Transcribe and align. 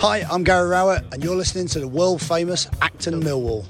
Hi, 0.00 0.24
I'm 0.30 0.44
Gary 0.44 0.66
Rowett, 0.66 1.04
and 1.12 1.22
you're 1.22 1.36
listening 1.36 1.66
to 1.66 1.78
the 1.78 1.86
world 1.86 2.22
famous 2.22 2.64
Achtung 2.80 3.22
Millwall. 3.22 3.66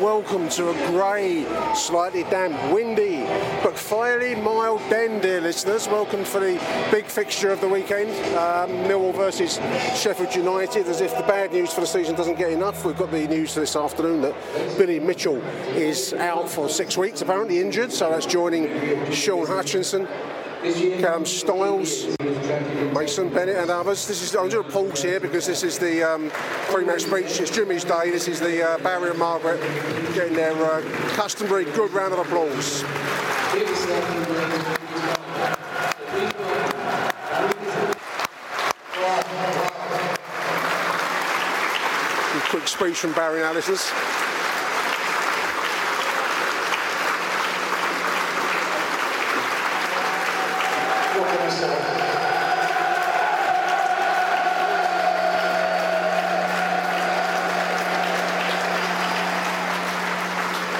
Welcome 0.00 0.48
to 0.50 0.70
a 0.70 0.72
grey, 0.90 1.44
slightly 1.74 2.22
damp, 2.22 2.54
windy, 2.72 3.18
but 3.62 3.78
fairly 3.78 4.34
mild 4.34 4.80
den, 4.88 5.20
dear 5.20 5.42
listeners. 5.42 5.88
Welcome 5.88 6.24
for 6.24 6.40
the 6.40 6.54
big 6.90 7.04
fixture 7.04 7.50
of 7.50 7.60
the 7.60 7.68
weekend 7.68 8.08
um, 8.34 8.70
Millwall 8.88 9.14
versus 9.14 9.56
Sheffield 10.00 10.34
United. 10.34 10.86
As 10.86 11.02
if 11.02 11.14
the 11.14 11.22
bad 11.24 11.52
news 11.52 11.74
for 11.74 11.82
the 11.82 11.86
season 11.86 12.14
doesn't 12.14 12.38
get 12.38 12.50
enough, 12.50 12.82
we've 12.86 12.96
got 12.96 13.10
the 13.10 13.28
news 13.28 13.54
this 13.54 13.76
afternoon 13.76 14.22
that 14.22 14.34
Billy 14.78 15.00
Mitchell 15.00 15.36
is 15.76 16.14
out 16.14 16.48
for 16.48 16.70
six 16.70 16.96
weeks, 16.96 17.20
apparently 17.20 17.60
injured, 17.60 17.92
so 17.92 18.08
that's 18.08 18.24
joining 18.24 19.12
Shaun 19.12 19.46
Hutchinson. 19.46 20.08
Callum 20.60 21.24
Styles, 21.24 22.06
Mason 22.92 23.30
Bennett, 23.30 23.56
and 23.56 23.70
others. 23.70 24.06
This 24.06 24.20
is 24.20 24.36
I'm 24.36 24.50
doing 24.50 24.66
a 24.66 24.70
pause 24.70 25.02
here 25.02 25.18
because 25.18 25.46
this 25.46 25.62
is 25.62 25.78
the 25.78 26.02
um, 26.02 26.30
pre-match 26.68 27.02
speech. 27.02 27.40
It's 27.40 27.50
Jimmy's 27.50 27.82
day. 27.82 28.10
This 28.10 28.28
is 28.28 28.40
the 28.40 28.62
uh, 28.62 28.78
Barry 28.78 29.08
and 29.08 29.18
Margaret 29.18 29.58
getting 30.14 30.34
their 30.34 30.52
uh, 30.52 30.82
customary 31.14 31.64
good 31.64 31.90
round 31.92 32.12
of 32.12 32.18
applause. 32.18 32.84
Quick 42.50 42.68
speech 42.68 42.98
from 42.98 43.14
Barry 43.14 43.42
and 43.42 43.54
listeners. 43.54 43.90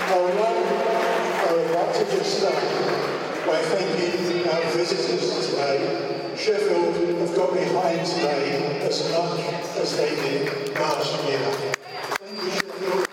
I 0.03 0.17
would 0.17 0.35
like, 0.35 0.67
I 1.47 1.53
would 1.53 1.71
like 1.71 1.93
to 1.95 2.05
just 2.17 2.39
start 2.39 2.55
by 3.47 3.59
thanking 3.63 4.49
our 4.49 4.65
visitors 4.73 5.47
today. 5.51 5.81
Sheffield 6.37 6.95
have 6.97 7.35
got 7.37 7.53
behind 7.53 8.07
today 8.07 8.81
as 8.83 9.11
much 9.13 9.41
as 9.77 9.97
they 9.97 10.15
did 10.17 10.75
last 10.75 11.13
year. 11.25 11.39
Thank 12.19 12.43
you, 12.43 12.51
Sheffield. 12.51 13.07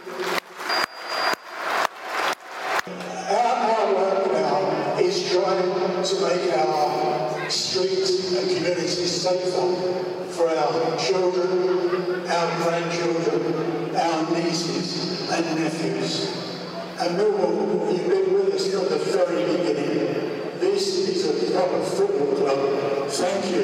Our, 3.29 3.53
our 3.67 3.87
work 3.93 4.23
now 4.31 4.97
is 4.99 5.15
trying 5.29 6.03
to 6.03 6.15
make 6.21 6.53
our 6.57 7.49
streets 7.49 8.33
and 8.33 8.47
communities 8.49 9.21
safer 9.21 9.69
for 10.31 10.47
our 10.49 10.97
children, 10.97 11.49
our 12.27 12.49
grandchildren, 12.63 13.95
our 13.95 14.31
nieces 14.31 15.29
and 15.31 15.45
nephews. 15.59 16.13
And 16.99 17.15
Millwall, 17.17 17.91
you've 17.91 18.07
been 18.07 18.33
with 18.33 18.55
us 18.55 18.65
from 18.73 18.85
the 18.89 18.97
very 18.97 19.43
beginning. 19.45 20.59
This 20.59 20.83
is 21.07 21.25
a 21.25 21.51
proper 21.51 21.81
football 21.83 22.35
club. 22.35 22.59
Thank 23.09 23.45
you. 23.51 23.63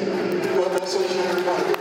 God 0.54 0.70
bless 0.78 0.94
each 0.94 1.10
and 1.10 1.20
every 1.26 1.42
one 1.42 1.60
of 1.60 1.66
you. 1.68 1.74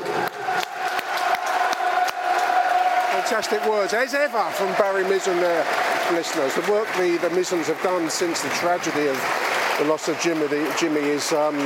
Fantastic 3.34 3.68
words, 3.68 3.94
as 3.94 4.14
ever, 4.14 4.44
from 4.52 4.68
Barry 4.74 5.04
Mizen 5.06 5.40
there, 5.40 5.66
listeners. 6.12 6.54
The 6.54 6.72
work 6.72 6.88
the, 6.98 7.18
the 7.18 7.32
Mizens 7.32 7.66
have 7.66 7.82
done 7.82 8.08
since 8.08 8.44
the 8.44 8.50
tragedy 8.50 9.08
of 9.08 9.18
the 9.80 9.86
loss 9.86 10.08
of 10.08 10.20
Jimmy, 10.20 10.48
Jimmy 10.78 11.00
is 11.00 11.32
um, 11.32 11.58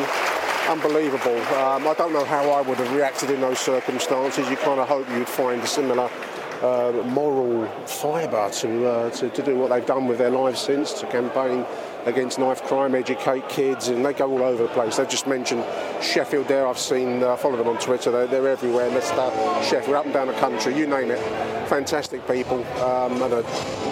unbelievable. 0.69 1.35
Um, 1.55 1.85
I 1.85 1.93
don't 1.97 2.13
know 2.13 2.23
how 2.23 2.51
I 2.51 2.61
would 2.61 2.77
have 2.77 2.93
reacted 2.93 3.31
in 3.31 3.41
those 3.41 3.59
circumstances. 3.59 4.49
You 4.49 4.55
kind 4.55 4.79
of 4.79 4.87
hope 4.87 5.09
you'd 5.09 5.27
find 5.27 5.61
a 5.61 5.67
similar 5.67 6.09
uh, 6.61 7.03
moral 7.05 7.67
fibre 7.85 8.49
to, 8.49 8.87
uh, 8.87 9.09
to, 9.09 9.29
to 9.29 9.43
do 9.43 9.57
what 9.57 9.69
they've 9.69 9.85
done 9.85 10.07
with 10.07 10.19
their 10.19 10.29
lives 10.29 10.61
since, 10.61 10.93
to 11.01 11.07
campaign 11.07 11.65
against 12.07 12.39
knife 12.39 12.63
crime, 12.63 12.95
educate 12.95 13.47
kids, 13.49 13.89
and 13.89 14.03
they 14.03 14.13
go 14.13 14.31
all 14.31 14.41
over 14.41 14.63
the 14.63 14.69
place. 14.69 14.95
They've 14.95 15.09
just 15.09 15.27
mentioned 15.27 15.63
Sheffield 16.01 16.47
there. 16.47 16.65
I've 16.65 16.79
seen, 16.79 17.21
uh, 17.21 17.35
follow 17.35 17.57
them 17.57 17.67
on 17.67 17.77
Twitter. 17.79 18.09
They're, 18.11 18.27
they're 18.27 18.47
everywhere. 18.47 18.89
Leicester, 18.89 19.29
Sheffield, 19.63 19.95
up 19.95 20.05
and 20.05 20.13
down 20.13 20.27
the 20.27 20.33
country, 20.33 20.77
you 20.77 20.87
name 20.87 21.11
it. 21.11 21.19
Fantastic 21.67 22.25
people 22.25 22.63
um, 22.81 23.21
and 23.21 23.33
a 23.33 23.43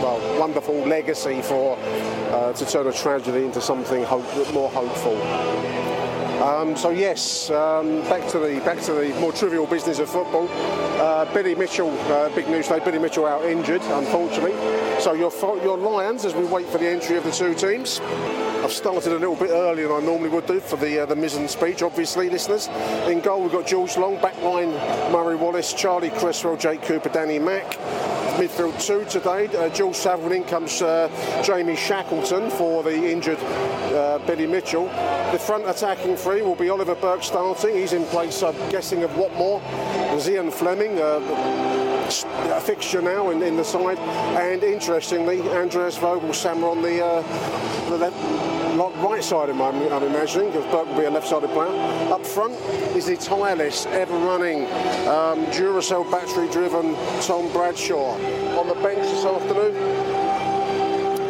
well, 0.01 0.39
wonderful 0.39 0.75
legacy 0.87 1.41
for 1.41 1.77
uh, 1.77 2.53
to 2.53 2.65
turn 2.65 2.87
a 2.87 2.93
tragedy 2.93 3.43
into 3.43 3.59
something 3.59 4.03
hope, 4.03 4.25
more 4.53 4.69
hopeful. 4.69 5.84
Um, 6.41 6.75
so 6.75 6.89
yes, 6.89 7.49
um, 7.49 8.01
back 8.01 8.27
to 8.29 8.39
the 8.39 8.59
back 8.65 8.79
to 8.81 8.93
the 8.93 9.09
more 9.19 9.31
trivial 9.31 9.65
business 9.65 9.99
of 9.99 10.09
football. 10.09 10.47
Uh, 10.99 11.31
Billy 11.33 11.55
Mitchell, 11.55 11.89
uh, 12.11 12.29
big 12.35 12.47
news 12.47 12.67
today. 12.67 12.83
Billy 12.83 12.99
Mitchell 12.99 13.25
out 13.25 13.45
injured, 13.45 13.81
unfortunately. 13.83 14.53
So 14.99 15.13
your 15.13 15.31
your 15.63 15.77
Lions, 15.77 16.25
as 16.25 16.35
we 16.35 16.45
wait 16.45 16.67
for 16.67 16.77
the 16.77 16.87
entry 16.87 17.17
of 17.17 17.23
the 17.23 17.31
two 17.31 17.53
teams. 17.55 17.99
I've 18.65 18.71
started 18.71 19.11
a 19.11 19.19
little 19.19 19.35
bit 19.35 19.51
earlier 19.51 19.89
than 19.89 20.01
I 20.01 20.05
normally 20.07 20.29
would 20.29 20.47
do 20.47 20.59
for 20.59 20.75
the 20.75 21.03
uh, 21.03 21.05
the 21.05 21.13
Mizen 21.13 21.47
speech. 21.47 21.83
Obviously, 21.83 22.31
listeners. 22.31 22.67
In 23.07 23.21
goal, 23.21 23.43
we've 23.43 23.51
got 23.51 23.67
George 23.67 23.95
Long. 23.95 24.19
Back 24.19 24.41
line, 24.41 24.71
Murray 25.11 25.35
Wallace, 25.35 25.71
Charlie 25.71 26.09
Cresswell, 26.09 26.57
Jake 26.57 26.81
Cooper, 26.81 27.09
Danny 27.09 27.37
Mack 27.37 27.77
midfield 28.35 28.77
two 28.83 29.05
today. 29.05 29.45
Uh, 29.55 29.69
Jules 29.69 29.97
Saville 29.97 30.31
in 30.31 30.43
comes 30.45 30.81
uh, 30.81 31.09
Jamie 31.45 31.75
Shackleton 31.75 32.49
for 32.49 32.81
the 32.81 32.91
injured 32.91 33.37
uh, 33.37 34.17
Billy 34.25 34.47
Mitchell. 34.47 34.87
The 35.31 35.39
front 35.39 35.69
attacking 35.69 36.17
three 36.17 36.41
will 36.41 36.55
be 36.55 36.69
Oliver 36.69 36.95
Burke 36.95 37.23
starting. 37.23 37.75
He's 37.75 37.93
in 37.93 38.03
place, 38.05 38.41
I'm 38.41 38.55
guessing, 38.71 39.03
of 39.03 39.11
Watmore. 39.11 39.61
Zian 40.17 40.51
Flemming, 40.51 40.97
uh, 40.97 41.19
fixture 42.61 43.01
now 43.01 43.29
in, 43.29 43.41
in 43.41 43.57
the 43.57 43.63
side. 43.63 43.97
And 43.99 44.63
interestingly, 44.63 45.41
Andreas 45.41 45.97
Voglsammer 45.97 46.71
on 46.71 46.81
the, 46.81 47.03
uh, 47.03 47.89
the 47.89 47.97
left, 47.97 48.15
right 49.03 49.23
side 49.23 49.49
of 49.49 49.59
I'm, 49.61 49.75
I'm 49.93 50.03
imagining, 50.03 50.51
because 50.51 50.65
Burke 50.71 50.87
will 50.87 50.97
be 50.97 51.05
a 51.05 51.09
left-sided 51.09 51.49
player. 51.51 51.71
Up 52.11 52.25
front 52.25 52.53
is 52.95 53.05
the 53.05 53.17
tireless, 53.17 53.85
ever-running, 53.87 54.65
um, 55.07 55.45
Duracell 55.47 56.09
battery-driven 56.11 56.95
Tom 57.21 57.51
Bradshaw. 57.51 58.15
On 58.59 58.67
the 58.67 58.75
bench 58.75 59.01
this 59.01 59.25
afternoon, 59.25 59.73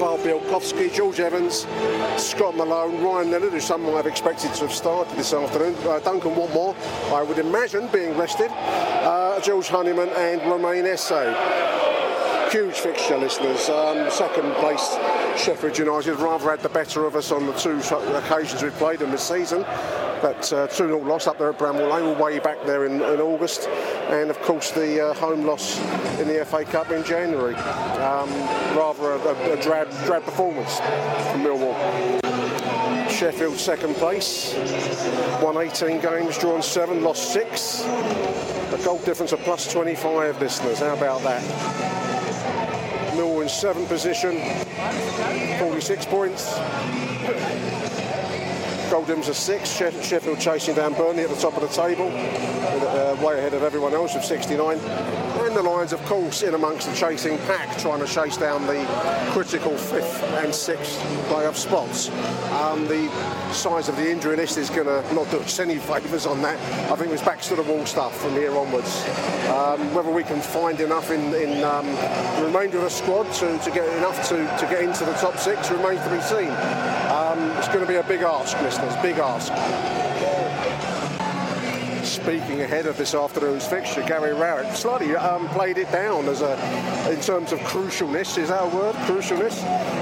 Bar 0.06 0.19
Białkowski, 0.19 0.94
George 0.94 1.19
Evans, 1.19 1.66
Scott 2.18 2.56
Malone, 2.56 3.02
Ryan 3.02 3.31
Leonard, 3.31 3.54
who 3.54 3.60
some 3.60 3.81
might 3.81 3.96
have 3.96 4.06
expected 4.06 4.54
to 4.54 4.68
have 4.68 4.72
started 4.72 5.18
this 5.18 5.34
afternoon, 5.34 5.74
uh, 5.88 5.98
Duncan 5.98 6.36
Watmore, 6.36 6.75
I 7.12 7.24
would 7.24 7.40
imagine, 7.40 7.88
being 7.88 8.16
rested, 8.16 8.52
uh, 8.52 9.42
George 9.42 9.68
Honeyman 9.68 10.10
and 10.10 10.44
Romain 10.44 10.86
Esse. 10.86 11.12
huge 12.52 12.75
fixture, 12.75 13.18
listeners. 13.18 13.68
Um, 13.68 14.12
second 14.12 14.54
place, 14.57 14.96
Sheffield 15.44 15.75
United 15.75 16.18
rather 16.18 16.52
had 16.52 16.62
the 16.62 16.69
better 16.69 17.07
of 17.07 17.16
us 17.16 17.31
on 17.31 17.48
the 17.48 17.54
two 17.54 17.80
occasions 18.16 18.62
we've 18.62 18.72
played 18.74 19.00
them 19.00 19.10
this 19.10 19.28
season. 19.28 19.66
But 20.21 20.51
uh, 20.53 20.67
2 20.67 20.88
0 20.88 21.00
loss 21.03 21.27
up 21.27 21.38
there 21.38 21.50
at 21.50 21.59
Bramall 21.59 21.91
Lane, 21.91 22.17
way 22.17 22.39
back 22.39 22.63
there 22.65 22.85
in, 22.85 23.01
in 23.01 23.21
August. 23.21 23.67
And 24.09 24.29
of 24.29 24.39
course, 24.41 24.71
the 24.71 25.09
uh, 25.09 25.13
home 25.13 25.45
loss 25.45 25.79
in 26.19 26.27
the 26.27 26.44
FA 26.45 26.63
Cup 26.63 26.91
in 26.91 27.03
January. 27.03 27.56
Um, 27.56 28.29
rather 28.75 29.12
a, 29.12 29.19
a, 29.19 29.53
a 29.53 29.62
drab, 29.62 29.89
drab 30.06 30.23
performance 30.23 30.77
from 30.77 31.44
Millwall. 31.44 31.75
Sheffield 33.09 33.56
second 33.56 33.95
place, 33.95 34.53
won 35.41 35.57
18 35.57 36.01
games, 36.01 36.38
drawn 36.38 36.61
seven, 36.61 37.01
lost 37.01 37.31
six. 37.31 37.81
A 37.83 38.81
goal 38.83 39.00
difference 39.00 39.31
of 39.31 39.39
plus 39.39 39.71
25 39.71 40.41
listeners. 40.41 40.79
How 40.79 40.94
about 40.94 41.21
that? 41.21 41.41
Millwall 43.13 43.44
in 43.44 43.47
seventh 43.47 43.88
position, 43.88 44.41
46 45.59 46.06
points. 46.07 46.59
Goldham's 48.89 49.27
a 49.27 49.33
six. 49.33 49.69
Sheffield 49.71 50.39
chasing 50.39 50.75
down 50.75 50.93
Burnley 50.93 51.23
at 51.23 51.29
the 51.29 51.35
top 51.35 51.55
of 51.55 51.61
the 51.61 51.67
table, 51.67 52.07
uh, 52.07 53.15
way 53.25 53.37
ahead 53.37 53.53
of 53.53 53.63
everyone 53.63 53.93
else 53.93 54.13
with 54.13 54.23
69 54.23 55.25
the 55.56 55.63
Lions, 55.63 55.94
of 55.94 56.04
course, 56.04 56.44
in 56.44 56.54
amongst 56.54 56.90
the 56.90 56.94
chasing 56.94 57.38
pack, 57.40 57.78
trying 57.78 58.02
to 58.02 58.06
chase 58.06 58.36
down 58.36 58.68
the 58.68 58.86
critical 59.31 59.78
fifth 59.78 60.22
and 60.24 60.54
sixth 60.54 61.00
playoff 61.30 61.56
spots. 61.56 62.10
Um, 62.52 62.86
the 62.90 63.10
size 63.54 63.88
of 63.88 63.96
the 63.96 64.12
injury 64.12 64.36
list 64.36 64.57
is 64.57 64.69
going 64.69 64.88
to 64.88 65.02
not 65.13 65.31
do 65.31 65.38
us 65.40 65.60
any 65.60 65.78
favours 65.92 66.25
on 66.25 66.42
that. 66.42 66.60
I 66.92 66.96
think 66.98 67.13
it's 67.13 67.24
back 67.24 67.40
to 67.44 67.56
the 67.56 67.63
wall 67.63 67.86
stuff 67.86 68.19
from 68.19 68.31
here 68.31 68.54
onwards. 68.57 69.07
Um, 69.48 69.94
whether 69.94 70.12
we 70.12 70.24
can 70.24 70.42
find 70.42 70.81
enough 70.81 71.10
in, 71.10 71.34
in 71.34 71.63
um, 71.63 71.86
the 71.86 72.44
remainder 72.46 72.78
of 72.78 72.84
the 72.84 72.90
squad 72.90 73.31
to, 73.36 73.57
to 73.57 73.72
get 73.72 73.88
enough 73.98 74.28
to, 74.28 74.36
to 74.36 74.68
get 74.69 74.84
into 74.84 75.06
the 75.06 75.13
top 75.13 75.38
six 75.38 75.72
remains 75.72 76.04
to 76.04 76.10
be 76.10 76.22
seen. 76.22 76.52
Um, 77.16 77.40
it's 77.57 77.69
going 77.69 77.80
to 77.80 77.88
be 77.88 77.96
a 77.96 78.04
big 78.04 78.22
ask, 78.24 78.60
listeners, 78.62 78.94
big 79.02 79.19
ask 79.19 79.54
speaking 82.25 82.62
ahead 82.62 82.88
of 82.88 82.98
this 82.98 83.13
afternoon's 83.13 83.68
fixture, 83.68 84.01
Gary 84.01 84.33
Rowett 84.33 84.75
slightly 84.75 85.16
um, 85.16 85.48
played 85.50 85.77
it 85.77 85.92
down 85.92 86.27
as 86.27 86.42
a, 86.42 86.54
in 87.12 87.22
terms 87.22 87.51
of 87.51 87.60
crucialness. 87.60 88.39
Is 88.39 88.50
our 88.50 88.68
word 88.75 88.95
crucialness? 89.06 89.54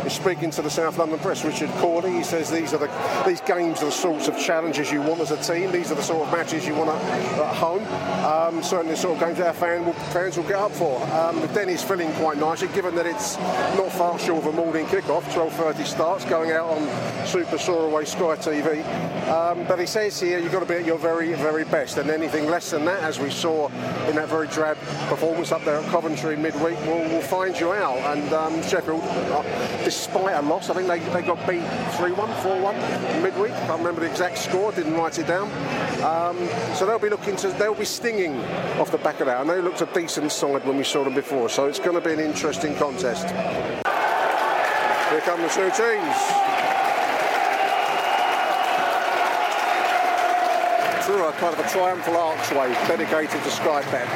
He's 0.03 0.13
speaking 0.13 0.49
to 0.51 0.61
the 0.61 0.69
South 0.69 0.97
London 0.97 1.19
press. 1.19 1.43
Richard 1.43 1.69
Cawley. 1.81 2.13
He 2.13 2.23
says 2.23 2.49
these 2.49 2.73
are 2.73 2.77
the 2.77 2.89
these 3.27 3.41
games 3.41 3.81
are 3.81 3.87
the 3.87 3.91
sorts 3.91 4.29
of 4.29 4.39
challenges 4.39 4.89
you 4.89 5.01
want 5.01 5.19
as 5.19 5.31
a 5.31 5.43
team. 5.43 5.73
These 5.73 5.91
are 5.91 5.95
the 5.95 6.01
sort 6.01 6.25
of 6.25 6.31
matches 6.31 6.65
you 6.65 6.75
want 6.75 6.91
at, 6.91 7.01
at 7.39 7.55
home. 7.57 7.83
Um, 8.23 8.63
certainly, 8.63 8.93
the 8.93 9.01
sort 9.01 9.21
of 9.21 9.27
games 9.27 9.41
our 9.41 9.51
fan 9.51 9.85
will, 9.85 9.91
fans 9.91 10.37
will 10.37 10.45
get 10.45 10.55
up 10.55 10.71
for. 10.71 11.03
Um, 11.11 11.45
Denny's 11.53 11.83
feeling 11.83 12.13
quite 12.13 12.37
nicely, 12.37 12.69
given 12.69 12.95
that 12.95 13.05
it's 13.05 13.37
not 13.75 13.91
far 13.91 14.17
short 14.17 14.45
of 14.45 14.53
a 14.53 14.55
morning 14.55 14.87
kick-off. 14.87 15.25
12:30 15.35 15.85
starts, 15.85 16.23
going 16.23 16.51
out 16.51 16.69
on 16.69 17.27
Super 17.27 17.57
Soaraway 17.57 18.05
Sky 18.05 18.37
TV. 18.37 18.85
Um, 19.27 19.65
but 19.67 19.77
he 19.77 19.85
says 19.85 20.17
here 20.19 20.39
you've 20.39 20.53
got 20.53 20.61
to 20.61 20.65
be 20.65 20.75
at 20.75 20.85
your 20.85 20.97
very, 20.97 21.33
very 21.33 21.65
best 21.65 21.97
and 21.97 22.12
anything 22.13 22.47
less 22.47 22.71
than 22.71 22.85
that, 22.85 23.03
as 23.03 23.19
we 23.19 23.29
saw 23.29 23.67
in 24.07 24.15
that 24.15 24.29
very 24.29 24.47
drab 24.47 24.77
performance 25.09 25.51
up 25.51 25.63
there 25.65 25.77
at 25.77 25.85
Coventry 25.89 26.35
midweek, 26.35 26.79
will, 26.85 27.01
will 27.09 27.21
find 27.21 27.59
you 27.59 27.73
out. 27.73 27.97
And 28.15 28.31
um, 28.33 28.61
Sheffield, 28.63 29.01
uh, 29.01 29.43
despite 29.83 30.35
a 30.35 30.41
loss, 30.41 30.69
I 30.69 30.75
think 30.75 30.87
they, 30.87 30.99
they 31.11 31.21
got 31.25 31.37
beat 31.47 31.63
3 31.97 32.11
1, 32.11 32.41
4 32.41 32.61
1 32.61 32.75
midweek. 33.21 33.51
Can't 33.51 33.79
remember 33.79 34.01
the 34.01 34.09
exact 34.09 34.37
score, 34.37 34.71
didn't 34.71 34.93
write 34.93 35.19
it 35.19 35.27
down. 35.27 35.51
Um, 36.03 36.37
so 36.75 36.85
they'll 36.85 36.99
be 36.99 37.09
looking 37.09 37.35
to, 37.37 37.49
they'll 37.49 37.75
be 37.75 37.85
stinging 37.85 38.39
off 38.79 38.91
the 38.91 38.97
back 38.99 39.19
of 39.19 39.25
that. 39.27 39.41
And 39.41 39.49
they 39.49 39.61
looked 39.61 39.81
a 39.81 39.87
decent 39.87 40.31
side 40.31 40.65
when 40.65 40.77
we 40.77 40.83
saw 40.83 41.03
them 41.03 41.15
before, 41.15 41.49
so 41.49 41.65
it's 41.65 41.79
going 41.79 41.99
to 41.99 42.01
be 42.01 42.13
an 42.13 42.19
interesting 42.19 42.75
contest. 42.75 43.27
Here 45.09 45.21
come 45.21 45.41
the 45.41 45.47
two 45.49 45.69
teams. 45.71 46.82
Through 51.13 51.27
a 51.27 51.31
kind 51.33 51.53
of 51.53 51.63
a 51.63 51.69
triumphal 51.69 52.17
archway 52.17 52.73
dedicated 52.87 53.43
to 53.43 53.51
Sky 53.51 53.83
Bet. 53.91 54.09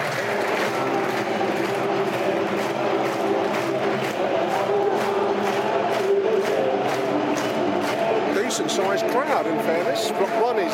decent 8.33 8.71
sized 8.71 9.05
crowd 9.11 9.45
in 9.45 9.59
fairness. 9.59 10.09
Block 10.09 10.43
one 10.43 10.57
is 10.57 10.73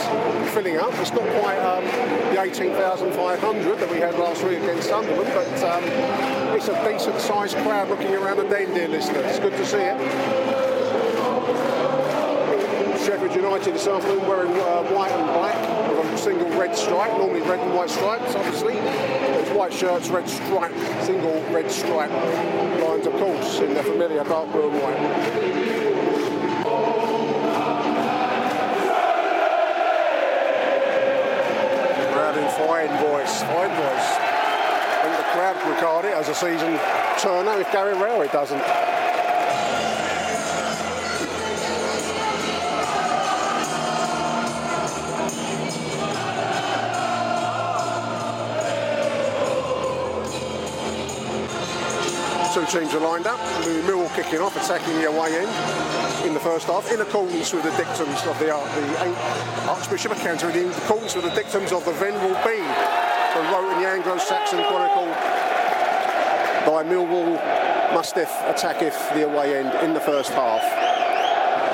filling 0.53 0.77
up. 0.77 0.93
It's 0.93 1.11
not 1.11 1.27
quite 1.41 1.59
um, 1.59 1.83
the 2.33 2.41
18,500 2.41 3.79
that 3.79 3.91
we 3.91 3.97
had 3.97 4.15
last 4.15 4.45
week 4.45 4.59
against 4.59 4.87
Sunderland, 4.87 5.29
but 5.33 5.63
um, 5.63 5.83
it's 6.55 6.69
a 6.69 6.89
decent 6.89 7.19
sized 7.19 7.57
crowd 7.57 7.89
looking 7.89 8.15
around 8.15 8.37
the 8.37 8.43
den, 8.43 8.73
dear 8.73 8.87
listeners. 8.87 9.25
It's 9.25 9.39
good 9.39 9.57
to 9.57 9.65
see 9.65 9.75
it. 9.75 9.97
Sheffield 13.03 13.35
United 13.35 13.73
this 13.73 13.87
afternoon 13.87 14.25
wearing 14.25 14.53
uh, 14.53 14.83
white 14.83 15.11
and 15.11 15.27
black 15.33 15.72
red 16.57 16.75
stripe, 16.75 17.11
normally 17.17 17.41
red 17.41 17.59
and 17.59 17.73
white 17.73 17.89
stripes, 17.89 18.35
obviously. 18.35 18.75
It's 18.75 19.51
white 19.51 19.73
shirts, 19.73 20.09
red 20.09 20.27
stripe, 20.29 20.75
single 21.03 21.41
red 21.51 21.71
stripe 21.71 22.11
lines, 22.81 23.07
of 23.07 23.13
course, 23.13 23.59
in 23.59 23.73
the 23.73 23.83
familiar 23.83 24.23
dark 24.23 24.51
blue 24.51 24.69
and 24.69 24.81
white. 24.81 25.73
fine 32.67 32.89
voice, 32.99 33.41
fine 33.43 33.69
voice. 33.69 34.09
I 34.15 35.01
think 35.03 35.17
the 35.17 35.23
crowd 35.33 35.75
regard 35.75 36.05
it 36.05 36.13
as 36.13 36.29
a 36.29 36.35
season 36.35 36.77
turner 37.17 37.59
if 37.59 37.71
Gary 37.71 37.93
Rowett 37.93 38.31
doesn't. 38.31 38.92
Teams 52.73 52.93
are 52.95 53.01
lined 53.01 53.27
up. 53.27 53.39
Millwall 53.85 54.09
kicking 54.15 54.39
off, 54.39 54.55
attacking 54.57 54.95
the 54.95 55.05
away 55.05 55.29
end 55.37 56.25
in 56.25 56.33
the 56.33 56.39
first 56.39 56.65
half, 56.65 56.91
in 56.91 57.01
accordance 57.01 57.53
with 57.53 57.61
the 57.61 57.69
dictums 57.77 58.25
of 58.25 58.37
the, 58.39 58.49
uh, 58.49 58.75
the 58.75 59.69
Archbishop 59.69 60.11
of 60.11 60.17
Canterbury, 60.17 60.65
in 60.65 60.71
accordance 60.71 61.13
with 61.13 61.23
the 61.23 61.35
dictums 61.35 61.71
of 61.71 61.85
the 61.85 61.91
Venerable 61.91 62.33
Bede, 62.43 62.65
who 63.33 63.41
wrote 63.53 63.71
in 63.73 63.83
the 63.83 63.87
Anglo-Saxon 63.87 64.63
Chronicle, 64.65 65.05
by 66.65 66.83
Millwall 66.83 67.37
musteth 67.93 68.31
if 68.81 69.13
the 69.13 69.29
away 69.29 69.59
end 69.59 69.71
in 69.85 69.93
the 69.93 69.99
first 69.99 70.31
half. 70.31 70.63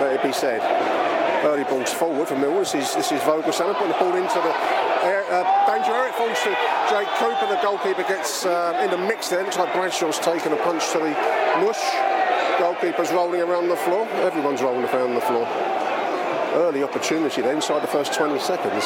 Let 0.02 0.16
it 0.16 0.24
be 0.24 0.34
said. 0.34 1.09
Early 1.44 1.64
balls 1.64 1.94
forward 1.94 2.28
for 2.28 2.36
Millwall. 2.36 2.60
This 2.60 2.76
is, 2.76 2.96
this 2.96 3.12
is 3.14 3.22
Vogelsang 3.22 3.74
putting 3.76 3.88
the 3.88 4.00
ball 4.00 4.14
into 4.14 4.40
the 4.44 4.52
uh, 4.52 5.44
danger 5.72 5.96
area. 5.96 6.12
It 6.12 6.16
falls 6.16 6.38
to 6.44 6.52
Jake 6.92 7.08
Cooper. 7.16 7.48
The 7.48 7.60
goalkeeper 7.64 8.04
gets 8.04 8.46
uh, 8.46 8.78
in 8.84 8.92
the 8.92 8.98
mix 8.98 9.30
there. 9.30 9.44
Looks 9.44 9.58
like 9.58 9.72
Bradshaw's 9.72 10.20
taken 10.20 10.52
a 10.52 10.58
punch 10.58 10.92
to 10.92 11.00
the 11.00 11.16
mush. 11.64 11.80
Goalkeeper's 12.60 13.12
rolling 13.12 13.40
around 13.40 13.70
the 13.70 13.78
floor. 13.78 14.06
Everyone's 14.20 14.62
rolling 14.62 14.84
around 14.84 15.16
the 15.16 15.22
floor. 15.22 15.48
Early 16.60 16.84
opportunity 16.84 17.42
there 17.42 17.54
inside 17.54 17.84
the 17.84 17.88
first 17.88 18.14
20 18.14 18.38
seconds. 18.40 18.84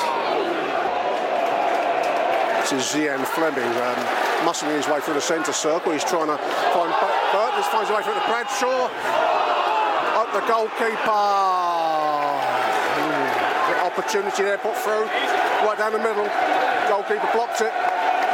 This 2.62 2.86
is 2.86 2.94
Zian 2.94 3.26
Flemming, 3.34 3.66
um, 3.66 4.00
muscling 4.46 4.78
his 4.78 4.88
way 4.88 5.00
through 5.02 5.16
the 5.16 5.22
centre 5.22 5.54
circle. 5.54 5.92
He's 5.92 6.04
trying 6.04 6.28
to 6.28 6.38
find 6.38 6.94
Burton. 7.34 7.64
Finds 7.74 7.90
his 7.90 7.98
way 7.98 8.04
through 8.04 8.14
the 8.14 8.28
Bradshaw. 8.30 8.92
Up 10.22 10.30
the 10.32 10.46
goalkeeper 10.46 11.73
opportunity 13.94 14.42
there 14.42 14.58
put 14.58 14.76
through, 14.78 15.06
right 15.62 15.78
down 15.78 15.94
the 15.94 16.00
middle. 16.02 16.26
Goalkeeper 16.90 17.30
blocked 17.32 17.62
it. 17.62 17.72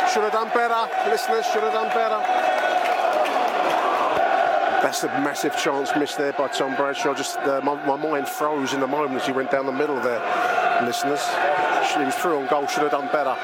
Should 0.08 0.24
have 0.24 0.32
done 0.32 0.48
better. 0.56 0.88
Listeners 1.10 1.46
should 1.51 1.63
have 1.63 1.74
done 1.74 1.89
better. 1.89 2.20
That's 4.80 5.04
a 5.04 5.08
massive 5.20 5.58
chance 5.58 5.92
missed 5.98 6.18
there 6.18 6.32
by 6.32 6.48
Tom 6.48 6.75
Bradshaw. 6.75 7.13
Just 7.13 7.38
uh, 7.39 7.60
my, 7.62 7.75
my, 7.86 7.98
mind 7.98 8.28
froze 8.28 8.74
in 8.74 8.80
the 8.80 8.88
moment 8.88 9.20
as 9.20 9.28
he 9.28 9.34
went 9.34 9.51
down 9.51 9.66
the 9.66 9.74
middle 9.74 10.00
there, 10.00 10.24
listeners. 10.86 11.20
He 11.94 12.06
was 12.06 12.16
through 12.16 12.39
on 12.39 12.48
goal, 12.48 12.66
should 12.68 12.84
have 12.84 12.92
done 12.92 13.10
better. 13.12 13.36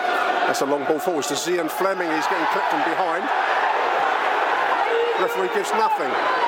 That's 0.47 0.61
a 0.61 0.65
long 0.65 0.85
ball 0.85 0.99
forward 0.99 1.25
to 1.25 1.33
Zian 1.33 1.69
Flemming. 1.69 2.09
He's 2.09 2.27
getting 2.27 2.47
clipped 2.55 2.69
from 2.71 2.79
behind. 2.87 3.27
Referee 5.19 5.51
gives 5.53 5.71
nothing. 5.71 6.44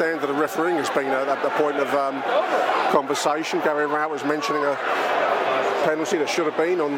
Standard 0.00 0.30
of 0.30 0.38
refereeing 0.38 0.76
has 0.76 0.88
been 0.88 1.12
at 1.12 1.42
the 1.42 1.50
point 1.60 1.76
of 1.76 1.86
um, 1.92 2.22
conversation. 2.90 3.60
Gary 3.60 3.84
Rowett 3.84 4.08
was 4.08 4.24
mentioning 4.24 4.64
a 4.64 4.72
penalty 5.84 6.16
that 6.16 6.26
should 6.26 6.48
have 6.48 6.56
been 6.56 6.80
on, 6.80 6.96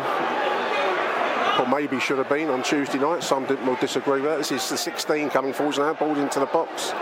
or 1.59 1.67
maybe 1.67 1.99
should 1.99 2.19
have 2.19 2.29
been 2.29 2.49
on 2.49 2.63
Tuesday 2.63 3.01
night. 3.01 3.25
Some 3.25 3.45
will 3.67 3.75
disagree 3.83 4.21
with 4.21 4.31
that. 4.31 4.39
This 4.39 4.53
is 4.53 4.69
the 4.69 4.79
16 4.79 5.31
coming 5.31 5.53
forwards 5.53 5.79
now, 5.79 5.93
ball 5.95 6.15
into 6.15 6.39
the 6.39 6.47
box. 6.47 6.95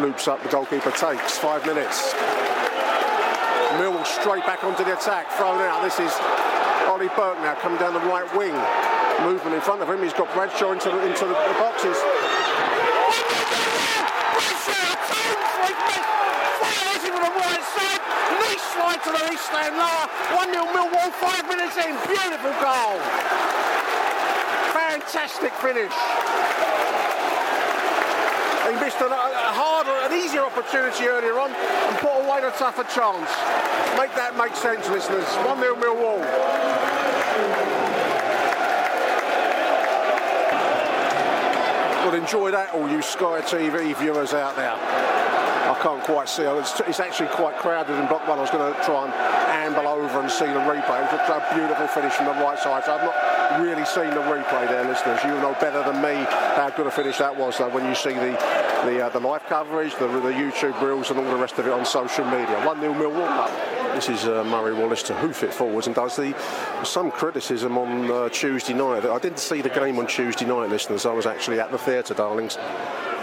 Loops 0.00 0.26
up, 0.26 0.42
the 0.42 0.48
goalkeeper 0.48 0.90
takes. 0.96 1.36
Five 1.36 1.66
minutes. 1.66 2.14
Millwall 3.76 4.08
straight 4.08 4.46
back 4.48 4.64
onto 4.64 4.88
the 4.88 4.96
attack, 4.96 5.28
thrown 5.36 5.60
out. 5.68 5.84
This 5.84 6.00
is 6.00 6.16
Ollie 6.88 7.12
Burke 7.12 7.36
now 7.44 7.60
coming 7.60 7.76
down 7.76 7.92
the 7.92 8.00
right 8.08 8.24
wing. 8.32 8.56
movement 9.20 9.52
in 9.52 9.60
front 9.60 9.82
of 9.82 9.88
him. 9.90 10.00
He's 10.02 10.16
got 10.16 10.32
Bradshaw 10.32 10.72
into 10.72 10.88
the, 10.88 11.04
into 11.04 11.26
the 11.28 11.36
boxes. 11.60 12.00
Slide 18.78 19.02
to 19.02 19.10
the 19.10 19.32
east 19.32 19.44
stand 19.46 19.76
lower. 19.76 20.06
1 20.38 20.52
0 20.52 20.64
Millwall, 20.70 21.10
five 21.18 21.44
minutes 21.48 21.76
in. 21.76 21.92
Beautiful 22.06 22.54
goal. 22.62 22.96
Fantastic 24.70 25.52
finish. 25.58 25.92
He 28.68 28.74
missed 28.84 29.00
a, 29.00 29.06
a 29.06 29.52
harder, 29.56 29.96
an 30.06 30.12
easier 30.12 30.42
opportunity 30.42 31.06
earlier 31.06 31.38
on 31.40 31.50
and 31.50 31.96
put 31.98 32.12
away 32.22 32.40
the 32.40 32.50
tougher 32.50 32.84
chance. 32.84 33.30
Make 33.96 34.14
that 34.14 34.36
make 34.36 34.54
sense, 34.54 34.88
listeners. 34.88 35.26
1 35.44 35.58
0 35.58 35.74
Millwall. 35.76 37.67
Well, 42.08 42.16
enjoy 42.16 42.50
that, 42.52 42.72
all 42.72 42.88
you 42.88 43.02
Sky 43.02 43.42
TV 43.44 43.94
viewers 44.00 44.32
out 44.32 44.56
there. 44.56 44.72
I 44.72 45.76
can't 45.82 46.02
quite 46.04 46.26
see. 46.26 46.40
It's, 46.40 46.80
it's 46.88 47.00
actually 47.00 47.28
quite 47.28 47.58
crowded 47.58 48.00
in 48.00 48.08
block 48.08 48.26
one. 48.26 48.38
I 48.38 48.40
was 48.40 48.50
going 48.50 48.64
to 48.64 48.80
try 48.80 49.04
and 49.04 49.12
amble 49.76 49.86
over 49.86 50.20
and 50.20 50.30
see 50.30 50.46
the 50.46 50.64
replay. 50.64 51.04
It 51.04 51.12
was 51.12 51.28
a 51.28 51.54
beautiful 51.54 51.86
finish 51.88 52.14
from 52.14 52.24
the 52.32 52.40
right 52.40 52.58
side. 52.58 52.82
So 52.86 52.96
I've 52.96 53.04
not 53.04 53.60
really 53.60 53.84
seen 53.84 54.08
the 54.16 54.24
replay 54.24 54.66
there, 54.72 54.88
listeners. 54.88 55.20
You 55.22 55.36
know 55.44 55.54
better 55.60 55.84
than 55.84 56.00
me 56.00 56.24
how 56.56 56.72
good 56.74 56.86
a 56.86 56.90
finish 56.90 57.18
that 57.18 57.36
was, 57.36 57.58
though, 57.58 57.68
when 57.68 57.84
you 57.84 57.94
see 57.94 58.14
the 58.14 58.32
the, 58.86 59.04
uh, 59.04 59.08
the 59.10 59.20
live 59.20 59.44
coverage, 59.44 59.92
the, 59.96 60.06
the 60.06 60.32
YouTube 60.32 60.80
reels, 60.80 61.10
and 61.10 61.18
all 61.18 61.28
the 61.28 61.36
rest 61.36 61.58
of 61.58 61.66
it 61.66 61.72
on 61.72 61.84
social 61.84 62.24
media. 62.24 62.64
1 62.64 62.80
0 62.80 62.94
Millwall. 62.94 63.67
This 63.94 64.08
is 64.08 64.26
uh, 64.26 64.44
Murray 64.44 64.74
Wallace 64.74 65.02
to 65.04 65.14
hoof 65.14 65.42
it 65.42 65.52
forwards 65.52 65.86
and 65.86 65.96
does 65.96 66.16
the 66.16 66.34
some 66.84 67.10
criticism 67.10 67.76
on 67.76 68.10
uh, 68.10 68.28
Tuesday 68.28 68.74
night. 68.74 69.04
I 69.04 69.18
didn't 69.18 69.38
see 69.38 69.60
the 69.60 69.68
game 69.68 69.98
on 69.98 70.06
Tuesday 70.06 70.44
night, 70.44 70.70
listeners. 70.70 71.06
I 71.06 71.12
was 71.12 71.26
actually 71.26 71.60
at 71.60 71.70
the 71.70 71.78
theatre, 71.78 72.14
darlings. 72.14 72.58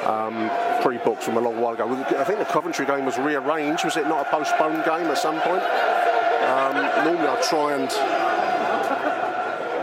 Um, 0.04 0.52
pre-booked 0.84 1.24
from 1.24 1.38
a 1.38 1.40
long 1.40 1.60
while 1.60 1.74
ago. 1.74 1.92
I 2.20 2.24
think 2.24 2.38
the 2.38 2.46
Coventry 2.46 2.86
game 2.86 3.06
was 3.06 3.18
rearranged. 3.18 3.86
Was 3.86 3.98
it 3.98 4.08
not 4.08 4.28
a 4.28 4.30
postponed 4.30 4.86
game 4.86 5.08
at 5.08 5.18
some 5.18 5.40
point? 5.42 5.64
Um, 6.46 6.76
normally 7.06 7.28
I 7.28 7.42
try 7.42 7.74
and 7.74 7.90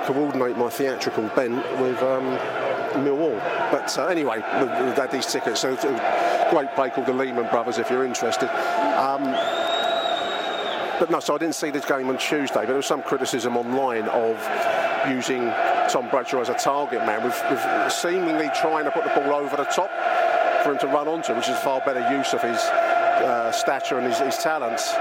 coordinate 0.06 0.56
my 0.56 0.68
theatrical 0.68 1.28
bent 1.34 1.56
with 1.80 2.00
um, 2.02 2.38
Millwall. 3.04 3.38
But 3.70 3.96
uh, 3.98 4.06
anyway, 4.06 4.36
we've 4.36 4.96
had 4.96 5.10
these 5.10 5.26
tickets. 5.26 5.60
So 5.60 5.74
great 6.50 6.72
play 6.74 6.90
called 6.90 7.06
the 7.06 7.12
Lehman 7.12 7.48
Brothers 7.50 7.78
if 7.78 7.90
you're 7.90 8.04
interested. 8.04 8.48
Um, 8.98 9.24
but 10.98 11.10
no, 11.10 11.20
so 11.20 11.34
I 11.34 11.38
didn't 11.38 11.54
see 11.54 11.70
this 11.70 11.84
game 11.84 12.08
on 12.08 12.18
Tuesday, 12.18 12.60
but 12.60 12.66
there 12.66 12.76
was 12.76 12.86
some 12.86 13.02
criticism 13.02 13.56
online 13.56 14.08
of 14.08 14.36
using 15.08 15.42
Tom 15.88 16.08
Bradshaw 16.10 16.40
as 16.40 16.48
a 16.48 16.54
target 16.54 17.04
man, 17.06 17.24
with, 17.24 17.40
with 17.50 17.92
seemingly 17.92 18.50
trying 18.60 18.84
to 18.84 18.90
put 18.90 19.04
the 19.04 19.10
ball 19.10 19.34
over 19.34 19.56
the 19.56 19.64
top 19.64 19.90
for 20.62 20.72
him 20.72 20.78
to 20.78 20.86
run 20.86 21.08
onto, 21.08 21.34
which 21.34 21.48
is 21.48 21.58
far 21.58 21.80
better 21.80 22.00
use 22.16 22.32
of 22.34 22.42
his 22.42 22.58
uh, 22.58 23.50
stature 23.52 23.98
and 23.98 24.06
his, 24.06 24.18
his 24.18 24.36
talents. 24.38 24.92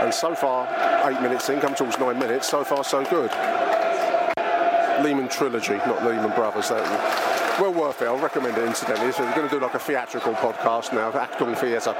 And 0.00 0.14
so 0.14 0.34
far, 0.34 0.66
eight 1.10 1.20
minutes 1.20 1.48
in, 1.48 1.60
come 1.60 1.74
towards 1.74 1.98
nine 1.98 2.18
minutes, 2.18 2.48
so 2.48 2.64
far 2.64 2.84
so 2.84 3.04
good. 3.04 3.30
Lehman 5.04 5.28
Trilogy, 5.28 5.76
not 5.78 6.04
Lehman 6.04 6.30
Brothers. 6.30 6.70
That, 6.70 7.58
well 7.60 7.72
worth 7.72 8.02
it. 8.02 8.06
I'll 8.06 8.18
recommend 8.18 8.56
it 8.56 8.64
incidentally. 8.64 9.12
So 9.12 9.24
we're 9.24 9.34
going 9.34 9.48
to 9.48 9.54
do 9.54 9.60
like 9.60 9.74
a 9.74 9.78
theatrical 9.78 10.34
podcast 10.34 10.92
now, 10.92 11.12
Acton 11.12 11.54
Theatre. 11.56 11.94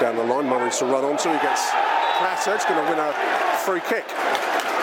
Down 0.00 0.16
the 0.16 0.24
line, 0.24 0.48
Murray's 0.48 0.78
to 0.78 0.86
run 0.86 1.04
onto. 1.04 1.28
He 1.28 1.38
gets 1.38 1.70
clattered. 2.16 2.54
He's 2.54 2.64
going 2.64 2.82
to 2.82 2.90
win 2.90 2.98
a 2.98 3.12
free 3.64 3.80
kick. 3.80 4.06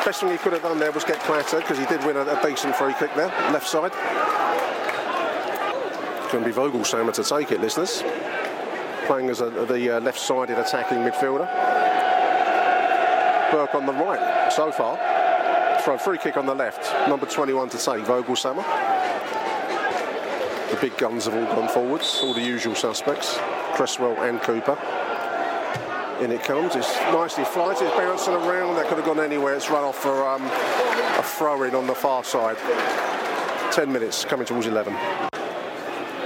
Best 0.06 0.22
thing 0.22 0.30
he 0.30 0.38
could 0.38 0.54
have 0.54 0.62
done 0.62 0.78
there 0.80 0.92
was 0.92 1.04
get 1.04 1.20
clattered 1.22 1.62
because 1.62 1.78
he 1.78 1.86
did 1.88 2.04
win 2.06 2.16
a, 2.16 2.22
a, 2.22 2.42
decent 2.42 2.76
free 2.76 2.94
kick 2.94 3.14
there, 3.16 3.28
left 3.52 3.68
side. 3.68 3.92
It's 6.24 6.32
going 6.32 6.44
to 6.44 6.50
be 6.50 6.56
Voglsammer 6.56 7.12
to 7.14 7.24
take 7.24 7.52
it, 7.52 7.60
listeners. 7.60 8.04
Playing 9.06 9.30
as 9.30 9.42
a, 9.42 9.50
the 9.50 9.98
uh, 9.98 10.00
left-sided 10.02 10.58
attacking 10.58 11.00
midfielder. 11.00 11.48
Burke 13.52 13.76
on 13.76 13.86
the 13.86 13.94
right 13.94 14.52
so 14.52 14.72
far. 14.72 14.98
Throw 15.82 15.98
free 15.98 16.18
kick 16.20 16.38
on 16.38 16.46
the 16.46 16.56
left. 16.56 16.94
Number 17.10 17.26
21 17.26 17.70
to 17.70 17.78
take, 17.78 18.06
Voglsammer. 18.06 18.64
The 20.70 20.78
big 20.80 20.98
guns 20.98 21.26
have 21.26 21.34
all 21.34 21.56
gone 21.56 21.70
forwards, 21.70 22.20
all 22.22 22.34
the 22.34 22.42
usual 22.42 22.76
suspects, 22.76 23.40
Cresswell 23.74 24.22
and 24.22 24.42
Cooper. 24.42 24.78
In 26.22 26.32
it 26.32 26.44
comes, 26.44 26.76
it's 26.76 26.96
nicely 27.14 27.46
flighted, 27.46 27.88
it's 27.88 27.96
bouncing 27.96 28.34
around, 28.34 28.76
that 28.76 28.88
could 28.88 28.98
have 28.98 29.06
gone 29.06 29.20
anywhere, 29.20 29.54
it's 29.54 29.70
run 29.70 29.84
off 29.84 30.00
for 30.00 30.28
um, 30.28 30.42
a 30.44 31.24
throw-in 31.24 31.76
on 31.76 31.86
the 31.86 31.94
far 31.94 32.24
side. 32.24 32.58
10 33.72 33.92
minutes, 33.92 34.26
coming 34.26 34.46
towards 34.46 34.66
11. 34.66 34.94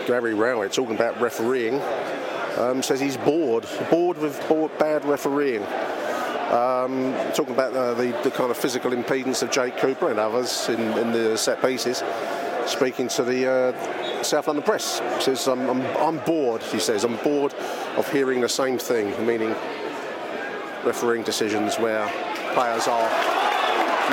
Gary 0.08 0.34
Rowett, 0.34 0.72
talking 0.72 0.96
about 0.96 1.20
refereeing, 1.20 1.82
um, 2.58 2.82
says 2.82 3.02
he's 3.02 3.18
bored, 3.18 3.68
bored 3.90 4.18
with 4.18 4.42
bored, 4.48 4.78
bad 4.78 5.04
refereeing. 5.04 5.64
Um, 6.52 7.14
talking 7.34 7.54
about 7.54 7.74
uh, 7.74 7.94
the, 7.94 8.18
the, 8.24 8.32
kind 8.32 8.52
of 8.52 8.58
physical 8.58 8.92
impedance 8.92 9.44
of 9.44 9.52
Jake 9.52 9.78
Cooper 9.78 10.10
and 10.10 10.20
others 10.20 10.70
in, 10.70 10.80
in 10.98 11.12
the 11.12 11.38
set 11.38 11.62
pieces. 11.62 12.04
Speaking 12.66 13.08
to 13.10 13.24
the 13.24 13.50
uh, 13.50 14.24
South 14.24 14.48
London 14.48 14.64
Press, 14.64 15.02
says 15.20 15.48
I'm, 15.48 15.70
I'm, 15.70 15.82
I'm 15.98 16.18
bored. 16.26 16.62
He 16.62 16.80
says 16.80 17.04
I'm 17.04 17.18
bored 17.18 17.54
of 17.98 18.10
hearing 18.12 18.42
the 18.42 18.50
same 18.50 18.78
thing, 18.78 19.26
meaning 19.26 19.56
refereeing 20.84 21.24
decisions 21.24 21.78
where 21.78 22.08
players 22.54 22.88
are 22.88 23.10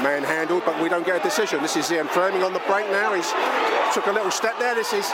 manhandled, 0.03 0.63
but 0.65 0.81
we 0.83 0.89
don't 0.89 1.05
get 1.05 1.21
a 1.21 1.23
decision. 1.23 1.63
This 1.63 1.77
is 1.77 1.87
Zian 1.87 2.09
Flemming 2.09 2.43
on 2.43 2.53
the 2.53 2.63
break 2.67 2.89
now. 2.91 3.15
He's 3.15 3.33
took 3.93 4.07
a 4.07 4.13
little 4.13 4.31
step 4.31 4.59
there. 4.59 4.75
This 4.75 4.93
is 4.93 5.11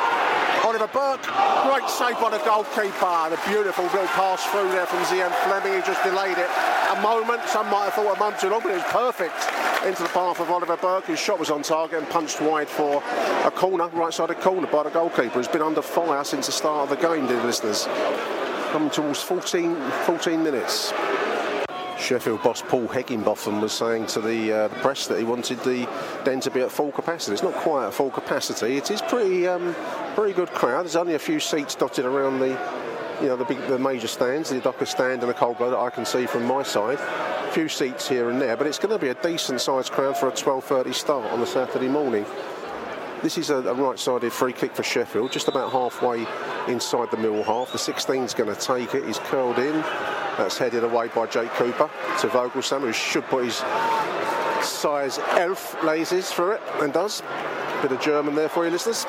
Oliver 0.65 0.89
Burke. 0.89 1.23
Great 1.23 1.89
save 1.89 2.19
by 2.21 2.31
the 2.31 2.43
goalkeeper. 2.45 3.31
The 3.31 3.41
beautiful 3.47 3.85
little 3.85 4.07
pass 4.19 4.45
through 4.47 4.69
there 4.71 4.87
from 4.87 4.99
Zian 5.05 5.31
Flemming. 5.45 5.75
He 5.75 5.87
just 5.87 6.03
delayed 6.03 6.39
it 6.39 6.51
a 6.91 7.01
moment. 7.01 7.43
Some 7.49 7.71
might 7.71 7.85
have 7.85 7.95
thought 7.95 8.17
a 8.17 8.19
moment 8.19 8.41
too 8.41 8.51
long, 8.51 8.63
but 8.63 8.73
it 8.73 8.83
was 8.83 8.91
perfect 8.91 9.37
into 9.87 10.03
the 10.03 10.09
path 10.09 10.41
of 10.41 10.51
Oliver 10.51 10.77
Burke. 10.77 11.07
His 11.07 11.19
shot 11.19 11.39
was 11.39 11.51
on 11.51 11.63
target 11.63 11.99
and 11.99 12.09
punched 12.09 12.41
wide 12.41 12.69
for 12.69 13.03
a 13.45 13.51
corner, 13.51 13.89
right 13.89 14.13
side 14.13 14.29
sided 14.29 14.43
corner 14.43 14.67
by 14.67 14.83
the 14.83 14.91
goalkeeper. 14.91 15.39
He's 15.39 15.49
been 15.49 15.63
under 15.63 15.83
fire 15.83 16.25
since 16.25 16.47
the 16.47 16.53
start 16.53 16.91
of 16.91 16.99
the 16.99 17.07
game, 17.07 17.27
dear 17.27 17.43
listeners. 17.45 17.87
Coming 18.73 18.91
towards 18.91 19.23
14, 19.23 19.77
14 20.07 20.43
minutes. 20.43 20.93
Sheffield 21.99 22.43
boss 22.43 22.63
Paul 22.63 22.87
Heckingbottom 22.89 23.61
was 23.61 23.73
saying 23.73 24.07
to 24.09 24.21
the, 24.21 24.53
uh, 24.53 24.69
the, 24.69 24.75
press 24.77 25.07
that 25.07 25.19
he 25.19 25.25
wanted 25.25 25.59
the 25.61 25.89
den 26.25 26.41
to 26.41 26.51
be 26.51 26.61
at 26.61 26.71
full 26.71 26.93
capacity. 26.93 27.33
It's 27.33 27.43
not 27.43 27.55
quite 27.55 27.87
at 27.87 27.95
full 27.95 28.11
capacity. 28.11 28.77
It 28.77 28.91
is 28.91 29.01
pretty 29.03 29.47
um, 29.47 29.75
pretty 30.15 30.35
good 30.35 30.51
crowd. 30.51 30.83
There's 30.83 30.97
only 30.97 31.15
a 31.15 31.19
few 31.19 31.41
seats 31.41 31.75
dotted 31.75 32.05
around 32.05 32.41
the 32.41 32.59
you 33.21 33.29
know 33.29 33.37
the 33.37 33.45
big 33.45 33.61
the 33.69 33.79
major 33.79 34.09
stands, 34.09 34.51
the 34.51 34.61
Docker 34.61 34.87
stand 34.87 35.23
and 35.23 35.31
the 35.31 35.35
cold 35.35 35.59
blow 35.59 35.71
that 35.71 35.79
I 35.79 35.91
can 35.91 36.05
see 36.05 36.27
from 36.27 36.45
my 36.45 36.63
side. 36.63 36.99
A 36.99 37.51
few 37.53 37.69
seats 37.69 38.09
here 38.09 38.31
and 38.31 38.41
there, 38.41 38.57
but 38.57 38.67
it's 38.67 38.79
going 38.79 38.91
to 38.91 38.99
be 38.99 39.09
a 39.09 39.15
decent 39.15 39.61
sized 39.61 39.93
crowd 39.93 40.17
for 40.17 40.29
a 40.29 40.33
12:30 40.33 40.95
start 40.95 41.31
on 41.33 41.41
a 41.41 41.47
Saturday 41.47 41.89
morning. 41.89 42.27
This 43.25 43.39
is 43.39 43.49
a, 43.49 43.57
a 43.57 43.73
right-sided 43.73 44.35
free 44.35 44.53
kick 44.53 44.75
for 44.77 44.83
Sheffield, 44.83 45.33
just 45.33 45.49
about 45.49 45.73
halfway 45.73 46.27
inside 46.69 47.11
the 47.11 47.17
middle 47.17 47.43
half. 47.43 47.73
The 47.73 47.79
16's 47.79 48.35
going 48.35 48.55
to 48.55 48.61
take 48.61 48.95
it. 48.95 49.07
He's 49.07 49.19
curled 49.19 49.59
in. 49.59 49.81
That's 50.37 50.59
headed 50.59 50.85
away 50.85 51.09
by 51.09 51.25
Jake 51.25 51.49
Cooper 51.53 51.89
to 52.21 52.27
Voglsammer, 52.27 52.83
who 52.83 52.93
should 52.93 53.25
put 53.25 53.47
his 53.47 53.57
size 54.63 55.19
elf 55.39 55.75
lasers 55.77 56.31
through 56.31 56.51
it 56.53 56.61
and 56.83 56.93
does. 56.93 57.23
Bit 57.81 57.93
of 57.93 58.01
German 58.03 58.35
there 58.35 58.51
for 58.51 58.67
you 58.67 58.71
listeners. 58.71 59.07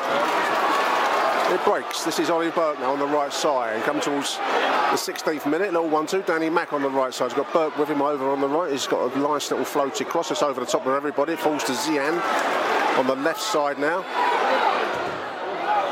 It 1.48 1.64
breaks. 1.64 2.04
This 2.04 2.18
is 2.18 2.32
Ollie 2.32 2.50
Burke 2.50 2.80
now 2.80 2.94
on 2.94 2.98
the 2.98 3.06
right 3.06 3.32
side 3.32 3.75
and 3.75 3.84
come 3.84 4.02
towards 4.02 4.38
the 4.38 4.98
16th 4.98 5.46
minute. 5.46 5.72
Little 5.72 5.88
1 5.88 6.08
2. 6.08 6.24
Danny 6.24 6.50
Mack 6.50 6.74
on 6.74 6.82
the 6.82 6.90
right 6.90 7.14
side. 7.14 7.32
He's 7.32 7.38
got 7.38 7.54
Burke 7.54 7.78
with 7.78 7.88
him 7.88 8.02
over 8.02 8.32
on 8.32 8.42
the 8.42 8.48
right. 8.48 8.72
He's 8.72 8.88
got 8.88 9.16
a 9.16 9.20
nice 9.20 9.52
little 9.52 9.64
floaty 9.64 10.08
cross. 10.08 10.32
It's 10.32 10.42
over 10.42 10.60
the 10.60 10.66
top 10.66 10.88
of 10.88 10.94
everybody. 10.94 11.34
It 11.34 11.40
falls 11.40 11.64
to 11.66 11.74
Zian 11.74 12.20
on 12.98 13.06
the 13.06 13.16
left 13.16 13.42
side 13.42 13.78
now. 13.78 14.02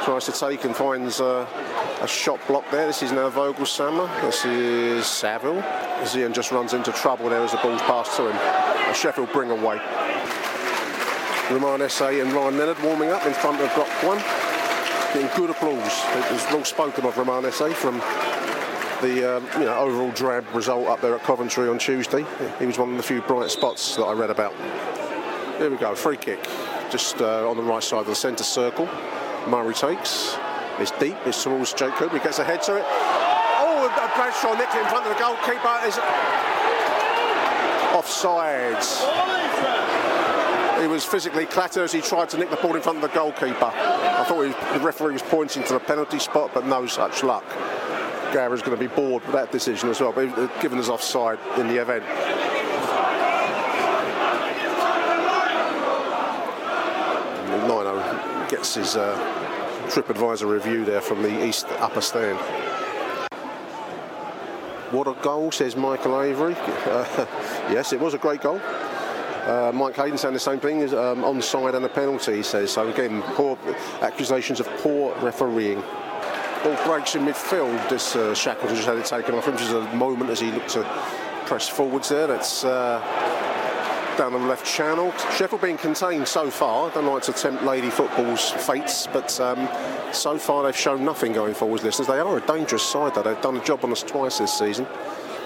Tries 0.04 0.26
to 0.26 0.32
take 0.32 0.66
and 0.66 0.76
finds 0.76 1.22
uh, 1.22 1.48
a 2.02 2.08
shot 2.08 2.40
block 2.48 2.70
there. 2.72 2.88
This 2.88 3.04
is 3.04 3.12
now 3.12 3.30
Vogel 3.30 3.64
Voglsammer. 3.64 4.22
This 4.22 4.46
is 4.46 5.06
Saville. 5.06 5.62
Zian 6.02 6.34
just 6.34 6.52
runs 6.52 6.74
into 6.74 6.92
trouble 6.94 7.30
there 7.30 7.42
as 7.42 7.52
the 7.52 7.58
ball's 7.58 7.82
passed 7.84 8.18
to 8.18 8.28
him. 8.28 8.36
A 8.90 8.94
Sheffield 8.96 9.32
bring 9.32 9.52
away. 9.52 9.80
Romain 11.52 11.84
Esse 11.84 12.02
and 12.02 12.34
Ryan 12.34 12.58
Leonard 12.58 12.82
warming 12.82 13.10
up 13.10 13.24
in 13.28 13.34
front 13.34 13.62
of 13.62 13.74
block 13.76 14.04
one. 14.04 14.53
Getting 15.14 15.38
good 15.38 15.52
applause. 15.52 16.04
It 16.16 16.32
was 16.32 16.44
well 16.46 16.66
spoken 16.66 17.06
of 17.06 17.16
Romain 17.16 17.46
Esse 17.46 17.72
from 17.74 18.00
the 19.00 19.38
um, 19.38 19.48
you 19.62 19.66
know 19.66 19.78
overall 19.78 20.10
drab 20.12 20.44
result 20.56 20.88
up 20.88 21.02
there 21.02 21.14
at 21.14 21.22
Coventry 21.22 21.70
on 21.70 21.78
Tuesday. 21.78 22.26
He 22.58 22.66
was 22.66 22.80
one 22.80 22.90
of 22.90 22.98
the 22.98 23.04
few 23.04 23.22
bright 23.22 23.52
spots 23.52 23.96
that 23.96 24.04
I 24.04 24.14
read 24.14 24.32
about. 24.32 24.54
Here 25.60 25.70
we 25.70 25.78
go, 25.78 25.94
free 25.94 26.18
kick, 26.18 26.44
just 26.90 27.22
uh, 27.22 27.48
on 27.48 27.58
the 27.58 27.64
right 27.64 27.84
side 27.84 28.00
of 28.00 28.08
the 28.08 28.16
centre 28.16 28.44
circle. 28.44 28.90
Murray 29.48 29.76
takes. 29.76 30.36
It's 30.80 30.90
deep. 30.92 31.18
It's 31.28 31.44
towards 31.44 31.74
Jake 31.74 31.94
Cooper. 31.94 32.18
He 32.18 32.24
gets 32.24 32.40
ahead 32.40 32.64
to 32.64 32.78
it. 32.78 32.86
Oh, 32.88 34.12
Bradshaw 34.16 34.58
nicked 34.58 34.74
it 34.74 34.82
in 34.82 34.88
front 34.88 35.06
of 35.06 35.16
the 35.16 35.20
goalkeeper. 35.24 35.86
Is 35.86 36.00
offsides. 37.94 39.43
He 40.84 40.90
was 40.90 41.06
physically 41.06 41.46
clattered 41.46 41.84
as 41.84 41.94
he 41.94 42.02
tried 42.02 42.30
to 42.30 42.38
nick 42.38 42.50
the 42.50 42.58
ball 42.58 42.76
in 42.76 42.82
front 42.82 42.98
of 42.98 43.02
the 43.02 43.16
goalkeeper. 43.16 43.72
I 43.74 44.26
thought 44.28 44.74
the 44.74 44.80
referee 44.86 45.14
was 45.14 45.22
pointing 45.22 45.64
to 45.64 45.74
the 45.74 45.80
penalty 45.80 46.20
spot, 46.20 46.52
but 46.54 46.66
no 46.66 46.86
such 46.88 47.24
luck. 47.24 47.46
Gara's 48.34 48.62
going 48.62 48.78
to 48.78 48.90
be 48.90 48.94
bored 48.94 49.24
with 49.24 49.32
that 49.32 49.52
decision 49.52 49.90
as 49.90 50.02
well, 50.02 50.12
but 50.12 50.62
given 50.62 50.78
us 50.78 50.90
offside 50.90 51.40
in 51.58 51.68
the 51.70 51.82
event. 51.82 52.04
Lino 57.64 58.48
gets 58.50 58.76
his 58.76 58.98
uh, 58.98 59.16
TripAdvisor 59.88 60.50
review 60.50 60.84
there 60.84 61.02
from 61.02 61.22
the 61.22 61.46
east 61.46 61.66
upper 61.80 62.02
stand. 62.02 62.38
What 64.92 65.08
a 65.08 65.14
goal, 65.22 65.52
says 65.52 65.78
Michael 65.78 66.22
Avery. 66.22 66.56
Uh, 66.56 67.06
yes, 67.72 67.94
it 67.94 68.00
was 68.00 68.14
a 68.14 68.18
great 68.18 68.42
goal. 68.42 68.60
Uh, 69.46 69.72
Mike 69.74 69.96
Hayden 69.96 70.18
saying 70.18 70.34
the 70.34 70.40
same 70.40 70.60
thing, 70.60 70.80
is 70.80 70.94
um, 70.94 71.24
onside 71.24 71.76
and 71.76 71.86
a 71.86 71.90
penalty, 71.90 72.38
he 72.38 72.44
says. 72.44 72.72
So 72.72 72.88
again, 72.88 73.22
poor 73.34 73.58
accusations 74.02 74.60
of 74.60 74.68
poor 74.78 75.14
refereeing. 75.22 75.84
Ball 76.64 76.86
breaks 76.86 77.16
in 77.16 77.26
midfield. 77.26 77.90
This 77.90 78.16
uh, 78.16 78.34
Shackleton 78.34 78.76
just 78.76 78.88
had 78.88 78.98
it 78.98 79.06
taken 79.06 79.36
off 79.36 79.46
him. 79.46 79.58
Just 79.58 79.74
a 79.74 79.82
moment 79.96 80.30
as 80.30 80.40
he 80.40 80.50
looked 80.50 80.70
to 80.70 80.84
press 81.46 81.68
forwards 81.68 82.08
there. 82.08 82.26
That's 82.26 82.64
uh, 82.64 83.02
down 84.18 84.32
the 84.32 84.40
left 84.40 84.66
channel. 84.66 85.12
Sheffield 85.36 85.62
being 85.62 85.78
contained 85.78 86.26
so 86.26 86.50
far. 86.50 86.90
Don't 86.92 87.06
like 87.06 87.24
to 87.24 87.34
tempt 87.34 87.64
Lady 87.64 87.90
Football's 87.90 88.50
fates, 88.50 89.08
but 89.08 89.38
um, 89.42 89.68
so 90.14 90.38
far 90.38 90.64
they've 90.64 90.78
shown 90.78 91.04
nothing 91.04 91.34
going 91.34 91.54
forwards, 91.54 91.84
listeners. 91.84 92.08
They 92.08 92.20
are 92.20 92.38
a 92.38 92.42
dangerous 92.48 92.84
side, 92.84 93.16
though. 93.16 93.24
They've 93.24 93.42
done 93.42 93.58
a 93.58 93.64
job 93.66 93.84
on 93.84 93.92
us 93.92 94.04
twice 94.04 94.38
this 94.38 94.58
season. 94.58 94.88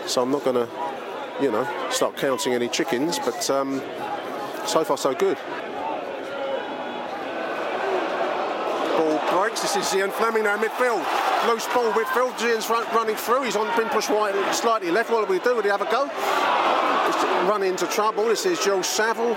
So 0.05 0.21
I'm 0.21 0.29
not 0.29 0.43
going 0.43 0.67
to 0.67 0.69
you 1.41 1.51
know, 1.51 1.67
start 1.91 2.17
counting 2.17 2.53
any 2.53 2.67
chickens, 2.67 3.19
but 3.19 3.49
um, 3.49 3.81
so 4.65 4.83
far 4.83 4.97
so 4.97 5.13
good. 5.13 5.37
Ball 8.97 9.41
breaks. 9.41 9.61
This 9.61 9.75
is 9.75 9.83
Zian 9.85 10.11
Flemming 10.11 10.43
now 10.43 10.57
midfield. 10.57 11.05
Loose 11.47 11.67
ball 11.67 11.91
midfield. 11.93 12.33
Zian's 12.37 12.69
running 12.69 13.15
through. 13.15 13.43
He's 13.43 13.55
on 13.55 13.67
been 13.77 13.89
pushed 13.89 14.09
right, 14.09 14.33
slightly 14.53 14.89
left. 14.89 15.11
What 15.11 15.27
do 15.27 15.33
we 15.33 15.39
do? 15.39 15.55
Would 15.55 15.65
he 15.65 15.71
have 15.71 15.81
a 15.81 15.91
go? 15.91 16.07
Run 17.47 17.63
into 17.63 17.85
trouble. 17.87 18.25
This 18.25 18.45
is 18.45 18.59
Joe 18.63 18.81
Saville. 18.81 19.35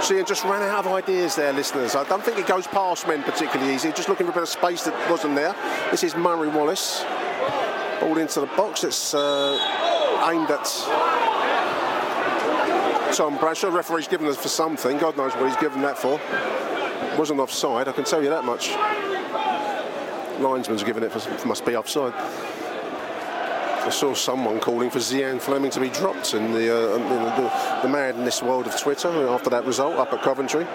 Zian 0.00 0.26
just 0.26 0.42
ran 0.44 0.62
out 0.62 0.84
of 0.84 0.92
ideas 0.92 1.36
there, 1.36 1.52
listeners. 1.52 1.94
I 1.94 2.02
don't 2.08 2.24
think 2.24 2.36
he 2.36 2.42
goes 2.42 2.66
past 2.66 3.06
men 3.06 3.22
particularly 3.22 3.74
easy. 3.74 3.92
Just 3.92 4.08
looking 4.08 4.26
for 4.26 4.32
a 4.32 4.34
bit 4.34 4.42
of 4.42 4.48
space 4.48 4.82
that 4.84 5.10
wasn't 5.10 5.36
there. 5.36 5.54
This 5.92 6.02
is 6.02 6.16
Murray 6.16 6.48
Wallace. 6.48 7.04
Ball 8.00 8.18
into 8.18 8.40
the 8.40 8.46
box. 8.56 8.82
It's 8.82 9.14
uh, 9.14 10.01
aimed 10.28 10.50
at 10.50 10.64
Tom 13.14 13.36
Bradshaw. 13.38 13.68
Referee's 13.68 14.08
given 14.08 14.26
us 14.26 14.36
for 14.36 14.48
something. 14.48 14.98
God 14.98 15.16
knows 15.16 15.32
what 15.34 15.48
he's 15.48 15.56
given 15.56 15.82
that 15.82 15.98
for. 15.98 16.20
Wasn't 17.18 17.40
offside, 17.40 17.88
I 17.88 17.92
can 17.92 18.04
tell 18.04 18.22
you 18.22 18.30
that 18.30 18.44
much. 18.44 18.70
Linesman's 20.40 20.82
given 20.82 21.02
it 21.02 21.12
for, 21.12 21.46
must 21.46 21.64
be 21.64 21.76
offside. 21.76 22.14
I 23.84 23.90
saw 23.90 24.14
someone 24.14 24.60
calling 24.60 24.90
for 24.90 25.00
Zian 25.00 25.40
Flemming 25.40 25.70
to 25.72 25.80
be 25.80 25.88
dropped 25.88 26.34
in 26.34 26.52
the, 26.52 26.72
uh, 26.72 26.96
in 26.96 27.02
the, 27.08 27.80
the 27.82 27.88
madness 27.88 28.42
world 28.42 28.66
of 28.66 28.78
Twitter 28.80 29.28
after 29.28 29.50
that 29.50 29.66
result 29.66 29.96
up 29.96 30.12
at 30.12 30.22
Coventry. 30.22 30.66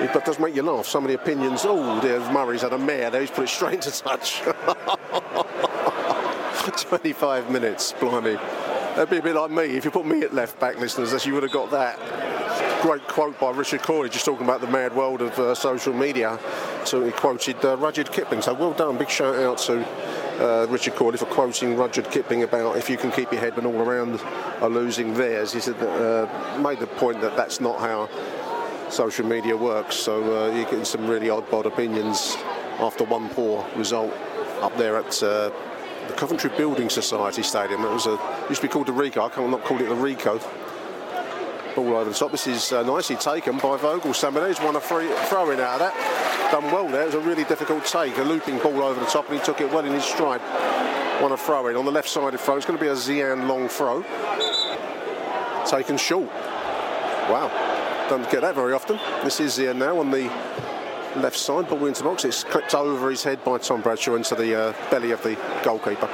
It 0.00 0.12
does 0.24 0.38
make 0.38 0.54
you 0.54 0.62
laugh. 0.62 0.86
Some 0.86 1.04
of 1.04 1.08
the 1.08 1.14
opinions. 1.14 1.62
Oh, 1.64 2.00
dear, 2.00 2.20
Murray's 2.32 2.62
had 2.62 2.72
a 2.72 2.78
mare 2.78 3.10
there. 3.10 3.20
He's 3.20 3.30
put 3.30 3.44
it 3.44 3.48
straight 3.48 3.74
into 3.74 3.90
touch. 3.90 4.42
25 6.70 7.50
minutes, 7.50 7.92
blimey. 7.92 8.34
That'd 8.34 9.10
be 9.10 9.18
a 9.18 9.22
bit 9.22 9.36
like 9.36 9.50
me. 9.50 9.76
If 9.76 9.84
you 9.84 9.90
put 9.90 10.06
me 10.06 10.22
at 10.22 10.34
left 10.34 10.58
back, 10.58 10.78
listeners, 10.78 11.24
you 11.24 11.34
would 11.34 11.42
have 11.42 11.52
got 11.52 11.70
that. 11.70 11.98
Great 12.82 13.06
quote 13.08 13.38
by 13.38 13.50
Richard 13.50 13.82
Cawley, 13.82 14.08
just 14.08 14.24
talking 14.24 14.44
about 14.44 14.60
the 14.60 14.66
mad 14.66 14.94
world 14.94 15.22
of 15.22 15.38
uh, 15.38 15.54
social 15.54 15.92
media. 15.92 16.38
So 16.84 17.04
he 17.04 17.10
quoted 17.12 17.64
uh, 17.64 17.76
Rudyard 17.76 18.12
Kipling. 18.12 18.42
So 18.42 18.54
well 18.54 18.72
done. 18.72 18.98
Big 18.98 19.08
shout 19.08 19.36
out 19.36 19.58
to 19.58 19.84
uh, 20.40 20.66
Richard 20.68 20.94
Cawley 20.94 21.16
for 21.16 21.26
quoting 21.26 21.76
Rudyard 21.76 22.10
Kipling 22.10 22.42
about 22.42 22.76
if 22.76 22.88
you 22.88 22.96
can 22.96 23.10
keep 23.10 23.30
your 23.32 23.40
head 23.40 23.56
when 23.56 23.66
all 23.66 23.80
around 23.80 24.20
are 24.60 24.70
losing 24.70 25.14
theirs. 25.14 25.52
He 25.52 25.60
said 25.60 25.76
uh, 25.82 26.58
made 26.60 26.78
the 26.78 26.86
point 26.86 27.20
that 27.20 27.36
that's 27.36 27.60
not 27.60 27.78
how 27.80 28.08
social 28.90 29.26
media 29.26 29.56
works. 29.56 29.96
So 29.96 30.22
uh, 30.22 30.54
you're 30.54 30.64
getting 30.64 30.84
some 30.84 31.06
really 31.06 31.30
odd 31.30 31.48
bod 31.50 31.66
opinions 31.66 32.36
after 32.78 33.04
one 33.04 33.28
poor 33.30 33.66
result 33.76 34.12
up 34.60 34.76
there 34.76 34.96
at 34.96 35.22
uh, 35.22 35.50
the 36.08 36.14
Coventry 36.14 36.50
Building 36.56 36.88
Society 36.88 37.42
Stadium. 37.42 37.84
It 37.84 37.90
was 37.90 38.06
a 38.06 38.18
used 38.48 38.62
to 38.62 38.66
be 38.66 38.72
called 38.72 38.86
the 38.86 38.92
Ricoh. 38.92 39.30
I 39.30 39.34
can't 39.34 39.50
not 39.50 39.62
call 39.64 39.80
it 39.80 39.88
the 39.88 39.94
Ricoh. 39.94 40.42
Ball 41.76 41.96
over 41.96 42.10
the 42.10 42.16
top. 42.16 42.32
This 42.32 42.46
is 42.46 42.72
uh, 42.72 42.82
nicely 42.82 43.16
taken 43.16 43.58
by 43.58 43.76
Vogel. 43.76 44.14
Somebody's 44.14 44.58
won 44.60 44.74
a 44.74 44.80
free 44.80 45.08
throw 45.26 45.50
in 45.50 45.60
out 45.60 45.80
of 45.80 45.92
that. 45.92 46.50
Done 46.50 46.64
well 46.64 46.88
there. 46.88 47.02
It 47.02 47.06
was 47.06 47.14
a 47.14 47.20
really 47.20 47.44
difficult 47.44 47.84
take. 47.84 48.16
A 48.16 48.22
looping 48.22 48.58
ball 48.58 48.82
over 48.82 48.98
the 48.98 49.06
top, 49.06 49.28
and 49.28 49.38
he 49.38 49.44
took 49.44 49.60
it 49.60 49.70
well 49.70 49.84
in 49.84 49.92
his 49.92 50.04
stride. 50.04 50.40
Won 51.20 51.32
a 51.32 51.36
throw 51.36 51.68
in 51.68 51.76
on 51.76 51.84
the 51.84 51.92
left 51.92 52.08
side 52.08 52.32
of 52.32 52.40
throw. 52.40 52.56
It's 52.56 52.66
going 52.66 52.78
to 52.78 52.84
be 52.84 52.90
a 52.90 52.94
Zian 52.94 53.46
long 53.46 53.68
throw. 53.68 54.02
Taken 55.66 55.98
short. 55.98 56.30
Wow. 57.28 58.06
Don't 58.08 58.28
get 58.30 58.40
that 58.40 58.54
very 58.54 58.72
often. 58.72 58.98
This 59.22 59.38
is 59.40 59.58
Zian 59.58 59.76
now 59.76 59.98
on 59.98 60.10
the 60.10 60.30
left 61.16 61.36
side, 61.36 61.68
ball 61.68 61.86
into 61.86 62.02
the 62.02 62.08
box. 62.08 62.24
It's 62.24 62.44
clipped 62.44 62.74
over 62.74 63.10
his 63.10 63.22
head 63.22 63.42
by 63.44 63.58
Tom 63.58 63.80
Bradshaw 63.80 64.14
into 64.14 64.34
the 64.34 64.54
uh, 64.54 64.90
belly 64.90 65.10
of 65.10 65.22
the 65.22 65.36
goalkeeper. 65.62 66.08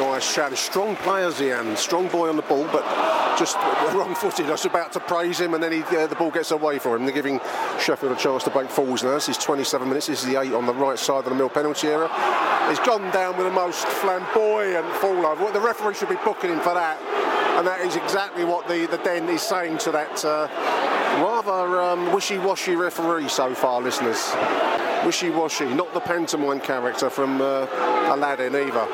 Nice 0.00 0.32
shot. 0.32 0.56
Strong 0.56 0.96
player, 0.96 1.28
Zian. 1.28 1.76
Strong 1.76 2.08
boy 2.08 2.28
on 2.28 2.36
the 2.36 2.42
ball, 2.42 2.64
but 2.72 2.84
just 3.38 3.56
wrong 3.94 4.14
footed. 4.14 4.46
I 4.46 4.52
was 4.52 4.64
about 4.64 4.92
to 4.92 5.00
praise 5.00 5.38
him, 5.40 5.54
and 5.54 5.62
then 5.62 5.72
he, 5.72 5.82
uh, 5.82 6.06
the 6.06 6.14
ball 6.14 6.30
gets 6.30 6.50
away 6.50 6.78
from 6.78 6.96
him. 6.96 7.04
They're 7.04 7.14
giving 7.14 7.40
Sheffield 7.78 8.12
a 8.12 8.16
chance 8.16 8.44
to 8.44 8.50
break 8.50 8.70
falls 8.70 9.02
now. 9.02 9.12
This 9.12 9.28
is 9.28 9.38
27 9.38 9.86
minutes. 9.86 10.06
This 10.06 10.22
is 10.22 10.26
the 10.26 10.40
eight 10.40 10.52
on 10.52 10.66
the 10.66 10.74
right 10.74 10.98
side 10.98 11.24
of 11.24 11.24
the 11.26 11.34
mill 11.34 11.48
penalty 11.48 11.88
area. 11.88 12.08
He's 12.68 12.78
gone 12.80 13.10
down 13.12 13.36
with 13.36 13.46
the 13.46 13.52
most 13.52 13.86
flamboyant 13.86 14.86
fall 14.96 15.26
over. 15.26 15.52
The 15.52 15.60
referee 15.60 15.94
should 15.94 16.08
be 16.08 16.18
booking 16.24 16.50
him 16.50 16.60
for 16.60 16.74
that. 16.74 17.00
And 17.58 17.66
that 17.66 17.80
is 17.80 17.96
exactly 17.96 18.44
what 18.44 18.66
the, 18.68 18.86
the 18.86 18.98
Den 18.98 19.28
is 19.28 19.42
saying 19.42 19.78
to 19.78 19.90
that 19.92 20.24
uh, 20.24 20.48
rather 21.18 21.80
um, 21.80 22.12
wishy-washy 22.12 22.76
referee 22.76 23.28
so 23.28 23.54
far, 23.54 23.80
listeners. 23.80 24.32
Wishy-washy, 25.04 25.66
not 25.74 25.92
the 25.94 26.00
pantomime 26.00 26.60
character 26.60 27.10
from 27.10 27.40
uh, 27.40 27.66
Aladdin 28.12 28.54
either. 28.54 28.86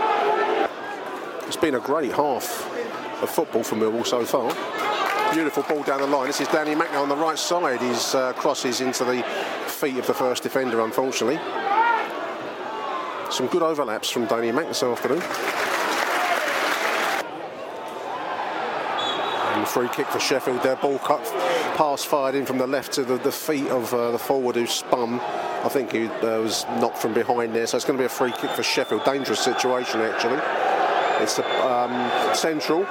It's 1.47 1.57
been 1.57 1.75
a 1.75 1.81
great 1.81 2.13
half 2.13 2.65
of 3.23 3.31
football 3.31 3.63
for 3.63 3.77
Millwall 3.77 4.07
so 4.07 4.25
far. 4.25 4.53
Beautiful 5.33 5.63
ball 5.65 5.83
down 5.83 6.01
the 6.01 6.07
line. 6.07 6.27
This 6.29 6.41
is 6.41 6.49
Danny 6.49 6.75
Mackner 6.75 7.01
on 7.03 7.09
the 7.09 7.17
right 7.17 7.39
side. 7.39 7.81
His 7.81 8.15
uh, 8.15 8.33
crosses 8.35 8.81
into 8.81 9.05
the 9.05 9.23
feet 9.67 9.97
of 9.99 10.07
the 10.07 10.15
first 10.15 10.43
defender, 10.43 10.81
unfortunately. 10.81 11.39
Some 13.31 13.49
good 13.49 13.63
overlaps 13.63 14.09
from 14.09 14.27
Danny 14.27 14.53
Mack 14.53 14.69
this 14.69 14.83
afternoon. 14.83 15.23
Free 19.67 19.89
kick 19.89 20.07
for 20.07 20.21
Sheffield 20.21 20.63
Their 20.63 20.77
Ball 20.77 20.99
cut, 20.99 21.23
pass 21.77 22.05
fired 22.05 22.35
in 22.35 22.47
from 22.47 22.59
the 22.59 22.67
left 22.67 22.93
to 22.93 23.05
the, 23.05 23.19
the 23.19 23.33
feet 23.33 23.67
of 23.69 23.93
uh, 23.93 24.13
the 24.13 24.19
forward 24.19 24.57
who 24.57 24.67
spun. 24.67 25.21
I 25.21 25.69
think 25.69 25.93
he 25.93 26.07
uh, 26.07 26.41
was 26.41 26.65
knocked 26.81 26.99
from 26.99 27.13
behind 27.13 27.55
there. 27.55 27.67
So 27.67 27.77
it's 27.77 27.85
going 27.85 27.99
to 27.99 28.03
be 28.03 28.07
a 28.07 28.09
free 28.09 28.33
kick 28.33 28.51
for 28.51 28.63
Sheffield. 28.63 29.05
Dangerous 29.05 29.41
situation 29.41 30.01
actually. 30.01 30.41
It's 31.23 31.39
um, 31.39 32.35
central, 32.35 32.85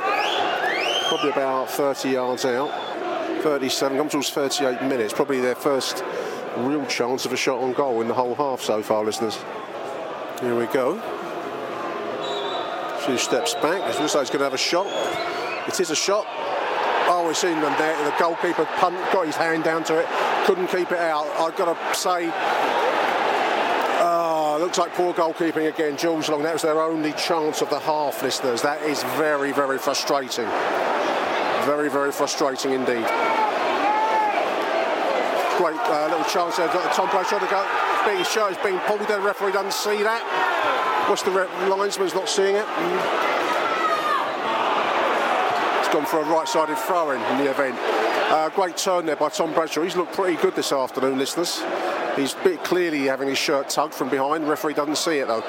probably 1.07 1.29
about 1.29 1.69
30 1.69 2.09
yards 2.09 2.45
out. 2.45 2.71
37, 3.43 3.97
comes 3.97 4.11
towards 4.11 4.29
38 4.31 4.81
minutes. 4.83 5.13
Probably 5.13 5.39
their 5.39 5.55
first 5.55 6.03
real 6.57 6.85
chance 6.87 7.25
of 7.25 7.33
a 7.33 7.37
shot 7.37 7.59
on 7.59 7.73
goal 7.73 8.01
in 8.01 8.07
the 8.07 8.13
whole 8.13 8.33
half 8.33 8.61
so 8.61 8.81
far, 8.81 9.03
listeners. 9.03 9.37
Here 10.41 10.57
we 10.57 10.65
go. 10.67 10.99
A 12.93 13.01
few 13.05 13.17
steps 13.17 13.53
back. 13.55 13.81
It 13.87 13.99
looks 13.99 14.15
like 14.15 14.23
he's 14.23 14.29
going 14.29 14.39
to 14.39 14.45
have 14.45 14.53
a 14.53 14.57
shot. 14.57 14.87
It 15.67 15.79
is 15.79 15.91
a 15.91 15.95
shot. 15.95 16.25
We've 17.25 17.35
seen 17.35 17.59
them 17.59 17.73
there. 17.79 17.97
The 18.05 18.15
goalkeeper 18.19 18.65
punt, 18.77 18.95
got 19.11 19.25
his 19.25 19.35
hand 19.35 19.63
down 19.63 19.83
to 19.85 19.97
it, 19.97 20.05
couldn't 20.45 20.67
keep 20.67 20.91
it 20.91 20.99
out. 20.99 21.25
I've 21.39 21.55
got 21.55 21.73
to 21.73 21.97
say, 21.97 22.29
oh, 23.99 24.57
looks 24.61 24.77
like 24.77 24.93
poor 24.93 25.11
goalkeeping 25.11 25.67
again. 25.67 25.97
Jules 25.97 26.29
Long, 26.29 26.43
that 26.43 26.53
was 26.53 26.61
their 26.61 26.79
only 26.79 27.13
chance 27.13 27.63
of 27.63 27.71
the 27.71 27.79
half, 27.79 28.21
listeners. 28.21 28.61
That 28.61 28.83
is 28.83 29.01
very, 29.17 29.51
very 29.53 29.79
frustrating. 29.79 30.45
Very, 31.65 31.89
very 31.89 32.11
frustrating 32.11 32.73
indeed. 32.73 33.05
Great 35.57 35.81
uh, 35.89 36.07
little 36.11 36.25
chance 36.29 36.57
there. 36.57 36.67
Tom 36.93 37.09
Bradshaw 37.09 37.39
to 37.39 37.47
go. 37.47 38.15
His 38.15 38.29
shirt 38.29 38.51
is 38.51 38.57
being 38.63 38.77
pulled. 38.85 39.01
The 39.07 39.19
referee 39.19 39.51
doesn't 39.51 39.73
see 39.73 40.03
that. 40.03 40.21
What's 41.09 41.23
the 41.23 41.31
re- 41.31 41.69
linesman's 41.69 42.13
not 42.13 42.29
seeing 42.29 42.55
it? 42.55 42.65
Mm 42.65 43.34
gone 45.95 46.05
for 46.05 46.19
a 46.19 46.25
right-sided 46.25 46.77
throw-in 46.77 47.21
in 47.21 47.37
the 47.37 47.49
event. 47.49 47.73
Uh, 47.79 48.49
great 48.49 48.75
turn 48.75 49.05
there 49.05 49.15
by 49.15 49.29
Tom 49.29 49.53
Bradshaw. 49.53 49.81
He's 49.81 49.95
looked 49.95 50.11
pretty 50.11 50.35
good 50.41 50.53
this 50.53 50.73
afternoon, 50.73 51.17
listeners. 51.17 51.63
He's 52.17 52.33
bit 52.33 52.61
clearly 52.65 53.05
having 53.05 53.29
his 53.29 53.37
shirt 53.37 53.69
tugged 53.69 53.93
from 53.93 54.09
behind. 54.09 54.43
The 54.43 54.49
referee 54.49 54.73
doesn't 54.73 54.97
see 54.97 55.19
it 55.19 55.29
though. 55.29 55.39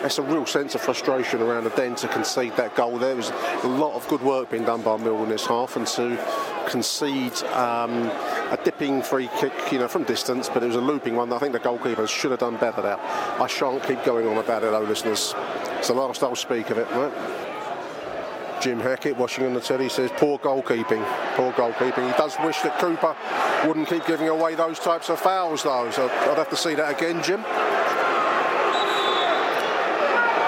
That's 0.00 0.16
a 0.16 0.22
real 0.22 0.46
sense 0.46 0.74
of 0.74 0.80
frustration 0.80 1.42
around 1.42 1.64
the 1.64 1.70
den 1.70 1.96
to 1.96 2.08
concede 2.08 2.56
that 2.56 2.74
goal. 2.74 2.96
There 2.96 3.14
was 3.14 3.30
a 3.62 3.68
lot 3.68 3.94
of 3.94 4.08
good 4.08 4.22
work 4.22 4.50
being 4.50 4.64
done 4.64 4.80
by 4.80 4.96
Mill 4.96 5.22
in 5.22 5.28
this 5.28 5.44
half, 5.44 5.76
and 5.76 5.86
to 5.88 6.16
concede 6.66 7.34
um, 7.52 8.04
a 8.50 8.58
dipping 8.64 9.02
free 9.02 9.28
kick, 9.38 9.52
you 9.70 9.78
know, 9.78 9.88
from 9.88 10.04
distance, 10.04 10.48
but 10.48 10.62
it 10.62 10.66
was 10.66 10.76
a 10.76 10.80
looping 10.80 11.14
one. 11.14 11.30
I 11.30 11.38
think 11.38 11.52
the 11.52 11.58
goalkeeper 11.58 12.06
should 12.06 12.30
have 12.30 12.40
done 12.40 12.56
better 12.56 12.80
there. 12.80 12.98
I 12.98 13.46
shan't 13.48 13.82
keep 13.84 14.02
going 14.02 14.26
on 14.26 14.38
about 14.38 14.64
it, 14.64 14.70
though, 14.70 14.80
listeners. 14.80 15.34
It's 15.76 15.88
the 15.88 15.94
last 15.94 16.22
I'll 16.22 16.34
speak 16.36 16.70
of 16.70 16.78
it, 16.78 16.90
right? 16.92 17.41
Jim 18.62 18.78
Hackett 18.78 19.16
watching 19.16 19.44
on 19.44 19.54
the 19.54 19.60
telly 19.60 19.88
says 19.88 20.08
poor 20.14 20.38
goalkeeping, 20.38 21.04
poor 21.34 21.50
goalkeeping. 21.52 22.06
He 22.06 22.16
does 22.16 22.36
wish 22.44 22.60
that 22.60 22.78
Cooper 22.78 23.16
wouldn't 23.66 23.88
keep 23.88 24.06
giving 24.06 24.28
away 24.28 24.54
those 24.54 24.78
types 24.78 25.10
of 25.10 25.18
fouls 25.18 25.64
though, 25.64 25.90
so 25.90 26.08
I'd 26.08 26.38
have 26.38 26.48
to 26.50 26.56
see 26.56 26.76
that 26.76 26.96
again, 26.96 27.20
Jim. 27.24 27.42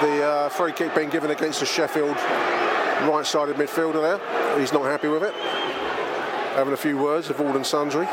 The 0.01 0.23
uh, 0.23 0.49
free 0.49 0.71
kick 0.71 0.95
being 0.95 1.09
given 1.09 1.31
against 1.31 1.59
the 1.59 1.65
Sheffield 1.65 2.15
right-sided 3.05 3.57
midfielder 3.57 4.01
there. 4.01 4.59
He's 4.59 4.71
not 4.71 4.85
happy 4.85 5.09
with 5.09 5.23
it. 5.23 5.33
Having 6.55 6.73
a 6.73 6.77
few 6.77 6.97
words 6.97 7.29
of 7.29 7.41
all 7.41 7.53
and 7.53 7.65
sundry. 7.65 8.07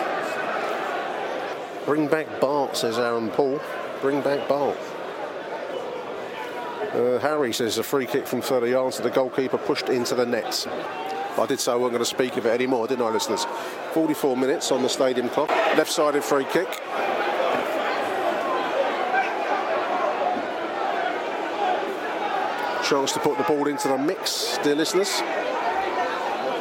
Bring 1.87 2.09
back 2.09 2.41
Bart, 2.41 2.77
says 2.77 2.99
Aaron 2.99 3.31
Paul. 3.31 3.61
Bring 4.01 4.21
back 4.21 4.49
Bart. 4.49 4.77
Uh, 6.95 7.19
Harry 7.21 7.55
says 7.55 7.79
a 7.79 7.83
free 7.83 8.05
kick 8.05 8.27
from 8.27 8.43
30 8.43 8.71
yards 8.71 8.97
to 8.97 9.03
the 9.03 9.09
goalkeeper 9.09 9.57
pushed 9.57 9.89
into 9.89 10.15
the 10.15 10.27
net. 10.27 10.67
I 11.39 11.47
did 11.47 11.59
say 11.59 11.73
I 11.73 11.75
wasn't 11.75 11.93
going 11.93 12.05
to 12.05 12.05
speak 12.05 12.37
of 12.37 12.45
it 12.45 12.51
anymore, 12.51 12.87
didn't 12.87 13.07
I, 13.07 13.09
listeners? 13.09 13.47
44 13.95 14.37
minutes 14.37 14.71
on 14.71 14.83
the 14.83 14.91
stadium 14.91 15.31
clock. 15.31 15.49
Left 15.49 15.91
sided 15.91 16.23
free 16.23 16.45
kick. 16.45 16.69
Chance 22.85 23.13
to 23.13 23.21
put 23.21 23.39
the 23.39 23.45
ball 23.45 23.69
into 23.69 23.89
the 23.89 23.97
mix, 23.97 24.59
dear 24.59 24.75
listeners. 24.75 25.21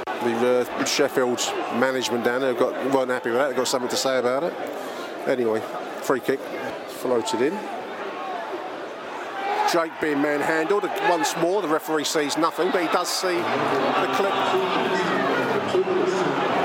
The 0.06 0.66
uh, 0.70 0.86
Sheffield 0.86 1.40
management 1.74 2.24
down 2.24 2.40
there 2.40 2.54
got, 2.54 2.74
weren't 2.94 3.12
happy 3.12 3.32
with 3.32 3.40
that, 3.40 3.48
They've 3.50 3.58
got 3.58 3.68
something 3.68 3.90
to 3.90 3.98
say 3.98 4.18
about 4.18 4.44
it. 4.44 4.54
Anyway, 5.28 5.62
free 6.04 6.22
kick 6.22 6.40
floated 6.88 7.42
in. 7.42 7.81
Jake 9.72 9.92
being 10.02 10.22
manhandled 10.22 10.84
once 11.10 11.36
more. 11.38 11.62
The 11.62 11.68
referee 11.68 12.04
sees 12.04 12.38
nothing, 12.38 12.72
but 12.72 12.82
he 12.82 12.88
does 12.88 13.08
see 13.08 13.38
the 13.38 14.10
clip 14.16 14.34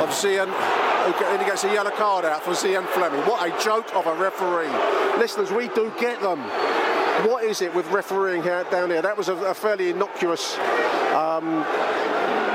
of 0.02 0.08
Zian, 0.10 0.48
and 0.48 1.40
he 1.40 1.46
gets 1.46 1.62
a 1.62 1.72
yellow 1.72 1.92
card 1.92 2.24
out 2.24 2.42
for 2.42 2.50
Zian 2.50 2.86
Flemming. 2.88 3.20
What 3.20 3.46
a 3.46 3.64
joke 3.64 3.94
of 3.94 4.06
a 4.06 4.14
referee. 4.14 4.72
Listeners, 5.18 5.52
we 5.52 5.68
do 5.68 5.92
get 6.00 6.20
them. 6.20 6.40
What 7.28 7.44
is 7.44 7.62
it 7.62 7.72
with 7.74 7.88
refereeing 7.92 8.42
down 8.42 8.90
here? 8.90 9.02
That 9.02 9.16
was 9.16 9.28
a, 9.28 9.36
a 9.36 9.54
fairly 9.54 9.90
innocuous 9.90 10.58
um, 11.14 11.64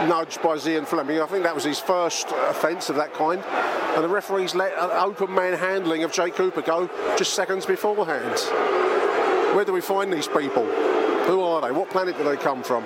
nudge 0.10 0.42
by 0.42 0.58
Zian 0.58 0.86
Flemming. 0.86 1.22
I 1.22 1.28
think 1.28 1.44
that 1.44 1.56
was 1.56 1.64
his 1.64 1.80
first 1.80 2.28
offence 2.50 2.90
of 2.90 2.98
that 2.98 3.14
kind. 3.14 3.42
And 3.96 4.04
the 4.04 4.10
referees 4.10 4.54
let 4.54 4.74
an 4.74 4.92
open 4.92 5.34
manhandling 5.34 6.04
of 6.04 6.12
Jake 6.12 6.36
Cooper 6.36 6.62
go 6.62 6.90
just 7.18 7.36
seconds 7.36 7.66
beforehand. 7.66 8.81
Where 9.54 9.66
do 9.66 9.74
we 9.74 9.82
find 9.82 10.12
these 10.12 10.28
people? 10.28 10.66
Who 11.26 11.42
are 11.42 11.62
they? 11.62 11.72
What 11.72 11.90
planet 11.90 12.18
do 12.18 12.24
they 12.24 12.38
come 12.38 12.64
from? 12.64 12.84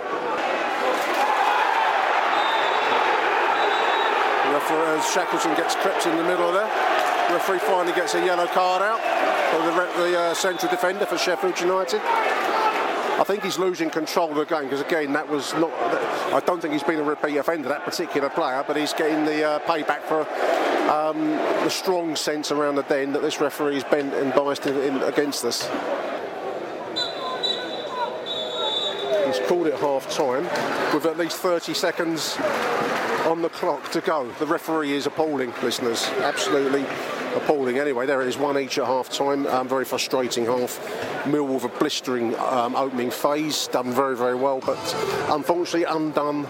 Referee, 4.52 5.02
Shackleton 5.14 5.56
gets 5.56 5.76
crept 5.76 6.08
in 6.08 6.18
the 6.18 6.24
middle 6.24 6.52
there. 6.52 6.70
Referee 7.32 7.60
finally 7.60 7.94
gets 7.94 8.16
a 8.16 8.26
yellow 8.26 8.48
card 8.48 8.82
out 8.82 9.00
for 9.52 9.60
the, 9.64 10.10
the 10.10 10.20
uh, 10.20 10.34
central 10.34 10.72
defender 10.72 11.06
for 11.06 11.18
Sheffield 11.18 11.60
United. 11.60 12.02
I 12.02 13.24
think 13.24 13.44
he's 13.44 13.58
losing 13.58 13.90
control 13.90 14.30
of 14.30 14.36
the 14.36 14.46
game 14.46 14.64
because 14.64 14.82
again 14.82 15.14
that 15.14 15.28
was 15.30 15.54
not. 15.54 15.72
I 16.34 16.42
don't 16.46 16.62
think 16.62 16.74
he's 16.74 16.84
been 16.84 17.00
a 17.00 17.04
repeat 17.04 17.38
offender 17.38 17.70
that 17.70 17.86
particular 17.86 18.30
player, 18.30 18.64
but 18.68 18.76
he's 18.76 18.92
getting 18.92 19.24
the 19.24 19.44
uh, 19.44 19.60
payback 19.60 20.02
for 20.02 20.22
um, 20.92 21.20
the 21.64 21.70
strong 21.70 22.16
sense 22.16 22.52
around 22.52 22.76
the 22.76 22.84
den 22.84 23.14
that 23.14 23.22
this 23.22 23.40
referee 23.40 23.78
is 23.78 23.84
bent 23.86 24.14
and 24.14 24.34
biased 24.34 24.68
in, 24.68 24.76
in, 24.78 25.02
against 25.04 25.46
us. 25.46 25.70
Called 29.48 29.68
it 29.68 29.76
half 29.76 30.10
time 30.10 30.44
with 30.94 31.06
at 31.06 31.18
least 31.18 31.38
30 31.38 31.74
seconds 31.74 32.38
on 33.26 33.42
the 33.42 33.50
clock 33.50 33.92
to 33.92 34.02
go. 34.02 34.32
The 34.40 34.46
referee 34.46 34.94
is 34.94 35.08
appalling, 35.08 35.54
listeners. 35.64 36.06
Absolutely 36.20 36.86
appalling. 37.36 37.80
Anyway, 37.80 38.06
there 38.06 38.22
it 38.22 38.28
is, 38.28 38.38
one 38.38 38.58
each 38.58 38.78
at 38.78 38.86
half 38.86 39.10
time. 39.10 39.48
Um, 39.48 39.68
very 39.68 39.86
frustrating 39.86 40.46
half. 40.46 41.26
Mill 41.26 41.48
with 41.48 41.64
a 41.64 41.68
blistering 41.68 42.36
um, 42.40 42.76
opening 42.76 43.12
phase, 43.12 43.68
done 43.68 43.92
very, 43.92 44.16
very 44.16 44.36
well, 44.36 44.60
but 44.60 44.78
unfortunately 45.30 45.84
undone 45.84 46.44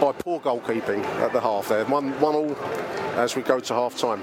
by 0.00 0.12
poor 0.18 0.38
goalkeeping 0.40 1.02
at 1.20 1.32
the 1.32 1.40
half 1.40 1.68
there. 1.68 1.84
One, 1.86 2.12
one 2.20 2.34
all 2.34 2.56
as 3.16 3.34
we 3.34 3.42
go 3.42 3.58
to 3.58 3.74
half 3.74 3.96
time. 3.96 4.22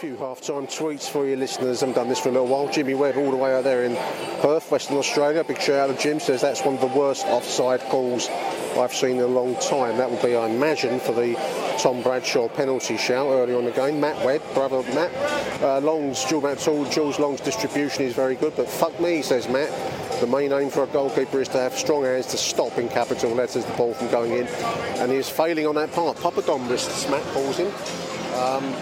Few 0.00 0.16
half-time 0.16 0.66
tweets 0.66 1.10
for 1.10 1.26
you 1.26 1.36
listeners. 1.36 1.82
I 1.82 1.86
haven't 1.86 2.00
done 2.00 2.08
this 2.08 2.20
for 2.20 2.30
a 2.30 2.32
little 2.32 2.46
while. 2.46 2.72
Jimmy 2.72 2.94
Webb 2.94 3.18
all 3.18 3.30
the 3.30 3.36
way 3.36 3.54
out 3.54 3.64
there 3.64 3.84
in 3.84 3.94
Perth, 4.40 4.70
Western 4.70 4.96
Australia. 4.96 5.44
Big 5.44 5.60
shout 5.60 5.90
out 5.90 5.94
to 5.94 6.02
Jim. 6.02 6.18
Says 6.18 6.40
that's 6.40 6.64
one 6.64 6.76
of 6.76 6.80
the 6.80 6.86
worst 6.86 7.26
offside 7.26 7.80
calls 7.80 8.26
I've 8.78 8.94
seen 8.94 9.16
in 9.16 9.22
a 9.24 9.26
long 9.26 9.56
time. 9.56 9.98
That 9.98 10.10
would 10.10 10.22
be, 10.22 10.34
I 10.34 10.48
imagine, 10.48 11.00
for 11.00 11.12
the 11.12 11.34
Tom 11.78 12.00
Bradshaw 12.00 12.48
penalty 12.48 12.96
shout 12.96 13.26
early 13.26 13.54
on 13.54 13.66
the 13.66 13.72
game. 13.72 14.00
Matt 14.00 14.24
Webb, 14.24 14.40
brother 14.54 14.82
Matt. 14.94 15.12
Uh, 15.62 15.80
Long's, 15.80 16.24
Jules 16.24 17.18
Long's 17.18 17.42
distribution 17.42 18.04
is 18.04 18.14
very 18.14 18.36
good, 18.36 18.56
but 18.56 18.70
fuck 18.70 18.98
me, 19.00 19.20
says 19.20 19.50
Matt. 19.50 19.70
The 20.22 20.26
main 20.26 20.50
aim 20.54 20.70
for 20.70 20.84
a 20.84 20.86
goalkeeper 20.86 21.42
is 21.42 21.48
to 21.48 21.58
have 21.58 21.74
strong 21.74 22.04
hands 22.04 22.24
to 22.28 22.38
stop 22.38 22.78
in 22.78 22.88
capital 22.88 23.32
letters 23.32 23.66
the 23.66 23.72
ball 23.74 23.92
from 23.92 24.10
going 24.10 24.32
in, 24.32 24.46
and 24.46 25.12
he 25.12 25.18
is 25.18 25.28
failing 25.28 25.66
on 25.66 25.74
that 25.74 25.92
part. 25.92 26.16
Papadopoulos, 26.16 27.10
Matt 27.10 27.22
calls 27.34 27.58
him. 27.58 27.70
Um, 28.38 28.74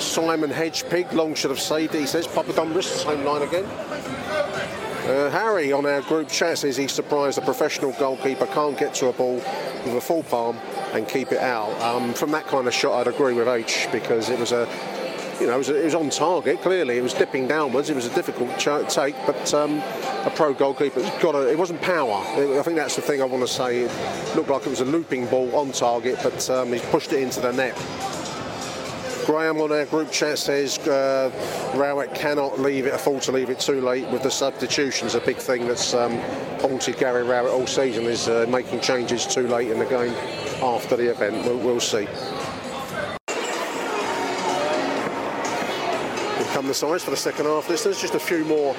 Simon 0.00 0.50
Hedgepig, 0.50 1.12
Long 1.12 1.34
should 1.34 1.50
have 1.50 1.60
saved 1.60 1.94
it, 1.94 2.00
he 2.00 2.06
says. 2.06 2.26
Papa 2.26 2.52
Papadopoulos, 2.52 2.86
same 2.86 3.24
line 3.24 3.42
again. 3.42 3.64
Uh, 3.64 5.30
Harry 5.30 5.72
on 5.72 5.86
our 5.86 6.02
group 6.02 6.28
chat 6.28 6.58
says 6.58 6.76
he's 6.76 6.92
surprised 6.92 7.38
a 7.38 7.40
professional 7.40 7.92
goalkeeper 7.92 8.46
can't 8.46 8.78
get 8.78 8.94
to 8.94 9.08
a 9.08 9.12
ball 9.12 9.34
with 9.34 9.96
a 9.96 10.00
full 10.00 10.22
palm 10.22 10.56
and 10.92 11.08
keep 11.08 11.32
it 11.32 11.38
out. 11.38 11.70
Um, 11.80 12.14
from 12.14 12.30
that 12.32 12.46
kind 12.46 12.66
of 12.66 12.74
shot, 12.74 13.00
I'd 13.00 13.12
agree 13.12 13.34
with 13.34 13.48
H 13.48 13.88
because 13.92 14.28
it 14.30 14.38
was 14.38 14.52
a, 14.52 14.68
you 15.40 15.46
know, 15.46 15.54
it 15.54 15.58
was, 15.58 15.68
a, 15.68 15.80
it 15.80 15.84
was 15.84 15.94
on 15.94 16.10
target. 16.10 16.60
Clearly, 16.60 16.98
it 16.98 17.02
was 17.02 17.14
dipping 17.14 17.48
downwards. 17.48 17.90
It 17.90 17.96
was 17.96 18.06
a 18.06 18.14
difficult 18.14 18.56
ch- 18.58 18.92
take, 18.92 19.16
but 19.26 19.52
um, 19.54 19.78
a 20.24 20.32
pro 20.34 20.54
goalkeeper's 20.54 21.08
got 21.22 21.34
a. 21.34 21.50
It 21.50 21.58
wasn't 21.58 21.80
power. 21.80 22.22
I 22.36 22.62
think 22.62 22.76
that's 22.76 22.96
the 22.96 23.02
thing 23.02 23.20
I 23.20 23.24
want 23.24 23.46
to 23.46 23.52
say. 23.52 23.84
It 23.84 24.36
looked 24.36 24.50
like 24.50 24.66
it 24.66 24.70
was 24.70 24.80
a 24.80 24.84
looping 24.84 25.26
ball 25.26 25.54
on 25.56 25.72
target, 25.72 26.18
but 26.22 26.48
um, 26.50 26.72
he's 26.72 26.82
pushed 26.82 27.12
it 27.12 27.22
into 27.22 27.40
the 27.40 27.52
net. 27.52 27.76
Graham 29.30 29.60
on 29.60 29.70
our 29.70 29.84
group 29.84 30.10
chat 30.10 30.40
says 30.40 30.76
uh, 30.88 31.30
Rowett 31.76 32.12
cannot 32.16 32.58
leave 32.58 32.86
it, 32.86 32.94
afford 32.94 33.22
to 33.22 33.30
leave 33.30 33.48
it 33.48 33.60
too 33.60 33.80
late 33.80 34.08
with 34.08 34.24
the 34.24 34.30
substitutions. 34.30 35.14
A 35.14 35.20
big 35.20 35.36
thing 35.36 35.68
that's 35.68 35.94
um, 35.94 36.18
haunted 36.58 36.98
Gary 36.98 37.22
Rowett 37.22 37.52
all 37.52 37.68
season 37.68 38.06
is 38.06 38.26
uh, 38.26 38.44
making 38.48 38.80
changes 38.80 39.24
too 39.24 39.46
late 39.46 39.70
in 39.70 39.78
the 39.78 39.84
game 39.84 40.12
after 40.64 40.96
the 40.96 41.08
event. 41.08 41.44
We'll, 41.44 41.58
we'll 41.58 41.78
see. 41.78 42.08
The 46.66 46.74
size 46.74 47.04
for 47.04 47.10
the 47.10 47.16
second 47.16 47.46
half, 47.46 47.68
listeners. 47.68 48.00
Just 48.00 48.14
a 48.14 48.18
few 48.18 48.44
more 48.44 48.74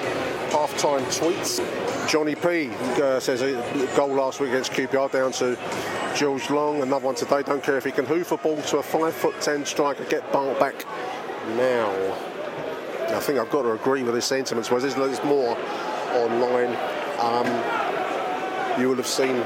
half-time 0.50 1.02
tweets. 1.06 1.60
Johnny 2.08 2.34
P 2.34 2.70
uh, 3.02 3.18
says 3.18 3.42
a 3.42 3.52
goal 3.96 4.14
last 4.14 4.40
week 4.40 4.50
against 4.50 4.72
QPR 4.72 5.10
down 5.10 5.32
to 5.32 5.58
George 6.14 6.50
Long. 6.50 6.82
Another 6.82 7.06
one 7.06 7.14
today. 7.14 7.42
Don't 7.42 7.62
care 7.62 7.76
if 7.76 7.84
he 7.84 7.90
can 7.90 8.04
hoof 8.04 8.32
a 8.32 8.36
ball 8.36 8.60
to 8.62 8.78
a 8.78 8.82
five 8.82 9.14
foot 9.14 9.40
ten 9.40 9.64
striker. 9.64 10.04
Get 10.04 10.30
Bart 10.32 10.58
back 10.60 10.84
now. 11.56 11.90
I 13.08 13.20
think 13.20 13.38
I've 13.38 13.50
got 13.50 13.62
to 13.62 13.72
agree 13.72 14.02
with 14.02 14.14
his 14.14 14.24
sentiments. 14.24 14.70
Whereas 14.70 14.82
there's, 14.82 14.94
there's 14.94 15.24
more 15.24 15.56
online. 16.12 16.76
Um, 17.18 17.46
you 18.80 18.88
will 18.88 18.96
have 18.96 19.06
seen 19.06 19.36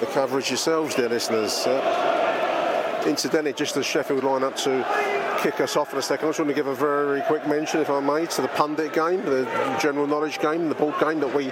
the 0.00 0.06
coverage 0.12 0.50
yourselves, 0.50 0.94
dear 0.94 1.08
listeners. 1.08 1.66
Uh, 1.66 3.02
incidentally, 3.06 3.52
just 3.52 3.74
the 3.74 3.82
Sheffield 3.82 4.24
line 4.24 4.42
up 4.42 4.56
to 4.56 5.17
kick 5.38 5.60
us 5.60 5.76
off 5.76 5.92
in 5.92 5.98
a 5.98 6.02
second. 6.02 6.26
I 6.26 6.28
just 6.30 6.40
want 6.40 6.48
to 6.48 6.54
give 6.54 6.66
a 6.66 6.74
very 6.74 7.22
quick 7.22 7.46
mention, 7.46 7.80
if 7.80 7.90
I 7.90 8.00
may, 8.00 8.26
to 8.26 8.42
the 8.42 8.48
pundit 8.48 8.92
game, 8.92 9.24
the 9.24 9.44
general 9.80 10.06
knowledge 10.06 10.40
game, 10.40 10.68
the 10.68 10.74
board 10.74 10.98
game 11.00 11.20
that 11.20 11.32
we 11.32 11.50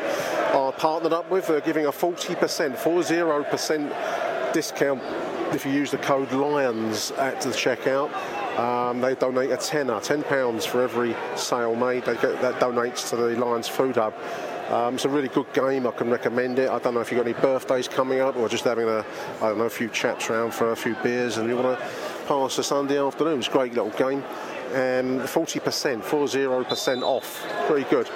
are 0.52 0.72
partnered 0.72 1.12
up 1.12 1.30
with. 1.30 1.46
They're 1.46 1.60
giving 1.60 1.86
a 1.86 1.92
40%, 1.92 2.76
40% 2.76 4.52
discount 4.52 5.02
if 5.54 5.64
you 5.64 5.72
use 5.72 5.90
the 5.90 5.98
code 5.98 6.32
LIONS 6.32 7.12
at 7.12 7.40
the 7.40 7.50
checkout. 7.50 8.12
Um, 8.58 9.00
they 9.00 9.14
donate 9.14 9.50
a 9.50 9.56
tenner, 9.56 10.00
ten 10.00 10.22
pounds 10.22 10.64
for 10.64 10.82
every 10.82 11.14
sale 11.36 11.76
made. 11.76 12.04
They 12.04 12.14
get, 12.14 12.40
that 12.40 12.58
donates 12.58 13.10
to 13.10 13.16
the 13.16 13.38
Lions 13.38 13.68
Food 13.68 13.96
Hub. 13.96 14.14
Um, 14.70 14.94
it's 14.94 15.04
a 15.04 15.08
really 15.08 15.28
good 15.28 15.52
game. 15.52 15.86
I 15.86 15.92
can 15.92 16.10
recommend 16.10 16.58
it. 16.58 16.68
I 16.68 16.78
don't 16.80 16.94
know 16.94 17.00
if 17.00 17.12
you've 17.12 17.22
got 17.22 17.30
any 17.30 17.40
birthdays 17.40 17.86
coming 17.86 18.20
up 18.20 18.34
or 18.36 18.48
just 18.48 18.64
having 18.64 18.88
a, 18.88 19.04
I 19.40 19.48
don't 19.48 19.58
know, 19.58 19.64
a 19.64 19.70
few 19.70 19.88
chaps 19.88 20.28
around 20.28 20.52
for 20.54 20.72
a 20.72 20.76
few 20.76 20.96
beers 21.04 21.36
and 21.36 21.48
you 21.48 21.56
want 21.56 21.78
to 21.78 21.86
pass 22.26 22.58
a 22.58 22.62
Sunday 22.64 22.98
afternoon. 22.98 23.38
It's 23.38 23.48
a 23.48 23.52
great 23.52 23.72
little 23.72 23.90
game. 23.90 24.22
And 24.72 25.20
40%, 25.20 26.02
40% 26.02 27.02
off. 27.02 27.46
Pretty 27.66 27.88
good. 27.88 28.10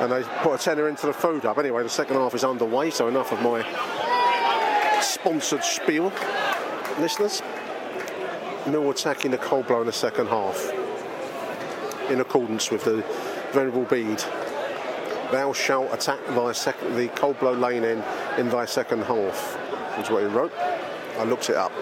And 0.00 0.10
they 0.10 0.22
put 0.42 0.60
a 0.60 0.62
tenner 0.62 0.88
into 0.88 1.06
the 1.06 1.12
food 1.12 1.44
up. 1.44 1.58
Anyway, 1.58 1.82
the 1.82 1.88
second 1.88 2.16
half 2.16 2.34
is 2.34 2.42
underway, 2.42 2.90
so 2.90 3.06
enough 3.06 3.30
of 3.30 3.40
my 3.40 3.62
sponsored 5.00 5.62
spiel. 5.62 6.12
Listeners, 6.98 7.40
no 8.66 8.90
attacking 8.90 9.30
the 9.30 9.38
cold 9.38 9.68
blow 9.68 9.80
in 9.80 9.86
the 9.86 9.92
second 9.92 10.26
half. 10.26 10.72
In 12.10 12.20
accordance 12.20 12.70
with 12.70 12.84
the 12.84 13.04
Venerable 13.52 13.84
Bede. 13.84 14.22
Thou 15.30 15.52
shalt 15.52 15.94
attack 15.94 16.18
thy 16.26 16.52
second, 16.52 16.96
the 16.96 17.08
cold 17.08 17.38
blow 17.38 17.52
lane 17.52 17.84
in 17.84 18.02
in 18.36 18.50
thy 18.50 18.66
second 18.66 19.02
half, 19.04 19.58
is 19.98 20.10
what 20.10 20.22
he 20.22 20.28
wrote. 20.28 20.52
I 21.18 21.24
looked 21.24 21.48
it 21.48 21.56
up 21.56 21.72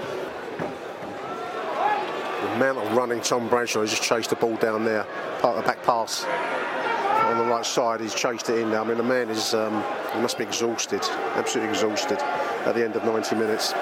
of 2.59 2.97
running 2.97 3.21
Tom 3.21 3.49
Bradshaw, 3.49 3.83
he 3.83 3.89
just 3.89 4.03
chased 4.03 4.31
the 4.31 4.37
ball 4.37 4.57
down 4.57 4.85
there, 4.85 5.05
part 5.41 5.57
of 5.57 5.65
the 5.65 5.69
back 5.69 5.83
pass 5.83 6.25
on 6.25 7.39
the 7.39 7.45
right 7.45 7.65
side. 7.65 8.01
He's 8.01 8.15
chased 8.15 8.51
it 8.51 8.59
in. 8.59 8.73
I 8.75 8.85
mean, 8.85 8.97
the 8.97 9.03
man 9.03 9.31
is, 9.31 9.55
um, 9.55 9.85
he 10.13 10.21
must 10.21 10.37
be 10.37 10.45
exhausted, 10.45 11.03
absolutely 11.35 11.71
exhausted 11.71 12.19
at 12.19 12.75
the 12.75 12.85
end 12.85 12.97
of 12.97 13.05
90 13.05 13.37
minutes. 13.37 13.73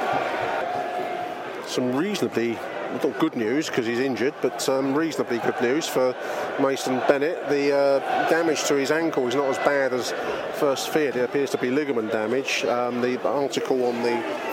Some 1.67 1.95
reasonably 1.97 2.59
not 3.03 3.19
good 3.19 3.37
news 3.37 3.69
because 3.69 3.87
he's 3.87 4.01
injured, 4.01 4.35
but 4.41 4.67
um, 4.69 4.95
reasonably 4.95 5.39
good 5.39 5.61
news 5.61 5.87
for 5.87 6.15
Mason 6.61 6.99
Bennett. 7.09 7.49
The 7.49 7.75
uh, 7.75 8.29
damage 8.29 8.65
to 8.65 8.75
his 8.75 8.91
ankle 8.91 9.27
is 9.29 9.35
not 9.35 9.47
as 9.47 9.59
bad 9.59 9.93
as 9.93 10.13
first 10.59 10.89
feared. 10.91 11.17
It 11.17 11.25
appears 11.25 11.51
to 11.51 11.59
be 11.59 11.71
ligament 11.71 12.13
damage. 12.13 12.65
Um, 12.65 13.01
the 13.01 13.21
article 13.29 13.85
on 13.85 14.03
the 14.03 14.48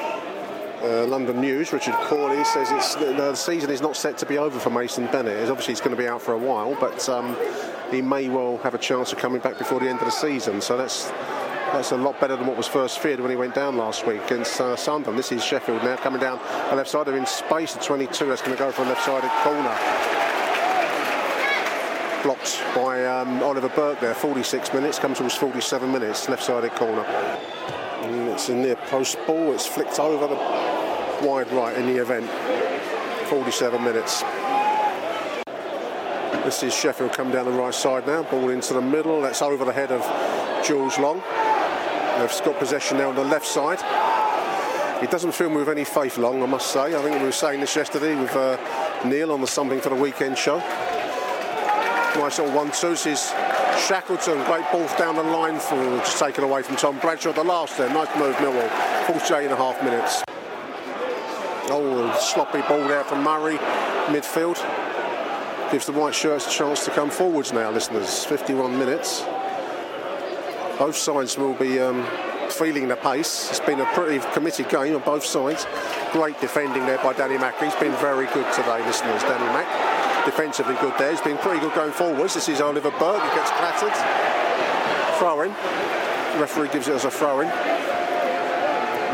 uh, 0.86 1.08
London 1.08 1.42
News, 1.42 1.74
Richard 1.74 1.96
Cawley, 1.96 2.44
says 2.46 2.72
it's 2.72 2.96
the, 2.96 3.34
season 3.36 3.72
is 3.72 3.82
not 3.82 3.96
set 3.96 4.18
to 4.20 4.26
be 4.26 4.38
over 4.38 4.60
for 4.60 4.70
Mason 4.70 5.08
Bennett. 5.08 5.38
It's 5.38 5.50
obviously, 5.50 5.74
he's 5.74 5.82
going 5.82 5.96
to 5.96 6.02
be 6.02 6.08
out 6.08 6.22
for 6.22 6.34
a 6.34 6.38
while, 6.38 6.78
but 6.80 7.08
um, 7.10 7.36
he 7.92 8.02
may 8.02 8.30
well 8.30 8.58
have 8.60 8.74
a 8.74 8.78
chance 8.78 9.12
of 9.12 9.18
coming 9.18 9.42
back 9.42 9.58
before 9.58 9.80
the 9.80 9.90
end 9.90 10.00
of 10.00 10.06
the 10.06 10.12
season. 10.12 10.62
So 10.62 10.78
that's 10.78 11.12
that's 11.74 11.92
a 11.92 11.98
lot 11.98 12.20
better 12.22 12.38
than 12.38 12.48
what 12.48 12.56
was 12.56 12.68
first 12.68 13.00
feared 13.00 13.20
when 13.20 13.32
he 13.32 13.36
went 13.36 13.54
down 13.54 13.76
last 13.76 14.08
week 14.08 14.24
against 14.26 14.62
uh, 14.62 14.76
Sunderland. 14.76 15.20
This 15.20 15.32
is 15.32 15.44
Sheffield 15.44 15.84
now 15.84 15.98
coming 15.98 16.22
down 16.22 16.40
the 16.70 16.76
left 16.76 16.90
side. 16.90 17.08
They're 17.08 17.18
in 17.18 17.26
space 17.26 17.76
at 17.76 17.82
22. 17.82 18.28
That's 18.28 18.42
going 18.42 18.56
to 18.56 18.64
go 18.64 18.72
for 18.72 18.84
a 18.84 18.86
left-sided 18.86 19.30
corner. 19.44 19.76
Blocked 22.24 22.64
by 22.74 23.06
um, 23.06 23.44
Oliver 23.44 23.70
Burke 23.70 24.00
there. 24.00 24.14
46 24.14 24.74
minutes 24.74 25.00
comes 25.00 25.18
towards 25.18 25.36
47 25.36 25.92
minutes. 25.92 26.30
Left-sided 26.30 26.72
corner. 26.72 27.02
And 27.02 28.30
it's 28.30 28.48
a 28.48 28.56
near 28.56 28.76
post 28.76 29.18
ball. 29.28 29.54
It's 29.54 29.68
flicked 29.68 30.00
over 30.00 30.28
the 30.28 30.65
wide 31.22 31.52
right 31.52 31.76
in 31.78 31.86
the 31.88 32.02
event. 32.02 32.30
47 33.28 33.84
minutes. 33.84 34.24
This 36.44 36.62
is 36.64 36.76
Sheffield 36.76 37.14
come 37.14 37.32
down 37.32 37.46
the 37.46 37.52
right 37.52 37.74
side 37.74 38.06
now, 38.06 38.24
ball 38.24 38.50
into 38.50 38.74
the 38.74 38.82
middle. 38.82 39.22
That's 39.22 39.42
over 39.42 39.66
the 39.66 39.74
head 39.74 39.92
of 39.92 40.02
Jules 40.64 41.00
Long. 41.00 41.18
They've 42.20 42.46
got 42.46 42.60
possession 42.60 42.98
now 42.98 43.10
on 43.10 43.16
the 43.16 43.24
left 43.24 43.46
side. 43.46 43.80
He 45.02 45.08
doesn't 45.08 45.34
feel 45.34 45.50
with 45.50 45.70
any 45.70 45.84
faith 45.84 46.18
long, 46.18 46.42
I 46.42 46.46
must 46.46 46.72
say. 46.72 46.96
I 46.96 47.02
think 47.02 47.18
we 47.20 47.26
were 47.26 47.32
saying 47.32 47.60
this 47.60 47.76
yesterday 47.76 48.16
with 48.16 48.34
uh, 48.36 48.58
Neil 49.06 49.32
on 49.32 49.42
the 49.42 49.48
Something 49.48 49.82
for 49.82 49.90
the 49.90 49.96
Weekend 49.96 50.38
show. 50.38 50.60
Nice 52.18 52.40
little 52.40 52.56
one-two. 52.56 52.90
This 52.92 53.06
is 53.06 53.34
Shackleton, 53.88 54.42
great 54.46 54.64
ball 54.72 54.88
down 54.98 55.16
the 55.16 55.24
line 55.24 55.60
for 55.60 56.02
taken 56.18 56.44
away 56.44 56.62
from 56.62 56.78
Tom 56.78 56.98
Bradshaw. 57.00 57.34
The 57.34 57.44
last 57.44 57.78
there, 57.78 57.90
nice 57.90 58.16
move, 58.18 58.36
Millwall. 58.38 58.70
48 59.08 59.44
and 59.44 59.54
a 59.54 59.58
half 59.58 59.84
minutes. 59.84 60.24
Oh, 61.68 62.16
sloppy 62.20 62.62
ball 62.62 62.88
there 62.88 63.04
from 63.04 63.24
Murray, 63.24 63.58
midfield. 64.08 64.62
Gives 65.72 65.88
the 65.88 65.94
white 65.94 66.14
shirts 66.14 66.46
a 66.46 66.50
chance 66.52 66.86
to 66.86 66.92
come 66.92 67.10
forwards 67.10 67.52
now, 67.52 67.72
listeners. 67.72 68.24
51 68.24 68.78
minutes. 68.78 69.24
Both 70.78 70.96
sides 70.96 71.40
will 71.40 71.56
be 71.56 71.80
um, 71.80 72.06
feeling 72.52 72.88
the 72.88 72.96
pace. 72.96 73.50
It's 73.50 73.60
been 73.60 73.80
a 73.80 73.86
pretty 73.94 74.24
committed 74.34 74.70
game 74.70 74.94
on 74.96 75.02
both 75.02 75.26
sides. 75.26 75.66
Great 76.12 76.40
defending 76.40 76.86
there 76.86 77.00
by 77.00 77.14
Danny 77.14 77.40
Mack. 77.40 77.60
He's 77.60 77.74
been 77.76 77.94
very 77.94 78.28
good 78.28 78.52
today, 78.54 78.86
listeners. 78.86 79.24
Danny 79.24 79.46
Mack, 79.46 80.26
defensively 80.26 80.76
good 80.76 80.94
there. 81.00 81.10
He's 81.10 81.22
been 81.22 81.38
pretty 81.40 81.62
good 81.62 81.74
going 81.74 81.94
forwards. 81.94 82.36
This 82.36 82.48
is 82.48 82.62
Oliver 82.62 82.92
Burke. 82.92 83.24
He 83.24 83.36
gets 83.36 83.50
clattered. 83.50 85.18
Throw 85.18 85.42
in. 85.42 85.50
referee 86.40 86.70
gives 86.70 86.88
it 86.90 86.94
as 86.94 87.06
a 87.06 87.12
throw 87.12 87.40
in. 87.40 87.48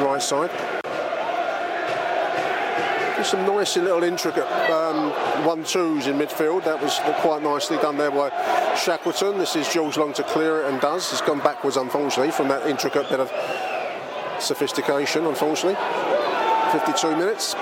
Right 0.03 0.21
side 0.21 0.80
some 3.23 3.45
nice 3.45 3.77
little 3.77 4.03
intricate 4.03 4.47
um, 4.71 5.11
one-twos 5.45 6.07
in 6.07 6.17
midfield. 6.17 6.63
That 6.63 6.81
was 6.81 6.99
quite 7.21 7.41
nicely 7.43 7.77
done 7.77 7.97
there 7.97 8.11
by 8.11 8.29
Shackleton. 8.75 9.37
This 9.37 9.55
is 9.55 9.67
Jules 9.71 9.97
Long 9.97 10.13
to 10.13 10.23
clear 10.23 10.61
it 10.61 10.71
and 10.71 10.81
does. 10.81 11.09
He's 11.11 11.21
gone 11.21 11.39
backwards, 11.39 11.77
unfortunately, 11.77 12.31
from 12.31 12.47
that 12.47 12.65
intricate 12.67 13.09
bit 13.09 13.19
of 13.19 13.31
sophistication, 14.39 15.25
unfortunately. 15.25 15.77
52 16.71 17.15
minutes. 17.15 17.55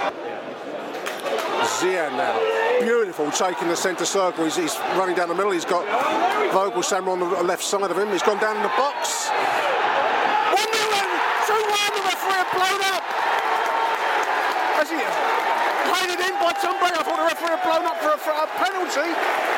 Zian 1.82 2.12
now. 2.15 2.39
beautiful, 2.82 3.30
taking 3.32 3.67
the 3.67 3.76
centre 3.76 4.06
circle. 4.06 4.45
He's, 4.45 4.56
he's, 4.56 4.78
running 4.95 5.15
down 5.15 5.30
the 5.30 5.36
middle. 5.36 5.52
He's 5.52 5.65
got 5.65 5.86
Voglsammer 6.52 7.08
on 7.10 7.19
the 7.19 7.43
left 7.43 7.63
side 7.63 7.89
of 7.89 7.98
him. 7.98 8.10
He's 8.10 8.24
gone 8.24 8.39
down 8.39 8.56
in 8.56 8.63
the 8.63 8.72
box. 8.78 9.28
1 9.28 10.56
million! 10.56 11.08
2 11.48 11.54
1, 11.54 11.93
the 11.95 12.04
referee 12.08 12.48
blown 12.56 12.82
up. 12.93 13.04
As 14.80 14.89
he 14.89 15.48
headed 15.87 16.19
in 16.19 16.35
by 16.41 16.51
Tom 16.59 16.75
Brady. 16.81 16.99
I 16.99 17.03
thought 17.03 17.19
the 17.19 17.27
referee 17.29 17.55
had 17.55 17.63
blown 17.63 17.85
up 17.87 17.97
for 18.03 18.11
a, 18.11 18.19
for 18.19 18.35
a 18.35 18.47
penalty, 18.59 19.09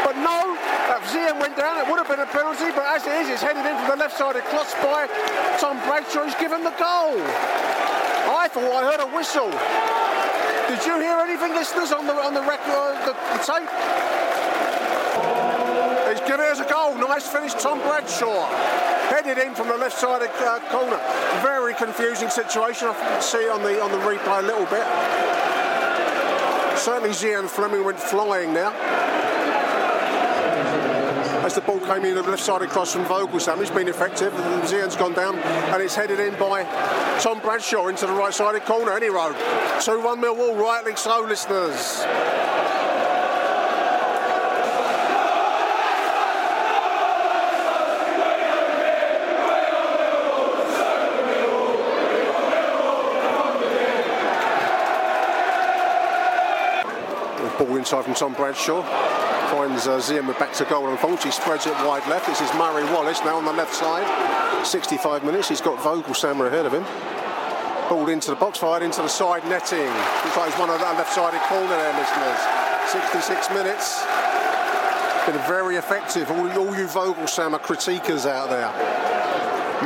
but 0.06 0.16
no, 0.22 0.54
that 0.92 1.02
Zian 1.10 1.42
went 1.42 1.58
down. 1.58 1.82
It 1.82 1.90
would 1.90 1.98
have 1.98 2.10
been 2.10 2.22
a 2.22 2.30
penalty, 2.30 2.70
but 2.74 2.86
as 2.86 3.06
it 3.08 3.16
is, 3.26 3.30
it's 3.30 3.44
headed 3.44 3.66
in 3.66 3.74
from 3.82 3.98
the 3.98 4.00
left 4.02 4.18
side 4.18 4.36
of 4.36 4.46
Klotz 4.54 4.74
by 4.84 5.10
Tom 5.58 5.82
Bradshaw. 5.88 6.26
He's 6.26 6.38
given 6.38 6.64
the 6.64 6.76
goal. 6.78 7.18
I 8.32 8.48
thought 8.48 8.70
I 8.70 8.82
heard 8.86 9.02
a 9.02 9.10
whistle. 9.12 9.50
Did 10.70 10.86
you 10.86 10.96
hear 11.02 11.18
anything, 11.20 11.52
listeners, 11.52 11.92
on 11.92 12.08
the 12.08 12.14
on 12.14 12.34
the 12.34 12.46
record, 12.48 12.96
the, 13.04 13.12
the 13.12 13.40
tape? 13.44 13.68
He's 16.08 16.24
given 16.28 16.46
us 16.48 16.60
a 16.60 16.68
goal. 16.70 16.96
Nice 16.96 17.28
finish, 17.28 17.54
Tom 17.56 17.80
Bradshaw. 17.80 18.48
Headed 19.10 19.38
in 19.38 19.56
from 19.56 19.68
the 19.68 19.78
left 19.78 19.98
side 19.98 20.22
of 20.22 20.30
uh, 20.40 20.60
corner. 20.72 21.00
Very 21.42 21.74
confusing 21.74 22.30
situation. 22.30 22.88
I 22.88 22.94
can 22.94 23.22
see 23.22 23.50
on 23.50 23.64
the 23.64 23.82
on 23.82 23.92
the 23.92 23.98
replay 24.00 24.40
a 24.40 24.48
little 24.48 24.66
bit. 24.72 25.41
Certainly, 26.82 27.10
Zian 27.10 27.48
Flemming 27.48 27.86
went 27.86 28.00
flying 28.00 28.56
now. 28.56 28.72
As 31.46 31.54
the 31.54 31.62
ball 31.62 31.80
came 31.80 32.04
in 32.06 32.16
the 32.16 32.24
left 32.24 32.42
side 32.42 32.64
across 32.64 32.94
from 32.94 33.06
Vogelsam, 33.06 33.60
he's 33.60 33.70
been 33.70 33.88
effective. 33.88 34.34
And 34.34 34.64
Zian's 34.64 34.96
gone 34.96 35.14
down, 35.14 35.38
and 35.38 35.80
it's 35.84 35.94
headed 35.94 36.20
in 36.20 36.34
by 36.40 36.64
Tom 37.20 37.40
Bradshaw 37.40 37.86
into 37.86 38.08
the 38.08 38.14
right 38.14 38.34
side 38.34 38.56
sided 38.56 38.66
corner. 38.66 38.94
Any 38.94 39.10
road. 39.10 39.36
2 39.82 40.02
1 40.02 40.20
Millwall, 40.20 40.60
rightly 40.60 40.96
so, 40.96 41.22
listeners. 41.22 42.04
Ball 57.66 57.78
inside 57.78 58.06
from 58.06 58.16
Tom 58.16 58.34
Bradshaw. 58.34 58.82
Finds 59.52 59.86
uh, 59.86 60.02
with 60.26 60.40
back 60.40 60.52
to 60.54 60.66
goal. 60.66 60.90
Unfortunately, 60.90 61.30
spreads 61.30 61.68
it 61.68 61.74
wide 61.86 62.08
left. 62.10 62.26
This 62.26 62.42
is 62.42 62.52
Murray 62.56 62.84
Wallace 62.86 63.20
now 63.24 63.38
on 63.38 63.46
the 63.46 63.54
left 63.54 63.76
side. 63.76 64.66
65 64.66 65.24
minutes. 65.24 65.50
He's 65.50 65.62
got 65.62 65.78
Voglsammer 65.78 66.48
ahead 66.48 66.66
of 66.66 66.74
him. 66.74 66.84
Ball 67.88 68.10
into 68.10 68.32
the 68.32 68.36
box, 68.36 68.58
fired 68.58 68.82
into 68.82 69.04
the 69.04 69.08
side 69.08 69.44
netting. 69.46 69.86
Looks 69.86 70.38
like 70.38 70.50
he's 70.50 70.60
one 70.60 70.72
of 70.72 70.80
that 70.80 70.96
left-sided 70.98 71.42
corner 71.42 71.68
there, 71.68 71.94
listeners. 72.02 72.42
66 72.90 73.50
minutes. 73.52 74.02
Been 75.28 75.38
very 75.46 75.76
effective. 75.76 76.32
All, 76.32 76.50
all 76.58 76.76
you 76.76 76.88
Voglsammer 76.88 77.60
critiquers 77.60 78.26
out 78.26 78.50
there, 78.50 78.72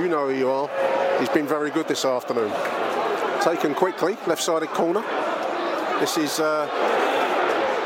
you 0.01 0.07
know 0.07 0.29
who 0.29 0.33
you 0.33 0.49
are. 0.49 0.69
He's 1.19 1.29
been 1.29 1.47
very 1.47 1.71
good 1.71 1.89
this 1.89 2.05
afternoon. 2.05 2.53
Taken 3.41 3.75
quickly, 3.75 4.15
left-sided 4.27 4.69
corner. 4.69 5.03
This 5.99 6.17
is 6.17 6.39
uh, 6.39 6.67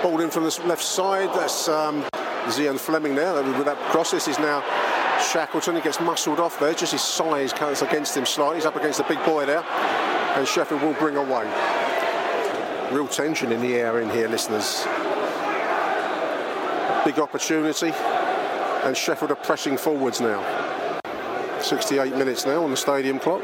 ball 0.01 0.21
in 0.21 0.29
from 0.29 0.43
the 0.43 0.61
left 0.65 0.83
side. 0.83 1.29
That's 1.33 1.67
um, 1.67 2.03
Zian 2.47 2.79
Flemming 2.79 3.15
there 3.15 3.33
with 3.35 3.65
that 3.65 3.77
cross. 3.91 4.11
This 4.11 4.27
is 4.27 4.39
now 4.39 4.61
Shackleton. 5.19 5.75
He 5.75 5.81
gets 5.81 5.99
muscled 5.99 6.39
off 6.39 6.59
there. 6.59 6.73
Just 6.73 6.93
his 6.93 7.01
size 7.01 7.53
counts 7.53 7.81
against 7.81 8.15
him 8.15 8.25
slightly. 8.25 8.57
He's 8.57 8.65
up 8.65 8.75
against 8.75 8.97
the 8.97 9.03
big 9.03 9.23
boy 9.25 9.45
there. 9.45 9.63
And 10.35 10.47
Sheffield 10.47 10.81
will 10.81 10.93
bring 10.93 11.17
away. 11.17 11.45
Real 12.91 13.07
tension 13.07 13.51
in 13.51 13.61
the 13.61 13.75
air 13.75 13.99
in 14.01 14.09
here, 14.09 14.27
listeners. 14.27 14.83
Big 17.05 17.19
opportunity. 17.19 17.91
And 18.83 18.95
Sheffield 18.95 19.31
are 19.31 19.35
pressing 19.35 19.77
forwards 19.77 20.21
now. 20.21 20.41
68 21.61 22.15
minutes 22.15 22.45
now 22.45 22.63
on 22.63 22.71
the 22.71 22.77
stadium 22.77 23.19
clock. 23.19 23.43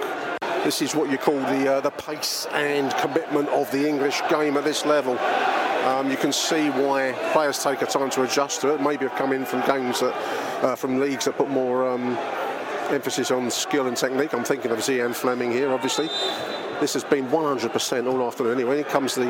This 0.64 0.82
is 0.82 0.96
what 0.96 1.12
you 1.12 1.18
call 1.18 1.38
the 1.38 1.76
uh, 1.76 1.82
the 1.82 1.92
pace 1.92 2.48
and 2.52 2.92
commitment 2.96 3.50
of 3.50 3.70
the 3.72 3.88
English 3.88 4.22
game 4.30 4.58
at 4.58 4.64
this 4.64 4.84
level. 4.84 5.16
Um, 5.86 6.10
you 6.10 6.18
can 6.18 6.34
see 6.34 6.72
why 6.72 7.14
players 7.32 7.64
take 7.64 7.84
a 7.84 7.86
time 7.86 8.10
to 8.10 8.24
adjust 8.24 8.62
to 8.62 8.74
it. 8.74 8.82
Maybe 8.82 9.06
have 9.06 9.16
come 9.16 9.32
in 9.32 9.46
from 9.46 9.62
games 9.68 10.00
that, 10.00 10.16
uh, 10.64 10.76
from 10.76 11.00
leagues 11.00 11.26
that 11.26 11.38
put 11.38 11.48
more 11.48 11.88
um, 11.88 12.18
emphasis 12.90 13.30
on 13.30 13.52
skill 13.52 13.86
and 13.86 13.96
technique. 13.96 14.34
I'm 14.34 14.44
thinking 14.44 14.72
of 14.72 14.80
Zian 14.80 15.14
Flemming 15.14 15.52
here, 15.52 15.72
obviously. 15.72 16.08
This 16.80 16.96
has 16.96 17.04
been 17.04 17.28
100% 17.28 18.12
all 18.12 18.28
afternoon. 18.28 18.54
Anyway, 18.54 18.78
here 18.78 18.84
comes 18.86 19.14
the 19.14 19.26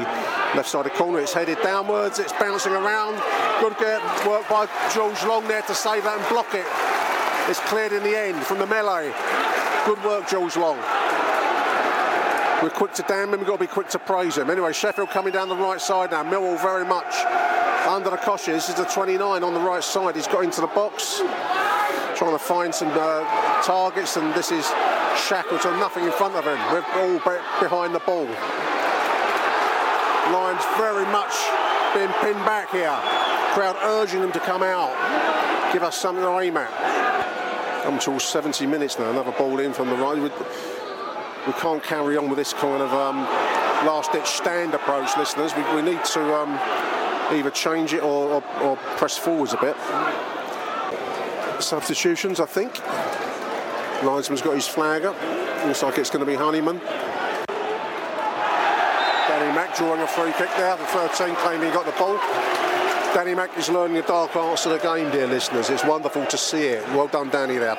left 0.56 0.70
side 0.70 0.86
of 0.86 0.94
corner. 0.94 1.20
It's 1.20 1.34
headed 1.34 1.58
downwards. 1.62 2.20
It's 2.20 2.34
bouncing 2.34 2.72
around. 2.72 3.22
Good 3.60 3.76
work 4.26 4.48
by 4.48 4.70
George 4.94 5.22
Long 5.26 5.46
there 5.50 5.62
to 5.64 5.76
save 5.76 6.06
that 6.06 6.18
and 6.18 6.30
block 6.30 6.54
it. 6.54 6.66
It's 7.50 7.60
cleared 7.70 7.92
in 7.92 8.02
the 8.02 8.18
end 8.18 8.42
from 8.46 8.60
the 8.60 8.66
melee. 8.66 9.14
Good 9.86 10.02
work, 10.06 10.30
George 10.30 10.56
Long. 10.56 10.80
We're 12.66 12.72
quick 12.72 12.94
to 12.94 13.06
damn 13.08 13.32
him, 13.32 13.38
we've 13.38 13.48
got 13.48 13.60
to 13.60 13.64
be 13.64 13.68
quick 13.68 13.90
to 13.90 14.00
praise 14.00 14.40
him. 14.40 14.50
Anyway, 14.50 14.74
Sheffield 14.74 15.12
coming 15.12 15.32
down 15.32 15.50
the 15.50 15.56
right 15.56 15.80
side 15.80 16.10
now. 16.10 16.24
Millwall 16.24 16.60
very 16.60 16.84
much 16.84 17.14
under 17.88 18.10
the 18.10 18.18
cosh. 18.18 18.46
This 18.46 18.70
is 18.70 18.74
the 18.74 18.86
29 18.86 19.44
on 19.44 19.54
the 19.54 19.60
right 19.60 19.84
side. 19.84 20.16
He's 20.16 20.26
got 20.26 20.44
into 20.44 20.62
the 20.62 20.68
box, 20.74 21.20
trying 22.16 22.32
to 22.32 22.40
find 22.40 22.74
some 22.74 22.88
uh, 22.92 23.62
targets, 23.62 24.18
and 24.18 24.34
this 24.34 24.52
is 24.52 24.66
Shackleton, 25.16 25.78
nothing 25.78 26.06
in 26.06 26.12
front 26.14 26.34
of 26.34 26.44
him. 26.44 26.58
We're 26.74 26.82
all 27.04 27.20
behind 27.62 27.94
the 27.94 28.00
ball. 28.00 28.26
Lions 30.34 30.66
very 30.76 31.06
much 31.12 31.36
being 31.94 32.10
pinned 32.24 32.44
back 32.48 32.72
here. 32.72 32.98
Crowd 33.54 33.78
urging 33.84 34.22
them 34.22 34.32
to 34.32 34.40
come 34.40 34.64
out, 34.64 34.90
give 35.72 35.84
us 35.84 35.96
something 35.96 36.24
to 36.24 36.40
aim 36.40 36.58
at. 36.58 37.84
Come 37.84 38.00
towards 38.00 38.24
70 38.24 38.66
minutes 38.66 38.98
now. 38.98 39.12
Another 39.12 39.34
ball 39.34 39.60
in 39.60 39.72
from 39.72 39.90
the 39.90 39.96
right. 39.98 40.75
We 41.48 41.54
can't 41.54 41.84
carry 41.84 42.18
on 42.18 42.28
with 42.28 42.38
this 42.38 42.54
kind 42.54 42.82
of 42.82 42.92
um, 42.94 43.18
last-ditch 43.86 44.26
stand 44.26 44.74
approach, 44.74 45.16
listeners. 45.18 45.56
We, 45.56 45.64
we 45.76 45.82
need 45.82 46.04
to 46.06 46.34
um, 46.34 46.60
either 47.32 47.52
change 47.52 47.94
it 47.94 48.02
or, 48.02 48.42
or, 48.42 48.44
or 48.62 48.76
press 48.98 49.18
forwards 49.18 49.54
a 49.54 49.58
bit. 49.58 49.76
Substitutions, 51.62 52.40
I 52.40 52.46
think. 52.46 52.82
Linesman's 54.04 54.42
got 54.42 54.56
his 54.56 54.68
flag 54.68 55.06
up. 55.06 55.16
Looks 55.66 55.84
like 55.84 55.98
it's 55.98 56.10
going 56.10 56.26
to 56.26 56.32
be 56.32 56.36
Honeyman. 56.36 56.80
Danny 59.28 59.56
Mack 59.56 59.76
drawing 59.76 60.02
a 60.02 60.08
free 60.08 60.32
kick 60.34 60.50
there. 60.58 60.78
The 60.78 60.86
13 60.86 61.36
claiming 61.36 61.68
he 61.68 61.74
got 61.74 61.86
the 61.86 61.92
ball. 61.94 62.18
Danny 63.14 63.36
Mack 63.36 63.58
is 63.58 63.70
learning 63.70 63.98
the 63.98 64.02
dark 64.04 64.36
arts 64.36 64.66
of 64.66 64.72
the 64.74 64.80
game, 64.80 65.12
dear 65.12 65.28
listeners. 65.28 65.70
It's 65.70 65.86
wonderful 65.86 66.26
to 66.26 66.38
see 66.38 66.64
it. 66.64 66.88
Well 66.90 67.08
done, 67.08 67.30
Danny, 67.30 67.58
there. 67.58 67.78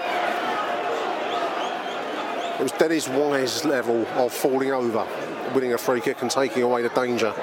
It 2.59 2.62
was 2.62 2.73
Dennis 2.73 3.07
Wise 3.07 3.66
level 3.66 4.07
of 4.14 4.33
falling 4.33 4.73
over, 4.73 5.07
winning 5.55 5.75
a 5.75 5.79
free 5.79 6.01
kick 6.01 6.23
and 6.23 6.31
taking 6.31 6.62
away 6.62 6.81
the 6.81 6.88
danger 6.88 7.35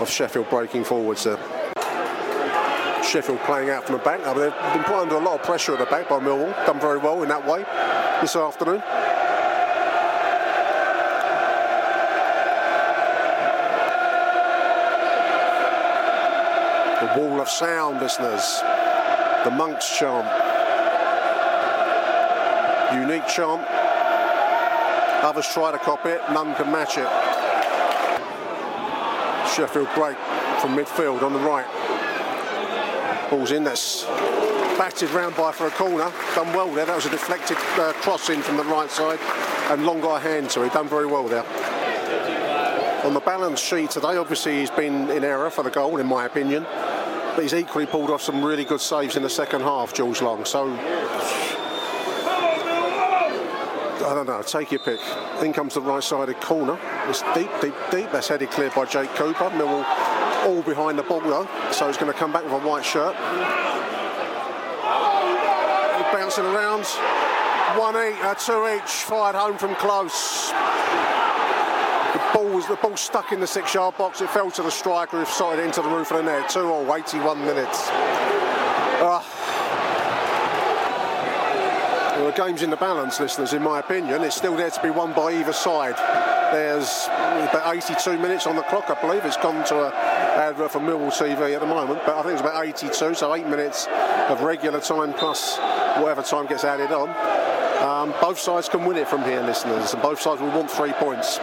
of 0.00 0.08
Sheffield 0.08 0.48
breaking 0.48 0.84
forwards 0.84 1.24
there. 1.24 1.36
Sheffield 3.04 3.40
playing 3.40 3.68
out 3.68 3.84
from 3.84 3.98
the 3.98 4.02
back. 4.02 4.24
They've 4.24 4.34
been 4.34 4.84
put 4.84 4.96
under 4.96 5.16
a 5.16 5.20
lot 5.20 5.38
of 5.38 5.42
pressure 5.42 5.74
at 5.74 5.80
the 5.80 5.84
back 5.84 6.08
by 6.08 6.18
Millwall. 6.18 6.50
Done 6.64 6.80
very 6.80 6.96
well 6.96 7.22
in 7.22 7.28
that 7.28 7.46
way 7.46 7.66
this 8.22 8.34
afternoon. 8.34 8.82
The 17.02 17.20
wall 17.20 17.38
of 17.38 17.50
sound, 17.50 18.00
listeners. 18.00 18.62
The 19.44 19.50
Monks 19.50 19.98
chant. 19.98 20.26
Unique 22.94 23.28
chant. 23.28 23.91
Others 25.22 25.46
try 25.54 25.70
to 25.70 25.78
copy 25.78 26.08
it, 26.08 26.20
none 26.32 26.54
can 26.56 26.72
match 26.72 26.98
it. 26.98 27.08
Sheffield 29.54 29.88
break 29.94 30.16
from 30.60 30.76
midfield 30.76 31.22
on 31.22 31.32
the 31.32 31.38
right. 31.38 31.66
Ball's 33.30 33.52
in, 33.52 33.62
that's 33.62 34.04
batted 34.76 35.10
round 35.10 35.36
by 35.36 35.52
for 35.52 35.68
a 35.68 35.70
corner. 35.70 36.10
Done 36.34 36.52
well 36.54 36.72
there, 36.74 36.86
that 36.86 36.96
was 36.96 37.06
a 37.06 37.10
deflected 37.10 37.56
uh, 37.78 37.92
cross 37.94 38.30
in 38.30 38.42
from 38.42 38.56
the 38.56 38.64
right 38.64 38.90
side 38.90 39.20
and 39.70 39.86
Long 39.86 40.02
a 40.02 40.18
hand 40.18 40.50
to 40.50 40.64
it, 40.64 40.72
done 40.72 40.88
very 40.88 41.06
well 41.06 41.28
there. 41.28 41.44
On 43.04 43.14
the 43.14 43.20
balance 43.20 43.60
sheet 43.60 43.90
today, 43.90 44.16
obviously 44.16 44.58
he's 44.58 44.70
been 44.70 45.08
in 45.10 45.22
error 45.22 45.50
for 45.50 45.62
the 45.62 45.70
goal 45.70 45.98
in 45.98 46.06
my 46.06 46.24
opinion, 46.24 46.64
but 46.64 47.42
he's 47.42 47.54
equally 47.54 47.86
pulled 47.86 48.10
off 48.10 48.22
some 48.22 48.44
really 48.44 48.64
good 48.64 48.80
saves 48.80 49.16
in 49.16 49.22
the 49.22 49.30
second 49.30 49.60
half, 49.60 49.94
George 49.94 50.20
Long, 50.20 50.44
so 50.44 50.66
I 54.12 54.14
don't 54.14 54.26
know, 54.26 54.42
take 54.42 54.70
your 54.70 54.80
pick. 54.80 55.00
In 55.40 55.54
comes 55.54 55.72
the 55.72 55.80
right 55.80 56.02
sided 56.02 56.38
corner. 56.42 56.78
It's 57.08 57.22
deep, 57.34 57.48
deep, 57.62 57.74
deep. 57.90 58.12
That's 58.12 58.28
headed 58.28 58.50
clear 58.50 58.68
by 58.68 58.84
Jake 58.84 59.08
Cooper. 59.14 59.48
Millwall 59.48 59.86
all 60.44 60.60
behind 60.60 60.98
the 60.98 61.02
ball 61.02 61.22
though, 61.22 61.48
so 61.70 61.86
he's 61.86 61.96
going 61.96 62.12
to 62.12 62.18
come 62.18 62.30
back 62.30 62.44
with 62.44 62.52
a 62.52 62.58
white 62.58 62.84
shirt. 62.84 63.16
Bouncing 66.12 66.44
around. 66.44 66.84
One 67.80 67.94
each, 67.96 68.22
uh, 68.22 68.34
two 68.34 68.68
each, 68.76 68.90
fired 68.90 69.34
home 69.34 69.56
from 69.56 69.74
close. 69.76 70.50
The 72.12 72.20
ball 72.34 72.54
was 72.54 72.66
the 72.66 72.76
ball 72.76 72.98
stuck 72.98 73.32
in 73.32 73.40
the 73.40 73.46
six-yard 73.46 73.96
box. 73.96 74.20
It 74.20 74.28
fell 74.28 74.50
to 74.50 74.62
the 74.62 74.70
striker 74.70 75.20
who 75.20 75.24
slotted 75.24 75.60
it 75.60 75.64
into 75.64 75.80
the 75.80 75.88
roof 75.88 76.10
of 76.10 76.18
the 76.18 76.24
net. 76.24 76.50
Two 76.50 76.68
all, 76.68 76.94
81 76.94 77.40
minutes. 77.46 77.88
Uh, 79.00 79.24
the 82.34 82.44
game's 82.44 82.62
in 82.62 82.70
the 82.70 82.76
balance, 82.76 83.20
listeners, 83.20 83.52
in 83.52 83.62
my 83.62 83.80
opinion. 83.80 84.22
It's 84.22 84.36
still 84.36 84.56
there 84.56 84.70
to 84.70 84.82
be 84.82 84.90
won 84.90 85.12
by 85.12 85.32
either 85.32 85.52
side. 85.52 85.96
There's 86.52 87.06
about 87.06 87.74
82 87.74 88.18
minutes 88.18 88.46
on 88.46 88.56
the 88.56 88.62
clock, 88.62 88.88
I 88.88 89.00
believe. 89.00 89.24
It's 89.24 89.36
gone 89.36 89.64
to 89.66 89.86
an 89.86 89.92
advert 89.92 90.70
for 90.70 90.78
Millwall 90.78 91.12
TV 91.12 91.54
at 91.54 91.60
the 91.60 91.66
moment, 91.66 92.00
but 92.06 92.16
I 92.16 92.22
think 92.22 92.32
it's 92.32 92.40
about 92.40 92.64
82, 92.64 93.14
so 93.14 93.34
eight 93.34 93.46
minutes 93.46 93.86
of 94.28 94.40
regular 94.42 94.80
time 94.80 95.12
plus 95.14 95.58
whatever 95.98 96.22
time 96.22 96.46
gets 96.46 96.64
added 96.64 96.90
on. 96.92 97.10
Um, 97.82 98.14
both 98.20 98.38
sides 98.38 98.68
can 98.68 98.84
win 98.84 98.96
it 98.96 99.08
from 99.08 99.24
here, 99.24 99.42
listeners, 99.42 99.92
and 99.92 100.02
both 100.02 100.20
sides 100.20 100.40
will 100.40 100.50
want 100.50 100.70
three 100.70 100.92
points. 100.92 101.38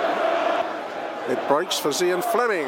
It 1.28 1.40
breaks 1.48 1.78
for 1.78 1.90
Zian 1.90 2.24
Flemming 2.24 2.68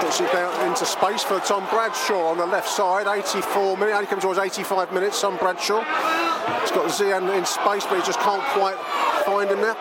Puts 0.00 0.20
it 0.20 0.30
down 0.32 0.68
into 0.68 0.86
space 0.86 1.24
for 1.24 1.40
Tom 1.40 1.66
Bradshaw 1.70 2.28
on 2.28 2.38
the 2.38 2.46
left 2.46 2.68
side. 2.68 3.08
84 3.08 3.76
minutes, 3.76 3.96
only 3.96 4.06
comes 4.06 4.22
towards 4.22 4.38
85 4.38 4.92
minutes. 4.92 5.20
Tom 5.20 5.36
Bradshaw. 5.38 5.82
He's 6.60 6.70
got 6.70 6.90
Zian 6.90 7.36
in 7.36 7.44
space, 7.44 7.84
but 7.84 7.96
he 7.96 8.02
just 8.06 8.20
can't 8.20 8.42
quite 8.52 8.78
find 9.24 9.50
him 9.50 9.60
there. 9.60 9.76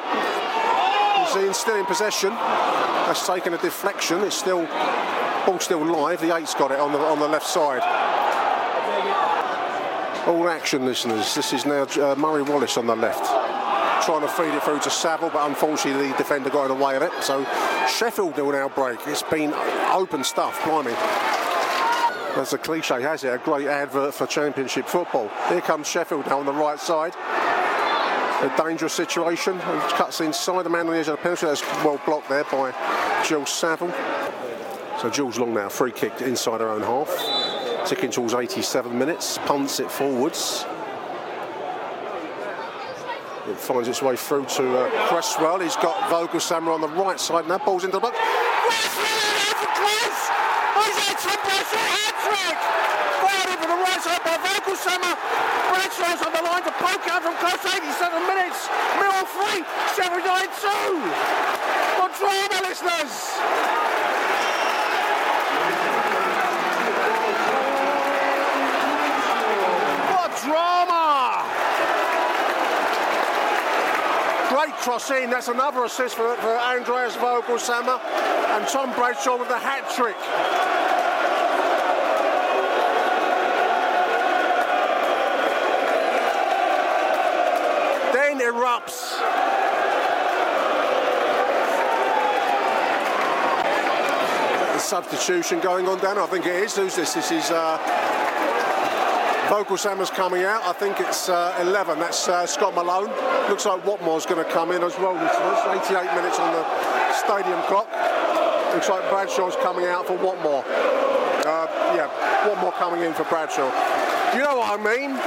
Zian's 1.33 1.57
still 1.57 1.75
in 1.75 1.85
possession. 1.85 2.29
That's 2.29 3.25
taken 3.25 3.53
a 3.53 3.57
deflection. 3.57 4.21
It's 4.21 4.37
still 4.37 4.67
ball 5.45 5.59
still 5.59 5.85
live. 5.85 6.21
The 6.21 6.35
eight's 6.35 6.53
got 6.53 6.71
it 6.71 6.79
on 6.79 6.91
the 6.91 6.99
on 6.99 7.19
the 7.19 7.27
left 7.27 7.47
side. 7.47 7.81
All 10.27 10.49
action, 10.49 10.85
listeners. 10.85 11.33
This 11.33 11.53
is 11.53 11.65
now 11.65 11.83
uh, 11.83 12.15
Murray 12.15 12.43
Wallace 12.43 12.77
on 12.77 12.85
the 12.85 12.95
left 12.95 13.25
trying 14.07 14.21
to 14.21 14.27
feed 14.29 14.53
it 14.53 14.63
through 14.63 14.79
to 14.79 14.89
Saville, 14.89 15.29
but 15.29 15.45
unfortunately 15.49 16.11
the 16.11 16.17
defender 16.17 16.49
got 16.49 16.71
in 16.71 16.77
the 16.77 16.85
way 16.85 16.95
of 16.95 17.01
it. 17.01 17.11
So 17.21 17.43
Sheffield 17.89 18.37
will 18.37 18.53
now 18.53 18.69
break. 18.69 18.99
It's 19.05 19.23
been 19.23 19.53
open 19.91 20.23
stuff, 20.23 20.63
blimey. 20.63 20.93
As 22.37 22.51
the 22.51 22.57
cliche 22.59 23.01
has 23.01 23.23
it, 23.23 23.33
a 23.33 23.39
great 23.39 23.65
advert 23.65 24.13
for 24.13 24.27
Championship 24.27 24.85
football. 24.87 25.27
Here 25.49 25.59
comes 25.59 25.87
Sheffield 25.87 26.27
now 26.27 26.39
on 26.39 26.45
the 26.45 26.53
right 26.53 26.79
side. 26.79 27.15
A 27.15 28.53
dangerous 28.55 28.93
situation. 28.93 29.57
Cuts 29.59 30.21
inside 30.21 30.61
the 30.61 30.69
man 30.69 30.85
on 30.85 30.93
the 30.93 30.99
edge 30.99 31.07
of 31.07 31.17
the 31.17 31.23
penalty. 31.23 31.47
That's 31.47 31.63
well 31.83 31.99
blocked 32.05 32.29
there 32.29 32.43
by 32.43 32.75
Jules 33.25 33.49
Saville. 33.49 33.91
So 35.01 35.09
Jules 35.09 35.39
Long 35.39 35.55
now, 35.55 35.67
free 35.67 35.91
kick 35.91 36.21
inside 36.21 36.61
her 36.61 36.69
own 36.69 36.83
half. 36.83 37.87
Ticking 37.87 38.11
towards 38.11 38.35
87 38.35 38.95
minutes. 38.95 39.39
Punts 39.39 39.79
it 39.79 39.89
forwards. 39.89 40.63
It 43.47 43.57
finds 43.57 43.87
its 43.87 44.03
way 44.03 44.15
through 44.15 44.45
to 44.45 44.77
uh, 44.77 45.07
Cresswell. 45.07 45.59
He's 45.59 45.75
got 45.77 45.95
Voglsammer 46.11 46.71
on 46.71 46.81
the 46.81 46.87
right 46.89 47.19
side, 47.19 47.47
now. 47.47 47.57
ball's 47.57 47.83
into 47.83 47.97
the 47.97 48.01
box. 48.01 48.17
from 53.67 53.79
the 53.79 53.83
right 53.83 54.01
side 54.01 54.23
by 54.23 54.37
Voglsammer. 54.39 55.13
Bradshaw's 55.97 56.25
on 56.25 56.33
the 56.33 56.41
line 56.41 56.63
to 56.63 56.71
poke 56.71 57.07
out 57.09 57.23
from 57.23 57.35
close 57.37 57.73
87 57.73 58.27
minutes. 58.27 58.69
Mill 59.01 59.25
3, 59.25 59.65
79 59.95 60.47
2. 60.61 60.67
What 61.97 62.13
drama, 62.17 62.61
listeners? 62.67 63.13
What 70.13 70.31
drama! 70.45 71.45
Great 74.49 74.75
cross 74.77 75.09
in. 75.11 75.29
That's 75.29 75.47
another 75.47 75.85
assist 75.85 76.15
for, 76.15 76.35
for 76.35 76.57
Andreas 76.57 77.15
Voglsammer 77.15 77.99
and 78.55 78.67
Tom 78.67 78.93
Bradshaw 78.93 79.37
with 79.37 79.49
the 79.49 79.59
hat 79.59 79.89
trick. 79.95 80.15
The 94.73 94.79
substitution 94.79 95.59
going 95.59 95.87
on 95.87 95.99
down. 95.99 96.17
I 96.17 96.27
think 96.27 96.45
it 96.45 96.55
is. 96.55 96.75
Who's 96.75 96.95
this? 96.95 97.13
This 97.13 97.31
is 97.31 97.49
uh, 97.51 97.77
Voglsammer's 99.47 100.09
coming 100.09 100.43
out. 100.43 100.61
I 100.63 100.73
think 100.73 100.99
it's 100.99 101.29
uh, 101.29 101.57
11. 101.61 101.99
That's 101.99 102.27
uh, 102.27 102.45
Scott 102.45 102.75
Malone. 102.75 103.09
Looks 103.49 103.65
like 103.65 103.81
Watmore's 103.83 104.25
going 104.25 104.43
to 104.43 104.51
come 104.51 104.71
in 104.71 104.83
as 104.83 104.97
well, 104.99 105.13
listeners. 105.13 105.87
88 105.87 106.15
minutes 106.15 106.37
on 106.39 106.53
the 106.53 106.63
stadium 107.13 107.61
clock. 107.63 107.87
Looks 108.73 108.89
like 108.89 109.09
Bradshaw's 109.09 109.55
coming 109.55 109.85
out 109.85 110.05
for 110.05 110.17
Watmore. 110.17 110.63
Uh, 111.47 111.67
yeah, 111.95 112.09
Watmore 112.45 112.73
coming 112.73 113.01
in 113.03 113.13
for 113.13 113.23
Bradshaw. 113.23 113.71
You 114.35 114.43
know 114.43 114.57
what 114.57 114.79
I 114.79 114.83
mean? 114.83 115.17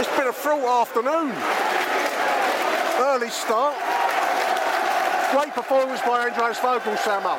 It's 0.00 0.08
been 0.16 0.28
a 0.28 0.32
fraught 0.32 0.88
afternoon. 0.88 1.71
Early 3.02 3.30
start. 3.30 3.74
Great 5.32 5.52
performance 5.52 6.00
by 6.02 6.28
Andreas 6.28 6.58
Voglsammer. 6.58 7.36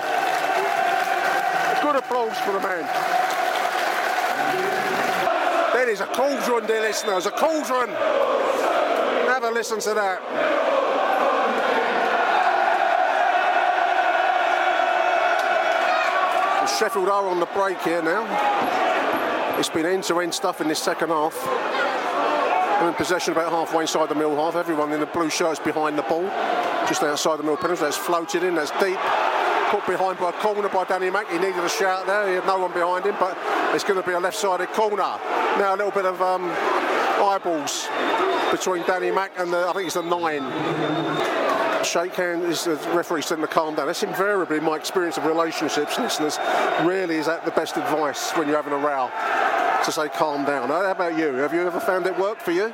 Good 1.82 1.96
applause 1.96 2.38
for 2.40 2.52
the 2.52 2.60
man. 2.60 2.84
There 5.72 5.90
is 5.90 6.02
a 6.02 6.06
cauldron, 6.08 6.68
dear 6.68 6.82
listeners, 6.82 7.28
a 7.28 7.32
cauldron. 7.32 7.88
Have 9.30 9.46
a 9.46 9.52
listen 9.52 9.80
to 9.80 9.94
that. 9.94 10.20
Sheffield 16.78 17.08
are 17.08 17.28
on 17.30 17.40
the 17.40 17.46
break 17.48 17.82
here 17.84 18.02
now. 18.02 18.26
It's 19.58 19.70
been 19.70 19.86
end-to-end 19.86 20.34
stuff 20.34 20.60
in 20.60 20.68
this 20.68 20.80
second 20.80 21.08
half. 21.08 21.73
In 22.84 22.94
possession 22.96 23.32
about 23.32 23.50
halfway 23.50 23.84
inside 23.84 24.10
the 24.10 24.16
mill 24.16 24.36
half. 24.36 24.58
Everyone 24.58 24.92
in 24.92 25.00
the 25.00 25.06
blue 25.06 25.30
shirts 25.30 25.58
behind 25.58 25.98
the 25.98 26.02
ball, 26.02 26.24
just 26.86 27.02
outside 27.02 27.40
the 27.40 27.44
mill 27.44 27.56
penalty. 27.56 27.82
That's 27.82 27.96
floated 27.96 28.44
in. 28.44 28.56
That's 28.56 28.72
deep. 28.72 29.00
Put 29.72 29.88
behind 29.88 30.20
by 30.20 30.30
a 30.30 30.34
corner 30.34 30.68
by 30.68 30.84
Danny 30.84 31.10
Mack. 31.10 31.30
He 31.30 31.38
needed 31.38 31.64
a 31.64 31.70
shout 31.70 32.06
there. 32.06 32.28
He 32.28 32.36
had 32.36 32.46
no 32.46 32.60
one 32.60 32.74
behind 32.74 33.06
him, 33.06 33.16
but 33.20 33.38
it's 33.74 33.86
going 33.86 34.02
to 34.02 34.06
be 34.06 34.14
a 34.14 34.20
left-sided 34.20 34.68
corner. 34.74 34.98
Now 34.98 35.74
a 35.74 35.78
little 35.78 35.92
bit 35.92 36.06
of 36.06 36.22
um, 36.22 36.52
eyeballs 37.24 37.88
between 38.52 38.84
Danny 38.84 39.12
Mack 39.12 39.32
and 39.40 39.54
the, 39.54 39.66
I 39.66 39.72
think 39.72 39.86
it's 39.86 39.96
the 39.96 40.02
nine. 40.02 40.44
Shake 41.86 42.16
hand 42.16 42.44
is 42.44 42.66
the 42.66 42.76
referee 42.94 43.22
saying 43.22 43.42
to 43.42 43.48
calm 43.48 43.76
down. 43.76 43.88
That's 43.88 44.04
invariably 44.04 44.60
my 44.60 44.76
experience 44.76 45.18
of 45.18 45.26
relationships, 45.26 45.98
listeners. 45.98 46.38
Really, 46.84 47.16
is 47.16 47.28
that 47.28 47.46
the 47.46 47.52
best 47.52 47.78
advice 47.78 48.32
when 48.32 48.48
you're 48.48 48.62
having 48.62 48.74
a 48.74 48.78
row? 48.78 49.10
To 49.86 49.92
say 49.92 50.08
calm 50.08 50.46
down. 50.46 50.70
How 50.70 50.92
about 50.92 51.18
you? 51.18 51.34
Have 51.34 51.54
you 51.54 51.68
ever 51.68 51.80
found 51.82 52.06
it 52.06 52.18
work 52.18 52.40
for 52.40 52.54
you? 52.54 52.74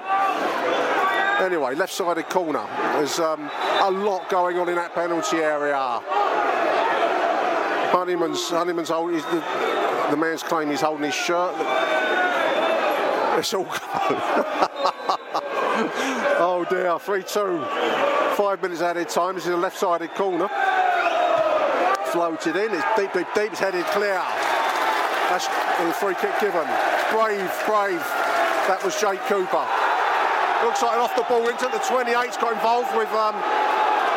Anyway, 1.40 1.74
left-sided 1.74 2.30
corner. 2.30 2.64
There's 2.94 3.18
um, 3.18 3.50
a 3.82 3.90
lot 3.90 4.30
going 4.30 4.60
on 4.60 4.70
in 4.70 4.76
that 4.76 4.94
penalty 4.94 5.38
area. 5.38 5.76
Honeyman's 7.90 8.50
Honeyman's 8.50 8.90
his, 8.90 9.26
the, 9.26 9.44
the 10.12 10.18
man's 10.18 10.44
claim 10.44 10.70
he's 10.70 10.82
holding 10.82 11.06
his 11.06 11.16
shirt. 11.16 11.56
It's 13.40 13.56
all 13.56 13.66
oh 16.38 16.64
dear, 16.70 16.92
3-2. 16.92 18.36
Five 18.36 18.62
minutes 18.62 18.82
added 18.82 19.10
time. 19.10 19.34
This 19.34 19.48
is 19.48 19.54
a 19.54 19.58
left-sided 19.58 20.14
corner. 20.14 20.48
Floated 22.12 22.56
in. 22.56 22.72
It's 22.72 22.86
deep, 22.96 23.14
deep, 23.14 23.28
deep. 23.34 23.52
It's 23.52 23.60
headed 23.60 23.86
clear. 23.86 24.22
That's 25.30 25.48
the 25.48 25.92
free 25.94 26.14
kick 26.16 26.40
given. 26.40 26.99
Brave, 27.12 27.50
brave. 27.66 28.06
That 28.70 28.82
was 28.86 28.94
Jake 29.02 29.22
Cooper. 29.26 29.66
Looks 30.62 30.84
like 30.84 30.98
off 30.98 31.16
the 31.16 31.24
ball 31.24 31.48
into 31.50 31.66
the 31.66 31.82
28's 31.82 32.38
got 32.38 32.54
involved 32.54 32.96
with 32.96 33.10
um, 33.18 33.34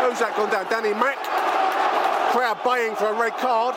who's 0.04 0.18
that 0.18 0.34
gone 0.36 0.50
down? 0.50 0.68
Danny 0.68 0.92
Mack. 0.92 1.16
Crowd 2.32 2.60
baying 2.64 2.96
for 2.96 3.06
a 3.08 3.14
red 3.14 3.32
card. 3.38 3.74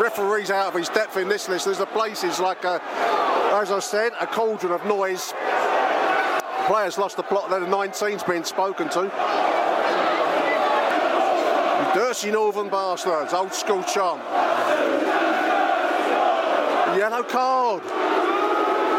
Referee's 0.00 0.50
out 0.50 0.68
of 0.68 0.74
his 0.74 0.88
depth 0.88 1.16
in 1.16 1.28
this 1.28 1.48
list. 1.48 1.66
There's 1.66 1.80
a 1.80 1.86
places 1.86 2.40
like, 2.40 2.64
a, 2.64 2.80
as 3.52 3.70
I 3.70 3.80
said, 3.80 4.12
a 4.20 4.26
cauldron 4.26 4.72
of 4.72 4.84
noise. 4.86 5.34
Players 6.66 6.96
lost 6.96 7.16
the 7.16 7.22
plot. 7.22 7.50
There 7.50 7.60
the 7.60 7.66
19's 7.66 8.22
been 8.22 8.44
spoken 8.44 8.88
to. 8.90 9.10
Dirty 11.94 12.30
Northern 12.30 12.70
bastards, 12.70 13.34
old 13.34 13.52
school 13.52 13.82
chant. 13.82 14.22
Yellow 17.02 17.24
card. 17.24 17.82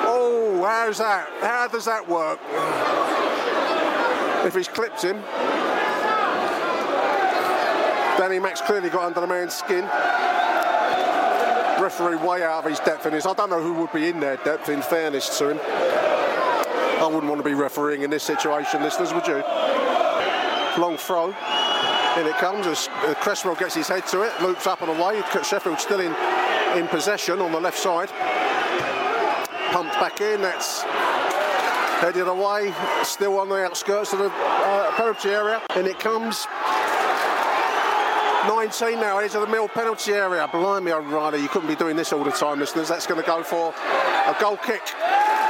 Oh, 0.05 0.61
how's 0.67 0.97
that? 0.97 1.29
How 1.39 1.69
does 1.69 1.85
that 1.85 2.05
work? 2.05 2.37
If 4.45 4.53
he's 4.53 4.67
clipped 4.67 5.01
him. 5.01 5.21
Danny 8.17 8.39
Mack's 8.39 8.59
clearly 8.59 8.89
got 8.89 9.05
under 9.05 9.21
the 9.21 9.27
man's 9.27 9.53
skin. 9.53 9.85
Referee 11.81 12.17
way 12.17 12.43
out 12.43 12.65
of 12.65 12.69
his 12.69 12.81
depth 12.81 13.05
in 13.05 13.13
this. 13.13 13.25
I 13.25 13.33
don't 13.35 13.49
know 13.49 13.63
who 13.63 13.71
would 13.75 13.93
be 13.93 14.09
in 14.09 14.19
their 14.19 14.35
depth, 14.35 14.67
in 14.67 14.81
fairness 14.81 15.37
to 15.37 15.51
him. 15.51 15.59
I 15.63 17.05
wouldn't 17.05 17.29
want 17.29 17.41
to 17.41 17.49
be 17.49 17.55
refereeing 17.55 18.01
in 18.01 18.09
this 18.09 18.23
situation, 18.23 18.83
listeners, 18.83 19.13
would 19.13 19.25
you? 19.27 19.41
Long 20.77 20.97
throw. 20.97 21.27
In 22.19 22.27
it 22.27 22.35
comes 22.35 22.67
as 22.67 22.89
Cresswell 23.21 23.55
gets 23.55 23.75
his 23.75 23.87
head 23.87 24.05
to 24.07 24.23
it, 24.23 24.41
loops 24.41 24.67
up 24.67 24.81
and 24.81 24.91
away. 24.91 25.23
Sheffield 25.41 25.79
still 25.79 26.01
in, 26.01 26.11
in 26.75 26.87
possession 26.87 27.39
on 27.39 27.51
the 27.51 27.59
left 27.59 27.77
side. 27.77 28.09
Pumped 29.71 29.93
back 29.99 30.21
in, 30.21 30.41
that's 30.41 30.83
headed 32.03 32.27
away, 32.27 32.73
still 33.03 33.39
on 33.39 33.49
the 33.49 33.55
outskirts 33.55 34.13
of 34.13 34.19
the 34.19 34.29
uh, 34.29 34.91
penalty 34.95 35.29
area. 35.29 35.61
and 35.75 35.87
it 35.87 35.99
comes. 35.99 36.45
19 38.47 38.99
now, 38.99 39.19
into 39.19 39.39
the 39.39 39.47
middle 39.47 39.69
penalty 39.69 40.11
area. 40.11 40.47
Blimey, 40.51 40.91
O'Reilly, 40.91 41.41
you 41.41 41.47
couldn't 41.47 41.69
be 41.69 41.75
doing 41.75 41.95
this 41.95 42.11
all 42.11 42.23
the 42.23 42.31
time, 42.31 42.59
listeners. 42.59 42.89
That's 42.89 43.07
going 43.07 43.21
to 43.21 43.25
go 43.25 43.41
for 43.41 43.73
a 44.27 44.35
goal 44.41 44.57
kick. 44.57 44.81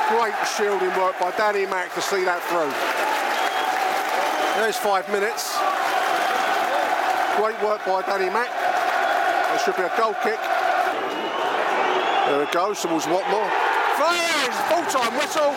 Great 0.10 0.36
shielding 0.46 0.94
work 1.00 1.18
by 1.20 1.34
Danny 1.38 1.66
Mack 1.66 1.94
to 1.96 2.02
see 2.02 2.24
that 2.24 2.44
through. 2.52 2.70
There's 4.62 4.78
five 4.78 5.10
minutes. 5.10 5.58
Great 7.38 7.58
work 7.66 7.84
by 7.84 8.04
Danny 8.06 8.30
Mack. 8.30 8.52
It 9.56 9.62
should 9.66 9.76
be 9.76 9.82
a 9.82 9.98
goal 9.98 10.14
kick. 10.22 10.38
There 12.34 12.42
it 12.42 12.52
goes 12.52 12.82
towards 12.82 13.06
Watmore. 13.06 13.48
Fires! 13.94 14.58
Full-time 14.66 15.14
whistle. 15.20 15.54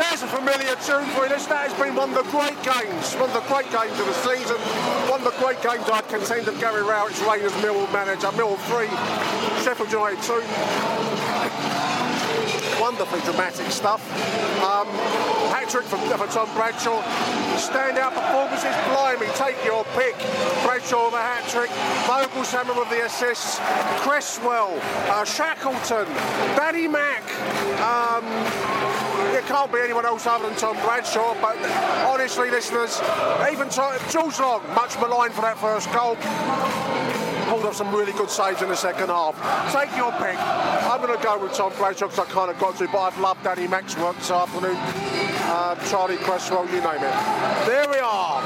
There's 0.00 0.22
a 0.22 0.26
familiar 0.26 0.74
tune 0.80 1.04
for 1.12 1.24
you. 1.24 1.28
That 1.28 1.68
has 1.68 1.74
been 1.74 1.94
one 1.94 2.08
of 2.08 2.24
the 2.24 2.30
great 2.32 2.56
games, 2.64 3.12
one 3.16 3.28
of 3.28 3.34
the 3.36 3.44
great 3.52 3.68
games 3.68 3.92
of 4.00 4.06
the 4.06 4.16
season, 4.24 4.56
one 5.12 5.20
of 5.20 5.28
the 5.28 5.38
great 5.44 5.60
games 5.60 5.84
I'd 5.92 6.08
contend 6.08 6.48
of 6.48 6.58
Gary 6.58 6.80
Rowett's 6.80 7.20
reign 7.28 7.44
as 7.44 7.52
Millwall 7.60 7.92
manager. 7.92 8.28
Millwall 8.28 8.56
3, 8.72 8.88
Sheffield 9.62 9.92
United 9.92 10.22
2 10.22 11.71
wonderfully 12.82 13.20
dramatic 13.20 13.70
stuff. 13.70 14.02
Um, 14.58 14.88
hat 15.54 15.70
trick 15.70 15.84
from, 15.84 16.00
for 16.00 16.26
Tom 16.26 16.52
Bradshaw. 16.52 17.00
Standout 17.54 18.10
performances, 18.10 18.74
blimey, 18.90 19.30
take 19.38 19.54
your 19.64 19.84
pick. 19.94 20.18
Bradshaw 20.66 21.06
with 21.06 21.14
a 21.14 21.22
hat 21.22 21.46
trick, 21.46 21.70
Voglsammer 22.10 22.76
with 22.76 22.90
the 22.90 23.06
assists, 23.06 23.60
Cresswell, 24.02 24.74
uh, 25.14 25.24
Shackleton, 25.24 26.06
Danny 26.58 26.88
Mack. 26.88 27.22
Um, 27.78 28.24
it 29.38 29.46
can't 29.46 29.72
be 29.72 29.78
anyone 29.78 30.04
else 30.04 30.26
other 30.26 30.48
than 30.48 30.58
Tom 30.58 30.74
Bradshaw, 30.82 31.36
but 31.40 31.56
honestly, 32.10 32.50
listeners, 32.50 33.00
even 33.52 33.70
George 33.70 34.40
Long, 34.40 34.60
much 34.74 34.98
maligned 34.98 35.34
for 35.34 35.42
that 35.42 35.56
first 35.56 35.86
goal 35.92 36.16
pulled 37.52 37.66
off 37.66 37.76
some 37.76 37.94
really 37.94 38.12
good 38.12 38.30
saves 38.30 38.62
in 38.62 38.68
the 38.70 38.74
second 38.74 39.08
half. 39.08 39.36
Take 39.70 39.94
your 39.94 40.10
pick. 40.12 40.38
I'm 40.92 41.00
going 41.00 41.16
to 41.16 41.24
go 41.24 41.38
with 41.38 41.54
Tom 41.54 41.72
Bradshaw 41.78 42.06
because 42.06 42.18
I 42.18 42.30
kind 42.30 42.50
of 42.50 42.58
got 42.58 42.76
to, 42.76 42.86
but 42.88 42.98
I've 42.98 43.18
loved 43.18 43.42
Danny 43.42 43.66
Mack's 43.66 43.96
work 43.96 44.14
this 44.18 44.30
afternoon. 44.30 44.76
Uh, 44.76 45.74
Charlie 45.88 46.18
Cresswell, 46.18 46.66
you 46.66 46.82
name 46.82 47.00
it. 47.00 47.66
There 47.66 47.88
we 47.88 47.96
are. 47.96 48.42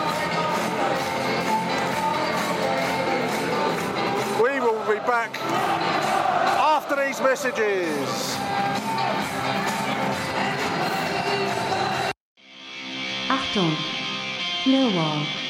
We 4.41 4.61
will 4.61 4.79
be 4.87 5.01
back 5.01 5.37
after 5.43 7.05
these 7.05 7.21
messages. 7.21 8.37
Achtung, 13.29 13.75
Millwall. 14.63 15.46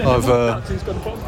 I've 0.00 0.28
uh, 0.28 0.60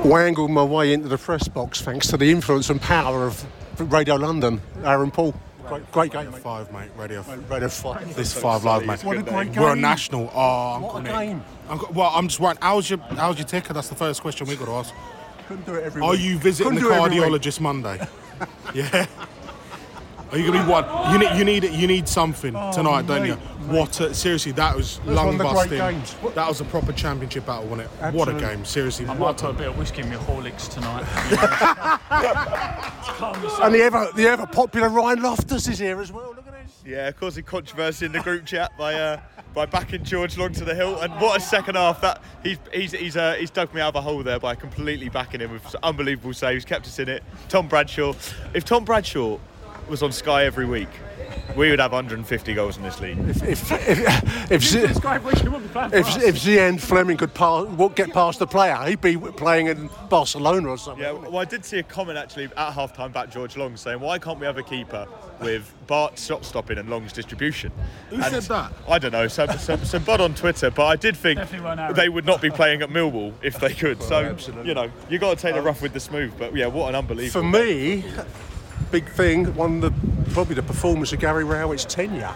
wangled 0.04 0.50
my 0.50 0.62
way 0.64 0.92
into 0.92 1.08
the 1.08 1.18
press 1.18 1.48
box 1.48 1.80
thanks 1.80 2.06
to 2.08 2.16
the 2.16 2.30
influence 2.30 2.70
and 2.70 2.80
power 2.80 3.26
of 3.26 3.44
Radio 3.92 4.16
London. 4.16 4.60
Aaron 4.84 5.10
Paul. 5.10 5.34
Great, 5.68 5.92
great 5.92 6.12
game, 6.12 6.30
mate. 6.30 6.40
Five, 6.42 6.72
mate. 6.72 6.90
Radio, 6.96 7.24
Radio 7.48 7.68
Five. 7.68 8.14
This 8.16 8.32
five 8.34 8.64
live, 8.64 8.84
mate. 8.84 9.02
What 9.04 9.16
a 9.16 9.22
great 9.22 9.56
We're 9.56 9.72
a 9.72 9.76
national. 9.76 10.30
Oh, 10.34 10.80
What 10.80 10.94
a 10.94 10.96
Uncle 10.96 11.00
Nick. 11.02 11.12
game. 11.12 11.42
Well, 11.94 12.10
I'm 12.14 12.28
just 12.28 12.40
wondering, 12.40 12.62
how's 12.62 12.90
your 12.90 12.98
how's 12.98 13.38
your 13.38 13.46
ticker? 13.46 13.72
That's 13.72 13.88
the 13.88 13.94
first 13.94 14.20
question 14.20 14.46
we 14.48 14.56
got 14.56 14.66
to 14.66 14.72
ask. 14.72 14.92
Couldn't 15.48 15.64
do 15.66 15.74
it 15.74 15.84
every 15.84 16.02
Are 16.02 16.10
week. 16.12 16.20
you 16.20 16.38
visiting 16.38 16.72
Couldn't 16.72 16.88
the 16.88 16.94
do 16.94 16.94
it 16.94 17.04
every 17.04 17.20
week. 17.20 17.40
cardiologist 17.42 17.60
Monday? 17.60 18.00
yeah. 18.74 19.06
Are 20.32 20.38
you 20.38 20.50
gonna 20.50 20.64
be 20.64 20.70
one? 20.70 20.84
You 21.12 21.18
need 21.18 21.36
you 21.38 21.44
need 21.44 21.64
you 21.80 21.86
need 21.86 22.08
something 22.08 22.56
Oh, 22.56 22.72
tonight, 22.72 23.06
don't 23.06 23.26
you? 23.26 23.34
mate, 23.34 23.38
What 23.78 24.00
a, 24.00 24.14
seriously, 24.14 24.52
that 24.52 24.74
was 24.74 24.96
That's 25.04 25.08
lung 25.10 25.26
one 25.26 25.34
of 25.34 25.38
the 25.38 25.44
great 25.44 25.54
busting. 25.54 25.78
games. 26.22 26.34
That 26.34 26.48
was 26.48 26.60
a 26.62 26.64
proper 26.64 26.92
championship 26.94 27.44
battle, 27.44 27.66
wasn't 27.66 27.90
it? 28.02 28.14
What 28.14 28.28
a 28.28 28.32
game, 28.32 28.64
seriously. 28.64 29.04
I 29.06 29.10
what 29.10 29.18
might 29.20 29.42
a- 29.42 29.46
put 29.46 29.50
a 29.54 29.58
bit 29.58 29.68
of 29.68 29.76
whiskey 29.78 30.00
in 30.02 30.08
my 30.08 30.16
Horlicks 30.16 30.68
tonight. 30.70 31.04
And 33.62 33.72
the 33.74 33.82
ever 33.82 34.08
the 34.16 34.26
ever 34.26 34.46
popular 34.46 34.88
Ryan 34.88 35.22
Loftus 35.22 35.68
is 35.68 35.78
here 35.78 36.00
as 36.00 36.10
well. 36.10 36.30
Look 36.34 36.46
at 36.48 36.52
this. 36.64 36.72
Yeah, 36.84 37.12
causing 37.12 37.44
controversy 37.44 38.06
in 38.06 38.12
the 38.12 38.18
group 38.20 38.44
chat 38.44 38.76
by 38.76 38.94
uh, 38.94 39.20
by 39.54 39.66
backing 39.66 40.02
George 40.02 40.36
Long 40.36 40.52
to 40.54 40.64
the 40.64 40.74
hill. 40.74 40.98
And 41.00 41.12
what 41.20 41.36
a 41.36 41.40
second 41.40 41.76
half 41.76 42.00
that 42.00 42.20
he's 42.42 42.58
he's 42.72 42.90
he's, 42.92 43.16
uh, 43.16 43.34
he's 43.34 43.50
dug 43.50 43.72
me 43.74 43.80
out 43.80 43.90
of 43.90 43.96
a 43.96 44.00
hole 44.00 44.22
there 44.24 44.40
by 44.40 44.56
completely 44.56 45.08
backing 45.08 45.40
him 45.40 45.52
with 45.52 45.76
unbelievable 45.84 46.34
saves, 46.34 46.64
kept 46.64 46.86
us 46.86 46.98
in 46.98 47.08
it. 47.08 47.22
Tom 47.48 47.68
Bradshaw. 47.68 48.14
If 48.54 48.64
Tom 48.64 48.84
Bradshaw 48.84 49.38
was 49.88 50.02
on 50.02 50.12
Sky 50.12 50.44
every 50.44 50.66
week, 50.66 50.88
we 51.56 51.70
would 51.70 51.80
have 51.80 51.92
150 51.92 52.54
goals 52.54 52.76
in 52.76 52.82
this 52.82 53.00
league. 53.00 53.18
If 53.28 53.42
if 53.42 53.72
if, 53.72 54.50
if, 54.50 54.62
Z- 54.62 54.78
if, 54.78 54.96
if 54.96 56.36
Zian 56.36 56.80
Flemming 56.80 57.16
could 57.16 57.34
pass, 57.34 57.66
what 57.68 57.94
get 57.96 58.12
past 58.12 58.38
the 58.38 58.46
player, 58.46 58.76
he'd 58.86 59.00
be 59.00 59.16
playing 59.16 59.66
in 59.66 59.90
Barcelona 60.08 60.68
or 60.68 60.78
something. 60.78 61.02
Yeah, 61.04 61.12
well, 61.12 61.38
I 61.38 61.44
did 61.44 61.64
see 61.64 61.78
a 61.78 61.82
comment 61.82 62.16
actually 62.18 62.44
at 62.56 62.72
half 62.72 62.94
time 62.94 63.12
back 63.12 63.30
George 63.30 63.56
Long 63.56 63.76
saying, 63.76 64.00
why 64.00 64.18
can't 64.18 64.38
we 64.38 64.46
have 64.46 64.56
a 64.58 64.62
keeper 64.62 65.06
with 65.40 65.72
Bart's 65.86 66.24
shot 66.24 66.44
stopping 66.44 66.78
and 66.78 66.88
Long's 66.88 67.12
distribution? 67.12 67.72
Who 68.10 68.16
And 68.16 68.24
said 68.24 68.42
that? 68.44 68.72
I 68.88 68.98
don't 68.98 69.12
know, 69.12 69.28
some, 69.28 69.50
some, 69.58 69.84
some 69.84 70.04
bud 70.04 70.20
on 70.20 70.34
Twitter, 70.34 70.70
but 70.70 70.86
I 70.86 70.96
did 70.96 71.16
think 71.16 71.38
Definitely 71.38 71.66
weren't 71.66 71.80
Aaron. 71.80 71.94
they 71.94 72.08
would 72.08 72.24
not 72.24 72.40
be 72.40 72.50
playing 72.50 72.82
at 72.82 72.88
Millwall 72.90 73.34
if 73.42 73.58
they 73.58 73.74
could. 73.74 74.02
so, 74.02 74.24
absolutely. 74.24 74.68
you 74.68 74.74
know, 74.74 74.90
you 75.10 75.18
got 75.18 75.36
to 75.36 75.42
take 75.42 75.54
the 75.54 75.62
rough 75.62 75.82
with 75.82 75.92
the 75.92 76.00
smooth, 76.00 76.32
but 76.38 76.54
yeah, 76.54 76.66
what 76.66 76.88
an 76.88 76.94
unbelievable. 76.94 77.42
For 77.42 77.46
me, 77.46 78.04
big 78.90 79.08
thing, 79.08 79.54
one 79.54 79.82
of 79.82 79.92
the 79.92 80.32
probably 80.32 80.54
the 80.54 80.62
performance 80.62 81.12
of 81.12 81.20
Gary 81.20 81.44
Rowett's 81.44 81.84
tenure 81.84 82.34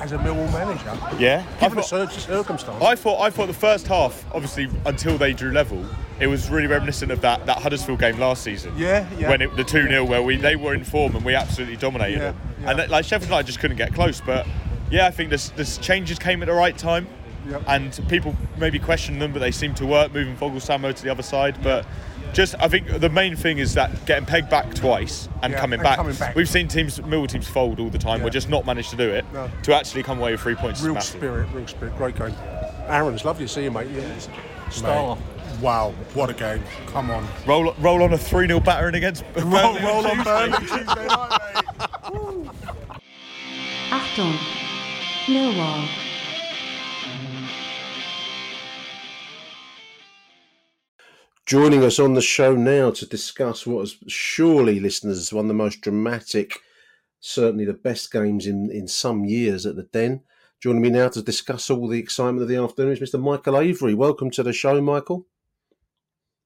as 0.00 0.12
a 0.12 0.18
Millwall 0.18 0.52
manager. 0.52 0.96
Yeah, 1.18 1.44
I 1.56 1.60
Given 1.60 1.76
the 1.76 1.82
thought, 1.82 2.12
circumstance. 2.12 2.82
I 2.82 2.94
thought 2.94 3.20
I 3.20 3.30
thought 3.30 3.46
the 3.46 3.52
first 3.52 3.86
half, 3.86 4.24
obviously, 4.32 4.68
until 4.86 5.18
they 5.18 5.32
drew 5.32 5.50
level, 5.50 5.84
it 6.20 6.26
was 6.26 6.50
really 6.50 6.66
reminiscent 6.68 7.10
of 7.10 7.20
that, 7.22 7.46
that 7.46 7.58
Huddersfield 7.58 7.98
game 8.00 8.18
last 8.18 8.42
season. 8.42 8.72
Yeah, 8.76 9.08
yeah. 9.18 9.28
When 9.28 9.42
it, 9.42 9.56
the 9.56 9.64
two 9.64 9.86
0 9.88 10.04
where 10.04 10.22
we 10.22 10.36
they 10.36 10.56
were 10.56 10.74
in 10.74 10.84
form 10.84 11.16
and 11.16 11.24
we 11.24 11.34
absolutely 11.34 11.76
dominated 11.76 12.18
Yeah, 12.18 12.32
them, 12.32 12.40
yeah. 12.62 12.70
and 12.82 12.90
like 12.90 13.04
Sheffield 13.04 13.30
United 13.30 13.46
just 13.46 13.60
couldn't 13.60 13.76
get 13.76 13.92
close. 13.94 14.20
But 14.20 14.46
yeah, 14.90 15.06
I 15.06 15.10
think 15.10 15.30
this 15.30 15.50
this 15.50 15.78
changes 15.78 16.18
came 16.18 16.42
at 16.42 16.46
the 16.46 16.54
right 16.54 16.76
time, 16.78 17.06
Yep. 17.48 17.62
and 17.66 18.00
people 18.08 18.36
maybe 18.58 18.78
question 18.78 19.18
them, 19.18 19.32
but 19.32 19.38
they 19.38 19.50
seem 19.50 19.74
to 19.76 19.86
work, 19.86 20.12
moving 20.12 20.36
Voglsammer 20.36 20.94
to 20.94 21.02
the 21.02 21.10
other 21.10 21.22
side. 21.22 21.62
But 21.62 21.86
just 22.34 22.54
I 22.58 22.68
think 22.68 22.86
the 23.00 23.08
main 23.08 23.36
thing 23.36 23.58
is 23.58 23.74
that 23.74 24.04
getting 24.06 24.26
pegged 24.26 24.50
back 24.50 24.74
twice 24.74 25.28
and, 25.42 25.52
Yeah, 25.52 25.60
coming, 25.60 25.78
and 25.80 25.84
back. 25.84 25.96
coming 25.96 26.14
back. 26.16 26.34
We've 26.34 26.48
seen 26.48 26.68
teams, 26.68 26.98
Millwall 27.00 27.28
teams, 27.28 27.48
fold 27.48 27.80
all 27.80 27.88
the 27.90 27.98
time. 27.98 28.18
Yeah. 28.18 28.24
We're 28.24 28.30
just 28.30 28.48
not 28.50 28.66
managed 28.66 28.90
to 28.90 28.96
do 28.96 29.08
it. 29.08 29.24
No. 29.32 29.50
To 29.62 29.74
actually 29.74 30.02
come 30.02 30.18
away 30.18 30.32
with 30.32 30.40
three 30.40 30.54
points 30.56 30.82
real 30.82 31.00
spirit, 31.00 31.48
real 31.54 31.66
spirit. 31.66 31.96
Great 31.96 32.16
game. 32.16 32.34
Aaron, 32.86 33.14
it's 33.14 33.24
lovely 33.24 33.46
to 33.46 33.52
see 33.52 33.64
you, 33.64 33.70
mate. 33.70 33.88
Yeah, 33.90 34.02
star. 34.70 35.16
Mate, 35.16 35.24
Wow, 35.62 35.92
what 36.14 36.30
a 36.30 36.34
game! 36.34 36.62
Come 36.88 37.10
on. 37.10 37.26
Roll, 37.44 37.74
roll 37.78 38.02
on 38.04 38.12
a 38.12 38.18
3 38.18 38.46
0 38.46 38.60
battering 38.60 38.94
against 38.94 39.24
Roll, 39.36 39.76
roll 39.80 40.06
on 40.06 40.16
Tuesday. 40.16 40.24
Burnley 40.24 40.58
Tuesday 40.58 41.06
night, 41.06 41.40
mate. 41.54 42.50
Achtung, 43.90 44.36
Millwall. 45.26 45.88
Joining 51.48 51.82
us 51.82 51.98
on 51.98 52.12
the 52.12 52.20
show 52.20 52.54
now 52.54 52.90
to 52.90 53.06
discuss 53.06 53.66
what 53.66 53.84
is 53.84 53.96
surely, 54.06 54.80
listeners, 54.80 55.32
one 55.32 55.46
of 55.46 55.48
the 55.48 55.54
most 55.54 55.80
dramatic, 55.80 56.60
certainly 57.20 57.64
the 57.64 57.72
best 57.72 58.12
games 58.12 58.46
in, 58.46 58.70
in 58.70 58.86
some 58.86 59.24
years 59.24 59.64
at 59.64 59.74
the 59.74 59.84
Den. 59.84 60.20
Joining 60.62 60.82
me 60.82 60.90
now 60.90 61.08
to 61.08 61.22
discuss 61.22 61.70
all 61.70 61.88
the 61.88 61.98
excitement 61.98 62.42
of 62.42 62.48
the 62.48 62.62
afternoon 62.62 62.92
is 62.92 63.00
Mr. 63.00 63.18
Michael 63.18 63.58
Avery. 63.58 63.94
Welcome 63.94 64.30
to 64.32 64.42
the 64.42 64.52
show, 64.52 64.78
Michael. 64.82 65.26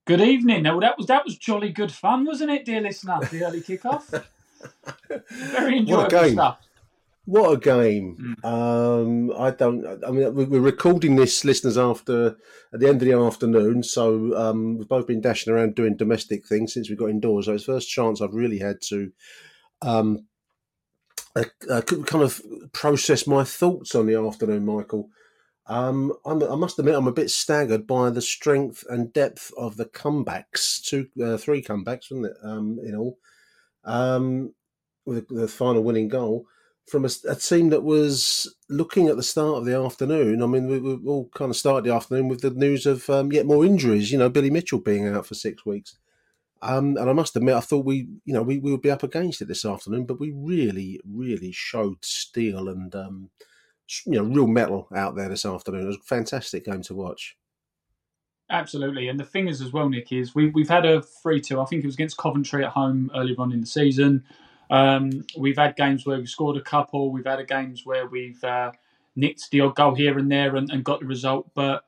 Good 0.05 0.21
evening. 0.21 0.63
Now 0.63 0.79
that 0.79 0.97
was 0.97 1.07
that 1.07 1.25
was 1.25 1.37
jolly 1.37 1.73
good 1.73 1.91
fun, 1.91 2.23
wasn't 2.23 2.51
it, 2.51 2.63
dear 2.63 2.79
listener? 2.79 3.19
The 3.29 3.43
early 3.43 3.59
kickoff. 3.59 4.23
Very 5.29 5.79
enjoyable 5.79 6.03
What 6.03 6.13
a 6.13 6.15
game. 6.27 6.35
stuff. 6.35 6.59
What 7.25 7.53
a 7.53 7.57
game! 7.57 8.35
Um, 8.43 9.31
I 9.37 9.51
don't. 9.51 9.85
I 10.05 10.11
mean, 10.11 10.33
we- 10.35 10.43
we're 10.43 10.59
recording 10.59 11.15
this, 11.15 11.45
listeners, 11.45 11.77
after 11.77 12.35
at 12.73 12.79
the 12.81 12.89
end 12.89 13.01
of 13.01 13.07
the 13.07 13.13
afternoon. 13.17 13.83
So 13.83 14.35
um, 14.35 14.77
we've 14.77 14.89
both 14.89 15.07
been 15.07 15.21
dashing 15.21 15.53
around 15.53 15.75
doing 15.75 15.95
domestic 15.95 16.45
things 16.45 16.73
since 16.73 16.89
we 16.89 16.97
got 16.97 17.09
indoors. 17.09 17.45
So 17.45 17.53
it's 17.53 17.65
the 17.65 17.71
first 17.73 17.89
chance 17.89 18.21
I've 18.21 18.33
really 18.33 18.59
had 18.59 18.81
to 18.89 19.13
um, 19.81 20.27
uh, 21.33 21.45
uh, 21.69 21.81
kind 21.81 22.23
of 22.23 22.41
process 22.73 23.25
my 23.25 23.45
thoughts 23.45 23.95
on 23.95 24.05
the 24.05 24.15
afternoon, 24.15 24.65
Michael. 24.65 25.09
Um, 25.65 26.11
I'm, 26.25 26.43
I 26.43 26.55
must 26.55 26.77
admit, 26.77 26.95
I'm 26.95 27.07
a 27.07 27.13
bit 27.13 27.29
staggered 27.31 27.87
by 27.87 28.09
the 28.09 28.21
strength 28.21 28.83
and 28.89 29.13
depth 29.13 29.49
of 29.57 29.77
the 29.77 29.85
comebacks. 29.85 30.81
Two, 30.83 31.07
uh, 31.23 31.37
three 31.37 31.61
comebacks, 31.63 32.11
wasn't 32.11 32.25
it? 32.25 32.37
Um, 32.43 32.79
in 32.83 32.97
all, 32.97 33.17
um, 33.85 34.53
with 35.05 35.29
the 35.29 35.47
final 35.47 35.83
winning 35.83 36.09
goal. 36.09 36.47
From 36.87 37.05
a, 37.05 37.09
a, 37.29 37.35
team 37.35 37.69
that 37.69 37.83
was 37.83 38.53
looking 38.69 39.07
at 39.07 39.15
the 39.15 39.23
start 39.23 39.57
of 39.57 39.65
the 39.65 39.77
afternoon. 39.77 40.43
I 40.43 40.45
mean, 40.47 40.67
we, 40.67 40.79
we 40.79 41.09
all 41.09 41.29
kind 41.33 41.49
of 41.49 41.57
started 41.57 41.89
the 41.89 41.95
afternoon 41.95 42.27
with 42.27 42.41
the 42.41 42.49
news 42.51 42.85
of 42.85 43.09
um, 43.09 43.31
yet 43.31 43.45
more 43.45 43.65
injuries. 43.65 44.11
You 44.11 44.17
know, 44.17 44.29
Billy 44.29 44.49
Mitchell 44.49 44.79
being 44.79 45.07
out 45.07 45.25
for 45.25 45.35
six 45.35 45.65
weeks. 45.65 45.97
Um, 46.61 46.95
and 46.97 47.09
I 47.09 47.13
must 47.13 47.35
admit, 47.35 47.55
I 47.55 47.59
thought 47.59 47.85
we, 47.85 48.07
you 48.23 48.33
know, 48.33 48.41
we, 48.41 48.57
we 48.57 48.71
would 48.71 48.81
be 48.81 48.91
up 48.91 49.03
against 49.03 49.41
it 49.41 49.49
this 49.49 49.65
afternoon, 49.65 50.05
but 50.05 50.19
we 50.19 50.31
really, 50.33 51.01
really 51.05 51.51
showed 51.51 52.03
steel 52.05 52.69
and, 52.69 52.95
um, 52.95 53.29
you 54.05 54.13
know, 54.13 54.23
real 54.23 54.47
metal 54.47 54.87
out 54.95 55.15
there 55.15 55.27
this 55.27 55.45
afternoon. 55.45 55.83
It 55.83 55.87
was 55.87 55.97
a 55.97 56.03
fantastic 56.03 56.63
game 56.65 56.81
to 56.83 56.95
watch. 56.95 57.35
Absolutely, 58.49 59.07
and 59.07 59.19
the 59.19 59.25
thing 59.25 59.47
is 59.47 59.61
as 59.61 59.73
well, 59.73 59.89
Nick, 59.89 60.11
is 60.11 60.35
we, 60.35 60.49
we've 60.49 60.69
had 60.69 60.85
a 60.85 61.01
three-two. 61.01 61.59
I 61.59 61.65
think 61.65 61.83
it 61.83 61.87
was 61.87 61.95
against 61.95 62.17
Coventry 62.17 62.63
at 62.63 62.71
home 62.71 63.09
earlier 63.15 63.35
on 63.39 63.51
in 63.51 63.61
the 63.61 63.67
season. 63.67 64.23
Um, 64.69 65.25
we've 65.37 65.57
had 65.57 65.75
games 65.75 66.05
where 66.05 66.17
we've 66.17 66.29
scored 66.29 66.57
a 66.57 66.61
couple. 66.61 67.11
We've 67.11 67.25
had 67.25 67.45
games 67.47 67.85
where 67.85 68.07
we've 68.07 68.43
uh, 68.43 68.71
nicked 69.15 69.49
the 69.51 69.61
odd 69.61 69.75
goal 69.75 69.95
here 69.95 70.17
and 70.17 70.31
there 70.31 70.55
and, 70.55 70.69
and 70.71 70.83
got 70.83 71.01
the 71.01 71.05
result. 71.05 71.49
But 71.53 71.85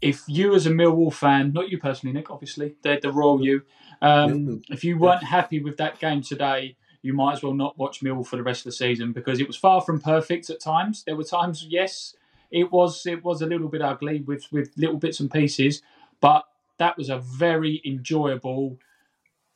if 0.00 0.22
you, 0.28 0.54
as 0.54 0.66
a 0.66 0.70
Millwall 0.70 1.12
fan, 1.12 1.52
not 1.52 1.70
you 1.70 1.78
personally, 1.78 2.12
Nick, 2.12 2.30
obviously, 2.30 2.76
they're 2.82 3.00
the 3.00 3.12
royal 3.12 3.44
you. 3.44 3.62
Um, 4.00 4.62
if 4.68 4.84
you 4.84 4.98
weren't 4.98 5.24
happy 5.24 5.60
with 5.60 5.76
that 5.78 5.98
game 5.98 6.22
today, 6.22 6.76
you 7.02 7.12
might 7.12 7.34
as 7.34 7.42
well 7.42 7.54
not 7.54 7.78
watch 7.78 8.00
Millwall 8.00 8.26
for 8.26 8.36
the 8.36 8.42
rest 8.42 8.60
of 8.60 8.64
the 8.66 8.72
season 8.72 9.12
because 9.12 9.40
it 9.40 9.46
was 9.46 9.56
far 9.56 9.80
from 9.80 10.00
perfect 10.00 10.50
at 10.50 10.60
times. 10.60 11.04
There 11.04 11.16
were 11.16 11.24
times, 11.24 11.66
yes, 11.68 12.14
it 12.50 12.70
was 12.72 13.04
it 13.06 13.22
was 13.24 13.42
a 13.42 13.46
little 13.46 13.68
bit 13.68 13.82
ugly 13.82 14.20
with 14.20 14.46
with 14.50 14.72
little 14.76 14.96
bits 14.96 15.20
and 15.20 15.30
pieces, 15.30 15.82
but 16.20 16.44
that 16.78 16.96
was 16.96 17.08
a 17.10 17.18
very 17.18 17.82
enjoyable, 17.84 18.78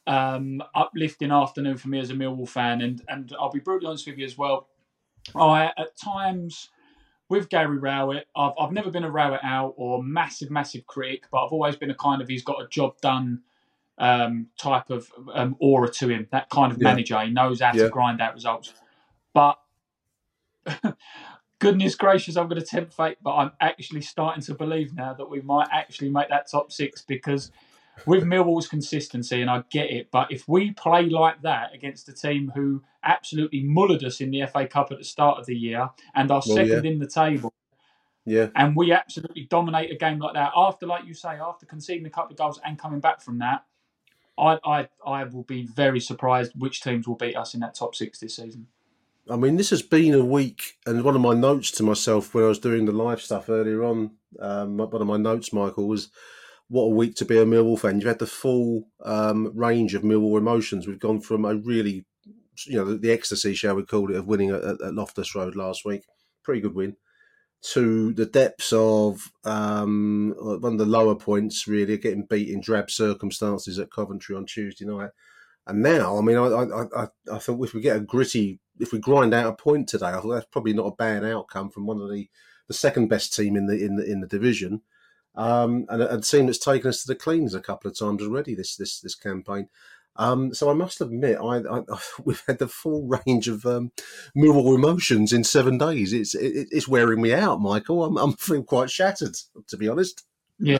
um, 0.06 0.62
uplifting 0.74 1.30
afternoon 1.30 1.76
for 1.76 1.88
me 1.88 2.00
as 2.00 2.10
a 2.10 2.14
Millwall 2.14 2.48
fan. 2.48 2.80
And 2.80 3.02
and 3.08 3.34
I'll 3.38 3.50
be 3.50 3.60
brutally 3.60 3.88
honest 3.88 4.06
with 4.06 4.18
you 4.18 4.24
as 4.24 4.36
well. 4.36 4.68
I 5.34 5.66
at 5.76 5.96
times 5.96 6.70
with 7.28 7.48
Gary 7.48 7.78
Rowett, 7.78 8.26
I've, 8.36 8.52
I've 8.58 8.72
never 8.72 8.90
been 8.90 9.04
a 9.04 9.10
Rowett 9.10 9.40
out 9.42 9.74
or 9.76 10.02
massive, 10.02 10.50
massive 10.50 10.86
critic, 10.86 11.24
but 11.30 11.44
I've 11.44 11.52
always 11.52 11.76
been 11.76 11.90
a 11.90 11.94
kind 11.94 12.20
of 12.20 12.28
he's 12.28 12.42
got 12.42 12.60
a 12.62 12.68
job 12.68 13.00
done 13.00 13.42
um, 13.98 14.48
type 14.58 14.90
of 14.90 15.10
um, 15.32 15.56
aura 15.60 15.88
to 15.88 16.08
him. 16.08 16.28
That 16.30 16.50
kind 16.50 16.72
of 16.72 16.78
yeah. 16.78 16.88
manager. 16.88 17.20
He 17.20 17.30
knows 17.30 17.60
how 17.60 17.72
yeah. 17.72 17.84
to 17.84 17.88
grind 17.88 18.20
out 18.20 18.34
results. 18.34 18.74
But 19.32 19.58
goodness 21.58 21.94
gracious, 21.94 22.36
I'm 22.36 22.48
going 22.48 22.60
to 22.60 22.66
tempt 22.66 22.92
fate, 22.92 23.18
but 23.22 23.34
I'm 23.34 23.52
actually 23.60 24.02
starting 24.02 24.42
to 24.44 24.54
believe 24.54 24.94
now 24.94 25.14
that 25.14 25.30
we 25.30 25.40
might 25.40 25.68
actually 25.72 26.10
make 26.10 26.28
that 26.28 26.50
top 26.50 26.72
six 26.72 27.02
because 27.02 27.50
with 28.06 28.24
Millwall's 28.24 28.68
consistency, 28.68 29.40
and 29.40 29.50
I 29.50 29.62
get 29.70 29.90
it, 29.90 30.10
but 30.10 30.32
if 30.32 30.48
we 30.48 30.72
play 30.72 31.08
like 31.08 31.42
that 31.42 31.74
against 31.74 32.08
a 32.08 32.12
team 32.12 32.52
who 32.54 32.82
absolutely 33.04 33.62
mullered 33.62 34.04
us 34.04 34.20
in 34.20 34.30
the 34.30 34.46
FA 34.46 34.66
Cup 34.66 34.90
at 34.90 34.98
the 34.98 35.04
start 35.04 35.38
of 35.38 35.46
the 35.46 35.54
year 35.54 35.90
and 36.14 36.30
are 36.30 36.42
well, 36.46 36.56
second 36.56 36.84
yeah. 36.84 36.90
in 36.90 36.98
the 36.98 37.06
table, 37.06 37.52
yeah, 38.24 38.48
and 38.54 38.74
we 38.76 38.92
absolutely 38.92 39.44
dominate 39.44 39.90
a 39.90 39.96
game 39.96 40.18
like 40.18 40.34
that 40.34 40.52
after, 40.56 40.86
like 40.86 41.04
you 41.06 41.14
say, 41.14 41.30
after 41.30 41.66
conceding 41.66 42.06
a 42.06 42.10
couple 42.10 42.32
of 42.32 42.38
goals 42.38 42.60
and 42.64 42.78
coming 42.78 43.00
back 43.00 43.20
from 43.20 43.38
that, 43.38 43.64
I 44.38 44.58
I 44.64 44.88
I 45.06 45.24
will 45.24 45.44
be 45.44 45.66
very 45.66 46.00
surprised 46.00 46.52
which 46.56 46.82
teams 46.82 47.06
will 47.06 47.16
beat 47.16 47.36
us 47.36 47.54
in 47.54 47.60
that 47.60 47.74
top 47.74 47.94
six 47.94 48.18
this 48.18 48.36
season. 48.36 48.66
I 49.30 49.36
mean, 49.36 49.56
this 49.56 49.70
has 49.70 49.82
been 49.82 50.14
a 50.14 50.24
week, 50.24 50.78
and 50.84 51.04
one 51.04 51.14
of 51.14 51.20
my 51.20 51.34
notes 51.34 51.70
to 51.72 51.82
myself 51.82 52.34
when 52.34 52.44
I 52.44 52.48
was 52.48 52.58
doing 52.58 52.86
the 52.86 52.92
live 52.92 53.20
stuff 53.20 53.48
earlier 53.48 53.84
on, 53.84 54.12
um, 54.40 54.78
one 54.78 55.00
of 55.00 55.06
my 55.06 55.16
notes, 55.16 55.52
Michael, 55.52 55.86
was 55.86 56.10
what 56.72 56.84
a 56.84 56.88
week 56.88 57.14
to 57.14 57.26
be 57.26 57.36
a 57.36 57.44
Millwall 57.44 57.78
fan. 57.78 57.96
You've 57.96 58.08
had 58.08 58.18
the 58.18 58.26
full 58.26 58.88
um, 59.04 59.52
range 59.54 59.94
of 59.94 60.00
Millwall 60.02 60.38
emotions. 60.38 60.86
We've 60.86 60.98
gone 60.98 61.20
from 61.20 61.44
a 61.44 61.54
really, 61.54 62.06
you 62.66 62.78
know, 62.78 62.86
the, 62.86 62.96
the 62.96 63.12
ecstasy, 63.12 63.52
shall 63.52 63.74
we 63.74 63.82
call 63.82 64.10
it, 64.10 64.16
of 64.16 64.26
winning 64.26 64.48
at, 64.48 64.64
at, 64.64 64.94
Loftus 64.94 65.34
Road 65.34 65.54
last 65.54 65.84
week, 65.84 66.04
pretty 66.42 66.62
good 66.62 66.74
win, 66.74 66.96
to 67.72 68.14
the 68.14 68.24
depths 68.24 68.72
of 68.72 69.30
um, 69.44 70.34
one 70.38 70.72
of 70.72 70.78
the 70.78 70.86
lower 70.86 71.14
points, 71.14 71.68
really, 71.68 71.98
getting 71.98 72.24
beat 72.24 72.48
in 72.48 72.62
drab 72.62 72.90
circumstances 72.90 73.78
at 73.78 73.92
Coventry 73.92 74.34
on 74.34 74.46
Tuesday 74.46 74.86
night. 74.86 75.10
And 75.66 75.82
now, 75.82 76.16
I 76.16 76.22
mean, 76.22 76.38
I, 76.38 76.46
I, 76.46 77.02
I, 77.02 77.08
I 77.34 77.38
think 77.38 77.62
if 77.62 77.74
we 77.74 77.82
get 77.82 77.98
a 77.98 78.00
gritty, 78.00 78.60
if 78.80 78.94
we 78.94 78.98
grind 78.98 79.34
out 79.34 79.52
a 79.52 79.62
point 79.62 79.90
today, 79.90 80.06
I 80.06 80.20
thought 80.20 80.32
that's 80.32 80.46
probably 80.50 80.72
not 80.72 80.86
a 80.86 80.96
bad 80.96 81.22
outcome 81.22 81.68
from 81.68 81.84
one 81.84 82.00
of 82.00 82.10
the, 82.10 82.30
the 82.66 82.72
second 82.72 83.08
best 83.08 83.36
team 83.36 83.56
in 83.56 83.66
the 83.66 83.74
in 83.74 83.96
the 83.96 84.10
in 84.10 84.22
the 84.22 84.26
division 84.26 84.80
um, 85.34 85.86
and 85.88 86.02
a, 86.02 86.14
a, 86.14 86.20
team 86.20 86.46
that's 86.46 86.58
taken 86.58 86.88
us 86.88 87.02
to 87.02 87.08
the 87.08 87.14
cleans 87.14 87.54
a 87.54 87.60
couple 87.60 87.90
of 87.90 87.98
times 87.98 88.22
already 88.22 88.54
this 88.54 88.76
this 88.76 89.00
this 89.00 89.14
campaign. 89.14 89.68
Um, 90.16 90.52
so 90.52 90.70
I 90.70 90.74
must 90.74 91.00
admit, 91.00 91.38
I, 91.42 91.58
I, 91.58 91.82
we've 92.24 92.42
had 92.46 92.58
the 92.58 92.68
full 92.68 93.06
range 93.06 93.48
of 93.48 93.64
um, 93.64 93.92
emotions 94.34 95.32
in 95.32 95.44
seven 95.44 95.78
days. 95.78 96.12
It's 96.12 96.34
it, 96.34 96.68
it's 96.70 96.88
wearing 96.88 97.22
me 97.22 97.32
out, 97.32 97.60
Michael. 97.60 98.04
I'm, 98.04 98.18
I'm 98.18 98.34
feeling 98.34 98.64
quite 98.64 98.90
shattered, 98.90 99.36
to 99.68 99.76
be 99.76 99.88
honest. 99.88 100.24
Yeah, 100.58 100.78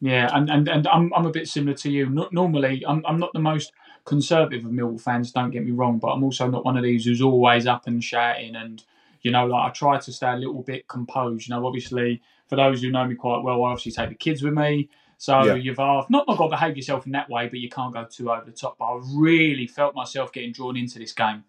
yeah, 0.00 0.30
and 0.32 0.48
and, 0.48 0.68
and 0.68 0.86
I'm 0.88 1.12
I'm 1.14 1.26
a 1.26 1.30
bit 1.30 1.48
similar 1.48 1.76
to 1.78 1.90
you. 1.90 2.08
normally, 2.32 2.82
I'm 2.86 3.04
I'm 3.06 3.18
not 3.18 3.32
the 3.34 3.40
most 3.40 3.72
conservative 4.04 4.64
of 4.64 4.72
Millwall 4.72 5.00
fans. 5.00 5.32
Don't 5.32 5.50
get 5.50 5.64
me 5.64 5.70
wrong, 5.70 5.98
but 5.98 6.08
I'm 6.08 6.24
also 6.24 6.48
not 6.48 6.64
one 6.64 6.76
of 6.76 6.82
these 6.82 7.04
who's 7.04 7.22
always 7.22 7.66
up 7.66 7.86
and 7.86 8.02
shouting 8.02 8.56
and 8.56 8.82
you 9.22 9.30
know, 9.30 9.46
like 9.46 9.70
I 9.70 9.72
try 9.72 9.98
to 9.98 10.12
stay 10.12 10.32
a 10.32 10.36
little 10.36 10.62
bit 10.62 10.88
composed. 10.88 11.48
You 11.48 11.54
know, 11.54 11.66
obviously 11.66 12.20
for 12.48 12.56
those 12.56 12.82
who 12.82 12.90
know 12.90 13.06
me 13.06 13.14
quite 13.14 13.42
well, 13.42 13.64
I 13.64 13.70
obviously 13.70 13.92
take 13.92 14.10
the 14.10 14.14
kids 14.14 14.42
with 14.42 14.54
me. 14.54 14.88
So 15.22 15.44
yeah. 15.44 15.54
you've 15.54 15.78
uh, 15.78 16.04
not 16.10 16.26
not 16.26 16.36
got 16.36 16.46
to 16.46 16.50
behave 16.50 16.76
yourself 16.76 17.06
in 17.06 17.12
that 17.12 17.30
way, 17.30 17.46
but 17.46 17.60
you 17.60 17.68
can't 17.68 17.94
go 17.94 18.04
too 18.10 18.32
over 18.32 18.44
the 18.44 18.50
top. 18.50 18.76
But 18.78 18.86
I 18.86 19.00
really 19.14 19.68
felt 19.68 19.94
myself 19.94 20.32
getting 20.32 20.50
drawn 20.50 20.76
into 20.76 20.98
this 20.98 21.12
game, 21.12 21.44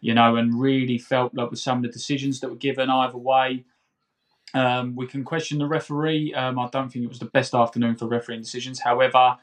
you 0.00 0.14
know, 0.14 0.36
and 0.36 0.58
really 0.58 0.96
felt 0.96 1.34
like 1.34 1.50
with 1.50 1.60
some 1.60 1.76
of 1.76 1.82
the 1.82 1.90
decisions 1.90 2.40
that 2.40 2.48
were 2.48 2.56
given 2.56 2.88
either 2.88 3.18
way. 3.18 3.64
Um, 4.54 4.96
we 4.96 5.06
can 5.06 5.24
question 5.24 5.58
the 5.58 5.66
referee. 5.66 6.32
Um, 6.32 6.58
I 6.58 6.68
don't 6.68 6.90
think 6.90 7.04
it 7.04 7.08
was 7.08 7.18
the 7.18 7.26
best 7.26 7.54
afternoon 7.54 7.96
for 7.96 8.06
refereeing 8.06 8.40
decisions. 8.40 8.80
However, 8.80 9.36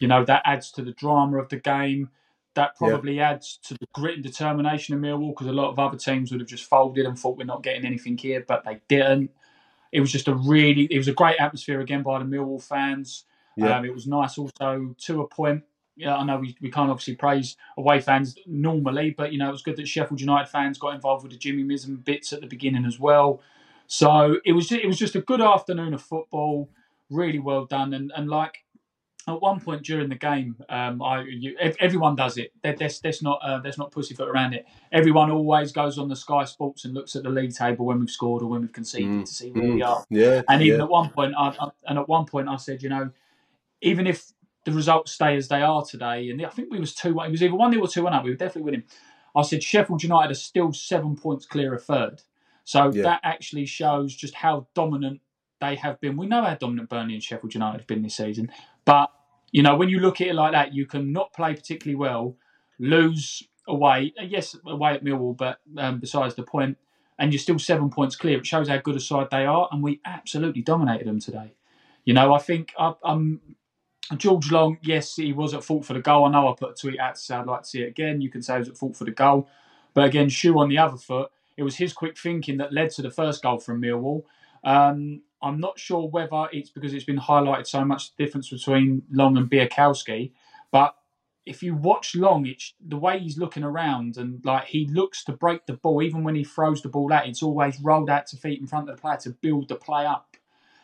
you 0.00 0.08
know 0.08 0.24
that 0.24 0.42
adds 0.44 0.72
to 0.72 0.82
the 0.82 0.92
drama 0.92 1.38
of 1.38 1.48
the 1.48 1.60
game. 1.60 2.10
That 2.56 2.74
probably 2.74 3.18
yeah. 3.18 3.30
adds 3.30 3.60
to 3.66 3.74
the 3.74 3.86
grit 3.94 4.16
and 4.16 4.24
determination 4.24 4.96
of 4.96 5.00
Millwall 5.00 5.30
because 5.30 5.46
a 5.46 5.52
lot 5.52 5.70
of 5.70 5.78
other 5.78 5.96
teams 5.96 6.32
would 6.32 6.40
have 6.40 6.48
just 6.48 6.64
folded 6.64 7.06
and 7.06 7.16
thought 7.16 7.38
we're 7.38 7.44
not 7.44 7.62
getting 7.62 7.84
anything 7.84 8.18
here, 8.18 8.44
but 8.48 8.64
they 8.64 8.80
didn't 8.88 9.30
it 9.92 10.00
was 10.00 10.12
just 10.12 10.28
a 10.28 10.34
really, 10.34 10.88
it 10.90 10.98
was 10.98 11.08
a 11.08 11.12
great 11.12 11.36
atmosphere 11.38 11.80
again 11.80 12.02
by 12.02 12.18
the 12.18 12.24
Millwall 12.24 12.62
fans. 12.62 13.24
Yeah. 13.56 13.78
Um, 13.78 13.84
it 13.84 13.92
was 13.92 14.06
nice 14.06 14.38
also 14.38 14.94
to 14.96 15.22
a 15.22 15.28
point. 15.28 15.64
Yeah, 15.96 16.16
I 16.16 16.24
know 16.24 16.38
we, 16.38 16.56
we 16.60 16.70
can't 16.70 16.90
obviously 16.90 17.16
praise 17.16 17.56
away 17.76 18.00
fans 18.00 18.36
normally, 18.46 19.10
but 19.10 19.32
you 19.32 19.38
know 19.38 19.48
it 19.48 19.52
was 19.52 19.62
good 19.62 19.76
that 19.76 19.88
Sheffield 19.88 20.20
United 20.20 20.48
fans 20.48 20.78
got 20.78 20.94
involved 20.94 21.24
with 21.24 21.32
the 21.32 21.38
Jimmy 21.38 21.64
Mizen 21.64 22.04
bits 22.04 22.32
at 22.32 22.40
the 22.40 22.46
beginning 22.46 22.84
as 22.84 23.00
well. 23.00 23.40
So 23.88 24.38
it 24.44 24.52
was 24.52 24.70
it 24.70 24.86
was 24.86 24.96
just 24.96 25.16
a 25.16 25.20
good 25.20 25.40
afternoon 25.40 25.94
of 25.94 26.00
football, 26.00 26.70
really 27.10 27.40
well 27.40 27.64
done, 27.64 27.94
and 27.94 28.12
and 28.14 28.28
like 28.28 28.58
at 29.28 29.40
one 29.40 29.60
point 29.60 29.82
during 29.82 30.08
the 30.08 30.14
game, 30.14 30.56
um, 30.68 31.02
I 31.02 31.22
you, 31.22 31.56
everyone 31.80 32.16
does 32.16 32.36
it. 32.38 32.52
There's 32.62 33.00
there's 33.00 33.22
not 33.22 33.40
uh, 33.42 33.58
there's 33.58 33.78
not 33.78 33.90
pussyfoot 33.90 34.28
around 34.28 34.54
it. 34.54 34.66
Everyone 34.92 35.30
always 35.30 35.72
goes 35.72 35.98
on 35.98 36.08
the 36.08 36.16
Sky 36.16 36.44
Sports 36.44 36.84
and 36.84 36.94
looks 36.94 37.16
at 37.16 37.22
the 37.22 37.28
league 37.28 37.54
table 37.54 37.86
when 37.86 38.00
we've 38.00 38.10
scored 38.10 38.42
or 38.42 38.46
when 38.46 38.62
we've 38.62 38.72
conceded 38.72 39.08
mm. 39.08 39.24
to 39.24 39.32
see 39.32 39.50
where 39.50 39.64
mm. 39.64 39.74
we 39.74 39.82
are. 39.82 40.04
Yeah, 40.10 40.42
and 40.48 40.62
even 40.62 40.78
yeah. 40.78 40.84
at 40.84 40.90
one 40.90 41.10
point, 41.10 41.34
I, 41.36 41.48
I, 41.60 41.68
and 41.86 41.98
at 41.98 42.08
one 42.08 42.26
point, 42.26 42.48
I 42.48 42.56
said, 42.56 42.82
you 42.82 42.88
know, 42.88 43.10
even 43.82 44.06
if 44.06 44.32
the 44.64 44.72
results 44.72 45.12
stay 45.12 45.36
as 45.36 45.48
they 45.48 45.62
are 45.62 45.84
today, 45.84 46.30
and 46.30 46.44
I 46.44 46.50
think 46.50 46.70
we 46.70 46.80
was 46.80 46.94
two 46.94 47.14
one, 47.14 47.28
it 47.28 47.30
was 47.32 47.42
either 47.42 47.54
one 47.54 47.72
0 47.72 47.84
or 47.84 47.88
two 47.88 48.04
one 48.04 48.14
up. 48.14 48.24
We 48.24 48.30
were 48.30 48.36
definitely 48.36 48.62
winning. 48.62 48.84
I 49.34 49.42
said 49.42 49.62
Sheffield 49.62 50.02
United 50.02 50.32
are 50.32 50.34
still 50.34 50.72
seven 50.72 51.16
points 51.16 51.46
clear 51.46 51.74
of 51.74 51.84
third, 51.84 52.22
so 52.64 52.92
yeah. 52.92 53.02
that 53.02 53.20
actually 53.24 53.66
shows 53.66 54.14
just 54.14 54.34
how 54.34 54.66
dominant 54.74 55.20
they 55.60 55.74
have 55.76 56.00
been. 56.00 56.16
We 56.16 56.26
know 56.26 56.42
how 56.42 56.54
dominant 56.54 56.88
Burnley 56.88 57.14
and 57.14 57.22
Sheffield 57.22 57.54
United 57.54 57.78
have 57.78 57.86
been 57.86 58.02
this 58.02 58.16
season, 58.16 58.50
but 58.84 59.10
you 59.52 59.62
know, 59.62 59.76
when 59.76 59.88
you 59.88 60.00
look 60.00 60.20
at 60.20 60.28
it 60.28 60.34
like 60.34 60.52
that, 60.52 60.74
you 60.74 60.86
can 60.86 61.12
not 61.12 61.32
play 61.32 61.54
particularly 61.54 61.96
well, 61.96 62.36
lose 62.78 63.42
away. 63.66 64.12
Yes, 64.22 64.56
away 64.66 64.94
at 64.94 65.04
Millwall, 65.04 65.36
but 65.36 65.58
um, 65.76 66.00
besides 66.00 66.34
the 66.34 66.42
point, 66.42 66.76
and 67.18 67.32
you're 67.32 67.40
still 67.40 67.58
seven 67.58 67.90
points 67.90 68.16
clear. 68.16 68.38
It 68.38 68.46
shows 68.46 68.68
how 68.68 68.78
good 68.78 68.96
a 68.96 69.00
side 69.00 69.28
they 69.30 69.44
are, 69.44 69.68
and 69.72 69.82
we 69.82 70.00
absolutely 70.04 70.62
dominated 70.62 71.06
them 71.06 71.20
today. 71.20 71.52
You 72.04 72.14
know, 72.14 72.32
I 72.32 72.38
think 72.38 72.72
um, 72.78 73.40
George 74.16 74.50
Long, 74.50 74.78
yes, 74.82 75.16
he 75.16 75.32
was 75.32 75.52
at 75.52 75.64
fault 75.64 75.84
for 75.84 75.94
the 75.94 76.00
goal. 76.00 76.24
I 76.24 76.30
know 76.30 76.48
I 76.48 76.54
put 76.56 76.70
a 76.70 76.74
tweet 76.74 77.00
out 77.00 77.16
to 77.16 77.20
say 77.20 77.34
I'd 77.34 77.46
like 77.46 77.62
to 77.62 77.68
see 77.68 77.82
it 77.82 77.88
again. 77.88 78.20
You 78.20 78.30
can 78.30 78.42
say 78.42 78.54
he 78.54 78.58
was 78.60 78.68
at 78.68 78.78
fault 78.78 78.96
for 78.96 79.04
the 79.04 79.10
goal. 79.10 79.48
But 79.94 80.04
again, 80.04 80.28
shoe 80.28 80.58
on 80.58 80.68
the 80.68 80.78
other 80.78 80.96
foot, 80.96 81.30
it 81.56 81.64
was 81.64 81.76
his 81.76 81.92
quick 81.92 82.16
thinking 82.16 82.58
that 82.58 82.72
led 82.72 82.90
to 82.92 83.02
the 83.02 83.10
first 83.10 83.42
goal 83.42 83.58
from 83.58 83.82
Millwall. 83.82 84.22
Um, 84.64 85.22
I'm 85.42 85.60
not 85.60 85.78
sure 85.78 86.08
whether 86.08 86.48
it's 86.52 86.70
because 86.70 86.92
it's 86.92 87.04
been 87.04 87.18
highlighted 87.18 87.66
so 87.66 87.84
much 87.84 88.14
the 88.14 88.24
difference 88.24 88.50
between 88.50 89.02
Long 89.10 89.36
and 89.36 89.48
Białkowski, 89.50 90.32
but 90.70 90.94
if 91.46 91.62
you 91.62 91.74
watch 91.74 92.14
Long, 92.14 92.44
it's 92.44 92.74
the 92.86 92.98
way 92.98 93.18
he's 93.18 93.38
looking 93.38 93.64
around 93.64 94.18
and 94.18 94.44
like 94.44 94.66
he 94.66 94.86
looks 94.86 95.24
to 95.24 95.32
break 95.32 95.64
the 95.66 95.72
ball, 95.72 96.02
even 96.02 96.22
when 96.22 96.34
he 96.34 96.44
throws 96.44 96.82
the 96.82 96.90
ball 96.90 97.12
out, 97.12 97.26
it's 97.26 97.42
always 97.42 97.80
rolled 97.80 98.10
out 98.10 98.26
to 98.28 98.36
feet 98.36 98.60
in 98.60 98.66
front 98.66 98.88
of 98.88 98.96
the 98.96 99.00
player 99.00 99.16
to 99.18 99.30
build 99.30 99.68
the 99.68 99.76
play 99.76 100.04
up. 100.04 100.36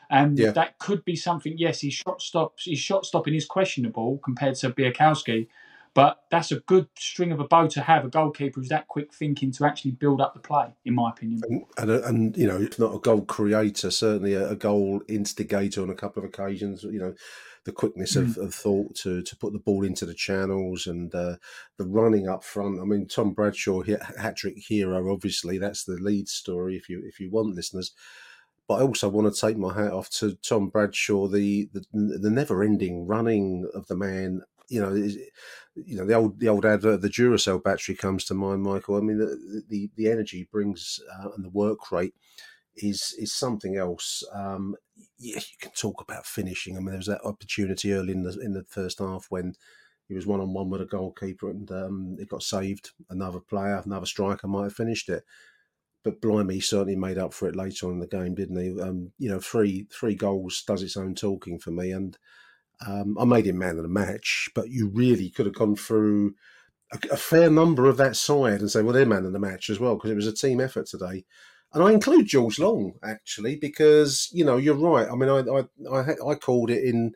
And 0.08 0.38
yeah. 0.38 0.52
that 0.52 0.78
could 0.78 1.04
be 1.04 1.16
something. 1.16 1.54
Yes, 1.58 1.80
his 1.80 1.94
shot 1.94 2.22
stops. 2.22 2.64
His 2.66 2.78
shot 2.78 3.04
stopping 3.04 3.34
is 3.34 3.44
questionable 3.46 4.18
compared 4.24 4.54
to 4.56 4.70
Białkowski, 4.70 5.48
But 5.94 6.18
that's 6.28 6.50
a 6.50 6.58
good 6.58 6.88
string 6.98 7.30
of 7.30 7.38
a 7.38 7.46
bow 7.46 7.68
to 7.68 7.80
have 7.80 8.04
a 8.04 8.08
goalkeeper 8.08 8.58
who's 8.58 8.68
that 8.70 8.88
quick 8.88 9.14
thinking 9.14 9.52
to 9.52 9.64
actually 9.64 9.92
build 9.92 10.20
up 10.20 10.34
the 10.34 10.40
play, 10.40 10.74
in 10.84 10.92
my 10.92 11.10
opinion. 11.10 11.40
And, 11.48 11.64
and, 11.78 11.90
and 12.04 12.36
you 12.36 12.48
know, 12.48 12.60
it's 12.60 12.80
not 12.80 12.96
a 12.96 12.98
goal 12.98 13.22
creator, 13.22 13.92
certainly 13.92 14.34
a, 14.34 14.50
a, 14.50 14.56
goal 14.56 15.02
instigator 15.08 15.82
on 15.82 15.90
a 15.90 15.94
couple 15.94 16.20
of 16.20 16.28
occasions. 16.28 16.82
You 16.82 16.98
know, 16.98 17.14
the 17.64 17.70
quickness 17.70 18.16
mm. 18.16 18.22
of, 18.22 18.38
of, 18.38 18.54
thought 18.54 18.96
to 18.96 19.22
to 19.22 19.36
put 19.36 19.52
the 19.52 19.60
ball 19.60 19.84
into 19.84 20.04
the 20.04 20.14
channels 20.14 20.88
and 20.88 21.14
uh, 21.14 21.36
the 21.78 21.86
running 21.86 22.28
up 22.28 22.42
front. 22.42 22.80
I 22.80 22.84
mean, 22.84 23.06
Tom 23.06 23.32
Bradshaw, 23.32 23.82
hat 24.18 24.36
trick 24.36 24.56
hero. 24.58 25.12
Obviously, 25.12 25.58
that's 25.58 25.84
the 25.84 25.94
lead 25.94 26.28
story. 26.28 26.74
If 26.74 26.88
you 26.88 27.02
if 27.06 27.20
you 27.20 27.30
want 27.30 27.54
listeners. 27.54 27.92
But 28.66 28.76
I 28.76 28.80
also 28.80 29.10
want 29.10 29.32
to 29.32 29.38
take 29.38 29.58
my 29.58 29.74
hat 29.74 29.92
off 29.92 30.08
to 30.10 30.36
Tom 30.36 30.70
Bradshaw, 30.70 31.28
the 31.28 31.68
the, 31.72 31.84
the 31.92 32.30
never 32.30 32.64
ending 32.64 33.06
running 33.06 33.68
of 33.74 33.86
the 33.86 33.96
man. 33.96 34.42
You 34.68 34.80
know, 34.80 34.94
you 34.94 35.96
know 35.96 36.06
the 36.06 36.14
old 36.14 36.40
the 36.40 36.48
old 36.48 36.64
advert 36.64 37.02
the 37.02 37.08
Duracell 37.08 37.62
battery 37.62 37.94
comes 37.94 38.24
to 38.26 38.34
mind, 38.34 38.62
Michael. 38.62 38.96
I 38.96 39.00
mean 39.00 39.18
the 39.18 39.64
the, 39.68 39.90
the 39.96 40.10
energy 40.10 40.48
brings 40.50 41.00
uh, 41.18 41.30
and 41.36 41.44
the 41.44 41.50
work 41.50 41.92
rate 41.92 42.14
is 42.76 43.14
is 43.18 43.32
something 43.32 43.76
else. 43.76 44.22
Um, 44.32 44.76
yeah, 45.18 45.36
you 45.38 45.56
can 45.60 45.72
talk 45.72 46.00
about 46.00 46.26
finishing. 46.26 46.76
I 46.76 46.80
mean, 46.80 46.88
there 46.88 46.96
was 46.96 47.06
that 47.06 47.24
opportunity 47.24 47.92
early 47.92 48.12
in 48.12 48.22
the 48.22 48.38
in 48.40 48.52
the 48.54 48.64
first 48.64 48.98
half 48.98 49.26
when 49.28 49.54
he 50.08 50.14
was 50.14 50.26
one 50.26 50.40
on 50.40 50.52
one 50.52 50.70
with 50.70 50.82
a 50.82 50.86
goalkeeper 50.86 51.50
and 51.50 51.70
um, 51.70 52.16
it 52.18 52.28
got 52.28 52.42
saved. 52.42 52.90
Another 53.08 53.40
player, 53.40 53.82
another 53.84 54.06
striker 54.06 54.46
might 54.46 54.64
have 54.64 54.74
finished 54.74 55.08
it. 55.08 55.24
But 56.02 56.20
blimey, 56.20 56.54
he 56.54 56.60
certainly 56.60 56.96
made 56.96 57.16
up 57.16 57.32
for 57.32 57.48
it 57.48 57.56
later 57.56 57.86
on 57.86 57.94
in 57.94 58.00
the 58.00 58.06
game, 58.06 58.34
didn't 58.34 58.60
he? 58.60 58.78
Um, 58.80 59.12
you 59.18 59.30
know, 59.30 59.40
three 59.40 59.86
three 59.90 60.14
goals 60.14 60.62
does 60.66 60.82
its 60.82 60.96
own 60.96 61.14
talking 61.14 61.58
for 61.58 61.70
me, 61.70 61.92
and 61.92 62.18
um, 62.86 63.16
I 63.18 63.24
made 63.24 63.46
him 63.46 63.58
man 63.58 63.76
of 63.76 63.82
the 63.82 63.88
match, 63.88 64.48
but 64.54 64.68
you 64.70 64.88
really 64.88 65.30
could 65.30 65.46
have 65.46 65.54
gone 65.54 65.76
through 65.76 66.34
a, 66.92 66.98
a 67.12 67.16
fair 67.16 67.50
number 67.50 67.86
of 67.86 67.96
that 67.96 68.16
side 68.16 68.60
and 68.60 68.70
say, 68.70 68.82
well, 68.82 68.92
they're 68.92 69.06
man 69.06 69.24
of 69.24 69.32
the 69.32 69.38
match 69.38 69.70
as 69.70 69.80
well, 69.80 69.94
because 69.96 70.10
it 70.10 70.16
was 70.16 70.26
a 70.26 70.32
team 70.32 70.60
effort 70.60 70.86
today. 70.86 71.24
And 71.72 71.82
I 71.82 71.92
include 71.92 72.26
George 72.26 72.60
Long 72.60 72.94
actually 73.02 73.56
because 73.56 74.28
you 74.32 74.44
know 74.44 74.56
you're 74.56 74.76
right. 74.76 75.08
I 75.08 75.16
mean, 75.16 75.28
I 75.28 75.40
I 75.40 75.98
I, 75.98 76.30
I 76.30 76.34
called 76.36 76.70
it 76.70 76.84
in 76.84 77.14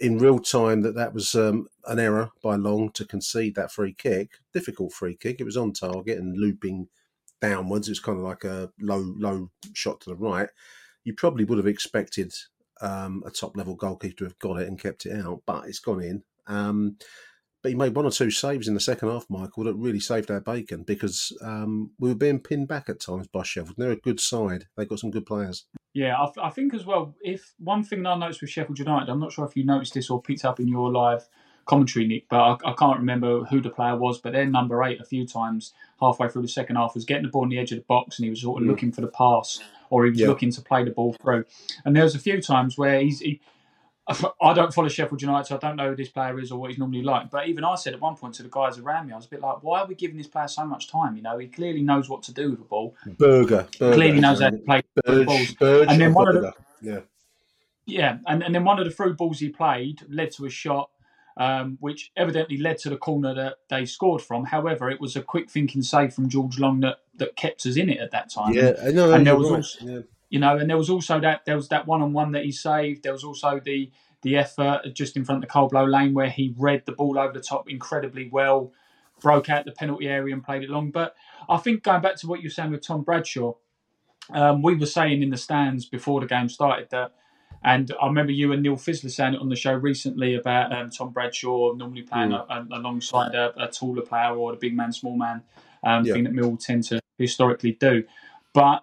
in 0.00 0.18
real 0.18 0.38
time 0.38 0.80
that 0.82 0.94
that 0.94 1.12
was 1.12 1.34
um, 1.34 1.68
an 1.86 1.98
error 1.98 2.30
by 2.42 2.56
Long 2.56 2.90
to 2.92 3.04
concede 3.04 3.54
that 3.56 3.72
free 3.72 3.92
kick. 3.92 4.38
Difficult 4.54 4.92
free 4.92 5.16
kick. 5.16 5.40
It 5.40 5.44
was 5.44 5.56
on 5.56 5.72
target 5.72 6.18
and 6.18 6.38
looping 6.38 6.88
downwards. 7.40 7.88
It's 7.88 8.00
kind 8.00 8.18
of 8.18 8.24
like 8.24 8.44
a 8.44 8.70
low 8.80 9.12
low 9.18 9.50
shot 9.72 10.00
to 10.02 10.10
the 10.10 10.16
right. 10.16 10.48
You 11.04 11.14
probably 11.14 11.44
would 11.44 11.58
have 11.58 11.66
expected 11.66 12.32
um, 12.80 13.22
a 13.26 13.30
top 13.30 13.56
level 13.56 13.74
goalkeeper 13.74 14.16
to 14.18 14.24
have 14.24 14.38
got 14.38 14.60
it 14.60 14.68
and 14.68 14.80
kept 14.80 15.06
it 15.06 15.24
out, 15.24 15.42
but 15.46 15.66
it's 15.66 15.78
gone 15.78 16.02
in. 16.02 16.22
Um, 16.46 16.96
but 17.62 17.70
he 17.70 17.74
made 17.74 17.94
one 17.94 18.06
or 18.06 18.10
two 18.10 18.30
saves 18.30 18.68
in 18.68 18.74
the 18.74 18.80
second 18.80 19.10
half, 19.10 19.26
Michael, 19.28 19.64
that 19.64 19.74
really 19.74 20.00
saved 20.00 20.30
our 20.30 20.40
bacon 20.40 20.82
because 20.82 21.36
um, 21.42 21.90
we 21.98 22.08
were 22.08 22.14
being 22.14 22.40
pinned 22.40 22.68
back 22.68 22.88
at 22.88 23.00
times 23.00 23.26
by 23.26 23.42
Sheffield. 23.42 23.74
They're 23.76 23.90
a 23.90 23.96
good 23.96 24.18
side. 24.18 24.66
They've 24.76 24.88
got 24.88 25.00
some 25.00 25.10
good 25.10 25.26
players. 25.26 25.66
Yeah, 25.92 26.16
I, 26.16 26.46
I 26.46 26.50
think 26.50 26.72
as 26.72 26.86
well, 26.86 27.14
if 27.20 27.52
one 27.58 27.82
thing 27.82 28.02
that 28.04 28.10
I 28.10 28.16
noticed 28.16 28.40
with 28.40 28.50
Sheffield 28.50 28.78
United, 28.78 29.10
I'm 29.10 29.20
not 29.20 29.32
sure 29.32 29.44
if 29.44 29.56
you 29.56 29.64
noticed 29.64 29.92
this 29.92 30.08
or 30.08 30.22
picked 30.22 30.44
up 30.44 30.58
in 30.58 30.68
your 30.68 30.90
live 30.90 31.28
commentary, 31.66 32.06
Nick, 32.06 32.28
but 32.28 32.40
I, 32.40 32.70
I, 32.70 32.74
can't 32.74 32.98
remember 32.98 33.44
who 33.44 33.60
the 33.60 33.70
player 33.70 33.96
was. 33.96 34.18
But 34.18 34.32
their 34.32 34.46
number 34.46 34.82
eight, 34.84 35.00
a 35.00 35.04
few 35.04 35.26
times 35.26 35.72
halfway 36.00 36.28
through 36.28 36.42
the 36.42 36.48
second 36.48 36.76
half, 36.76 36.94
was 36.94 37.04
getting 37.04 37.24
the 37.24 37.30
ball 37.30 37.42
on 37.42 37.48
the 37.48 37.58
edge 37.58 37.72
of 37.72 37.78
the 37.78 37.84
box 37.84 38.18
and 38.18 38.24
he 38.24 38.30
was 38.30 38.42
sort 38.42 38.60
of 38.60 38.66
mm. 38.66 38.70
looking 38.70 38.92
for 38.92 39.00
the 39.00 39.08
pass 39.08 39.60
or 39.90 40.04
he 40.04 40.10
was 40.10 40.20
looking 40.20 40.50
to 40.52 40.62
play 40.62 40.84
the 40.84 40.90
ball 40.90 41.14
through. 41.20 41.44
And 41.84 41.94
there 41.94 42.04
was 42.04 42.14
a 42.14 42.18
few 42.18 42.40
times 42.40 42.78
where 42.78 43.00
he's. 43.00 43.20
He, 43.20 43.40
I 44.42 44.52
don't 44.54 44.74
follow 44.74 44.88
Sheffield 44.88 45.22
United, 45.22 45.46
so 45.46 45.56
I 45.56 45.58
don't 45.58 45.76
know 45.76 45.90
who 45.90 45.96
this 45.96 46.08
player 46.08 46.40
is 46.40 46.50
or 46.50 46.58
what 46.58 46.70
he's 46.70 46.78
normally 46.78 47.02
like. 47.02 47.30
But 47.30 47.46
even 47.46 47.64
I 47.64 47.76
said 47.76 47.94
at 47.94 48.00
one 48.00 48.16
point 48.16 48.34
to 48.36 48.42
the 48.42 48.48
guys 48.48 48.78
around 48.78 49.06
me, 49.06 49.12
I 49.12 49.16
was 49.16 49.26
a 49.26 49.28
bit 49.28 49.40
like, 49.40 49.62
why 49.62 49.80
are 49.80 49.86
we 49.86 49.94
giving 49.94 50.16
this 50.16 50.26
player 50.26 50.48
so 50.48 50.64
much 50.64 50.90
time? 50.90 51.14
You 51.14 51.22
know, 51.22 51.38
he 51.38 51.46
clearly 51.46 51.82
knows 51.82 52.08
what 52.08 52.24
to 52.24 52.34
do 52.34 52.50
with 52.50 52.58
the 52.58 52.64
ball. 52.64 52.96
Burger. 53.18 53.68
burger 53.78 53.94
clearly 53.94 54.20
knows 54.20 54.40
how 54.40 54.50
to 54.50 54.56
play 54.58 54.82
Burge, 55.04 55.26
balls. 55.26 55.54
Burge 55.54 55.88
and 55.88 56.00
then 56.00 56.14
one 56.14 56.34
of 56.34 56.42
the, 56.42 56.52
yeah. 56.80 57.00
Yeah, 57.86 58.18
and, 58.26 58.42
and 58.42 58.54
then 58.54 58.64
one 58.64 58.78
of 58.78 58.84
the 58.84 58.90
through 58.90 59.14
balls 59.14 59.40
he 59.40 59.48
played 59.48 60.00
led 60.08 60.30
to 60.32 60.46
a 60.46 60.50
shot 60.50 60.90
um, 61.36 61.78
which 61.80 62.12
evidently 62.16 62.58
led 62.58 62.78
to 62.78 62.90
the 62.90 62.96
corner 62.96 63.34
that 63.34 63.56
they 63.68 63.84
scored 63.84 64.22
from. 64.22 64.44
However, 64.44 64.90
it 64.90 65.00
was 65.00 65.16
a 65.16 65.22
quick 65.22 65.50
thinking 65.50 65.82
save 65.82 66.12
from 66.12 66.28
George 66.28 66.58
Long 66.58 66.80
that, 66.80 66.98
that 67.16 67.36
kept 67.36 67.64
us 67.66 67.76
in 67.76 67.88
it 67.88 67.98
at 67.98 68.10
that 68.10 68.30
time. 68.30 68.52
Yeah, 68.52 68.74
and 68.78 69.26
there 69.26 69.36
was 69.36 69.50
right. 69.50 69.56
also, 69.56 69.86
yeah. 69.86 70.00
you 70.28 70.38
know, 70.38 70.58
and 70.58 70.68
there 70.68 70.78
was 70.78 70.90
also 70.90 71.20
that 71.20 71.44
there 71.44 71.56
was 71.56 71.68
that 71.68 71.86
one 71.86 72.02
on 72.02 72.12
one 72.12 72.32
that 72.32 72.44
he 72.44 72.52
saved. 72.52 73.02
There 73.02 73.12
was 73.12 73.24
also 73.24 73.60
the 73.64 73.90
the 74.22 74.36
effort 74.36 74.82
just 74.94 75.16
in 75.16 75.24
front 75.24 75.44
of 75.44 75.70
the 75.70 75.82
lane 75.82 76.14
where 76.14 76.28
he 76.28 76.54
read 76.58 76.84
the 76.84 76.92
ball 76.92 77.18
over 77.18 77.32
the 77.32 77.40
top 77.40 77.70
incredibly 77.70 78.28
well, 78.28 78.72
broke 79.20 79.48
out 79.48 79.64
the 79.64 79.72
penalty 79.72 80.08
area 80.08 80.34
and 80.34 80.44
played 80.44 80.62
it 80.62 80.70
long. 80.70 80.90
But 80.90 81.14
I 81.48 81.56
think 81.56 81.82
going 81.82 82.02
back 82.02 82.16
to 82.16 82.26
what 82.26 82.40
you 82.40 82.46
were 82.46 82.52
saying 82.52 82.70
with 82.70 82.86
Tom 82.86 83.02
Bradshaw, 83.02 83.54
um, 84.32 84.62
we 84.62 84.74
were 84.74 84.86
saying 84.86 85.22
in 85.22 85.30
the 85.30 85.36
stands 85.36 85.86
before 85.86 86.20
the 86.20 86.26
game 86.26 86.48
started 86.48 86.88
that 86.90 87.14
and 87.62 87.92
I 88.00 88.06
remember 88.06 88.32
you 88.32 88.52
and 88.52 88.62
Neil 88.62 88.76
Fizzler 88.76 89.10
saying 89.10 89.34
it 89.34 89.40
on 89.40 89.50
the 89.50 89.56
show 89.56 89.74
recently 89.74 90.34
about 90.34 90.72
um, 90.72 90.90
Tom 90.90 91.10
Bradshaw 91.10 91.74
normally 91.74 92.02
playing 92.02 92.30
mm. 92.30 92.46
a, 92.48 92.74
a, 92.74 92.78
alongside 92.78 93.34
a, 93.34 93.52
a, 93.62 93.68
taller 93.68 94.02
player 94.02 94.34
or 94.34 94.54
a 94.54 94.56
big 94.56 94.74
man, 94.74 94.92
small 94.92 95.16
man, 95.16 95.42
um, 95.84 96.04
yeah. 96.04 96.14
thing 96.14 96.24
that 96.24 96.32
Mill 96.32 96.56
tend 96.56 96.84
to 96.84 97.00
historically 97.18 97.72
do. 97.72 98.04
But 98.54 98.82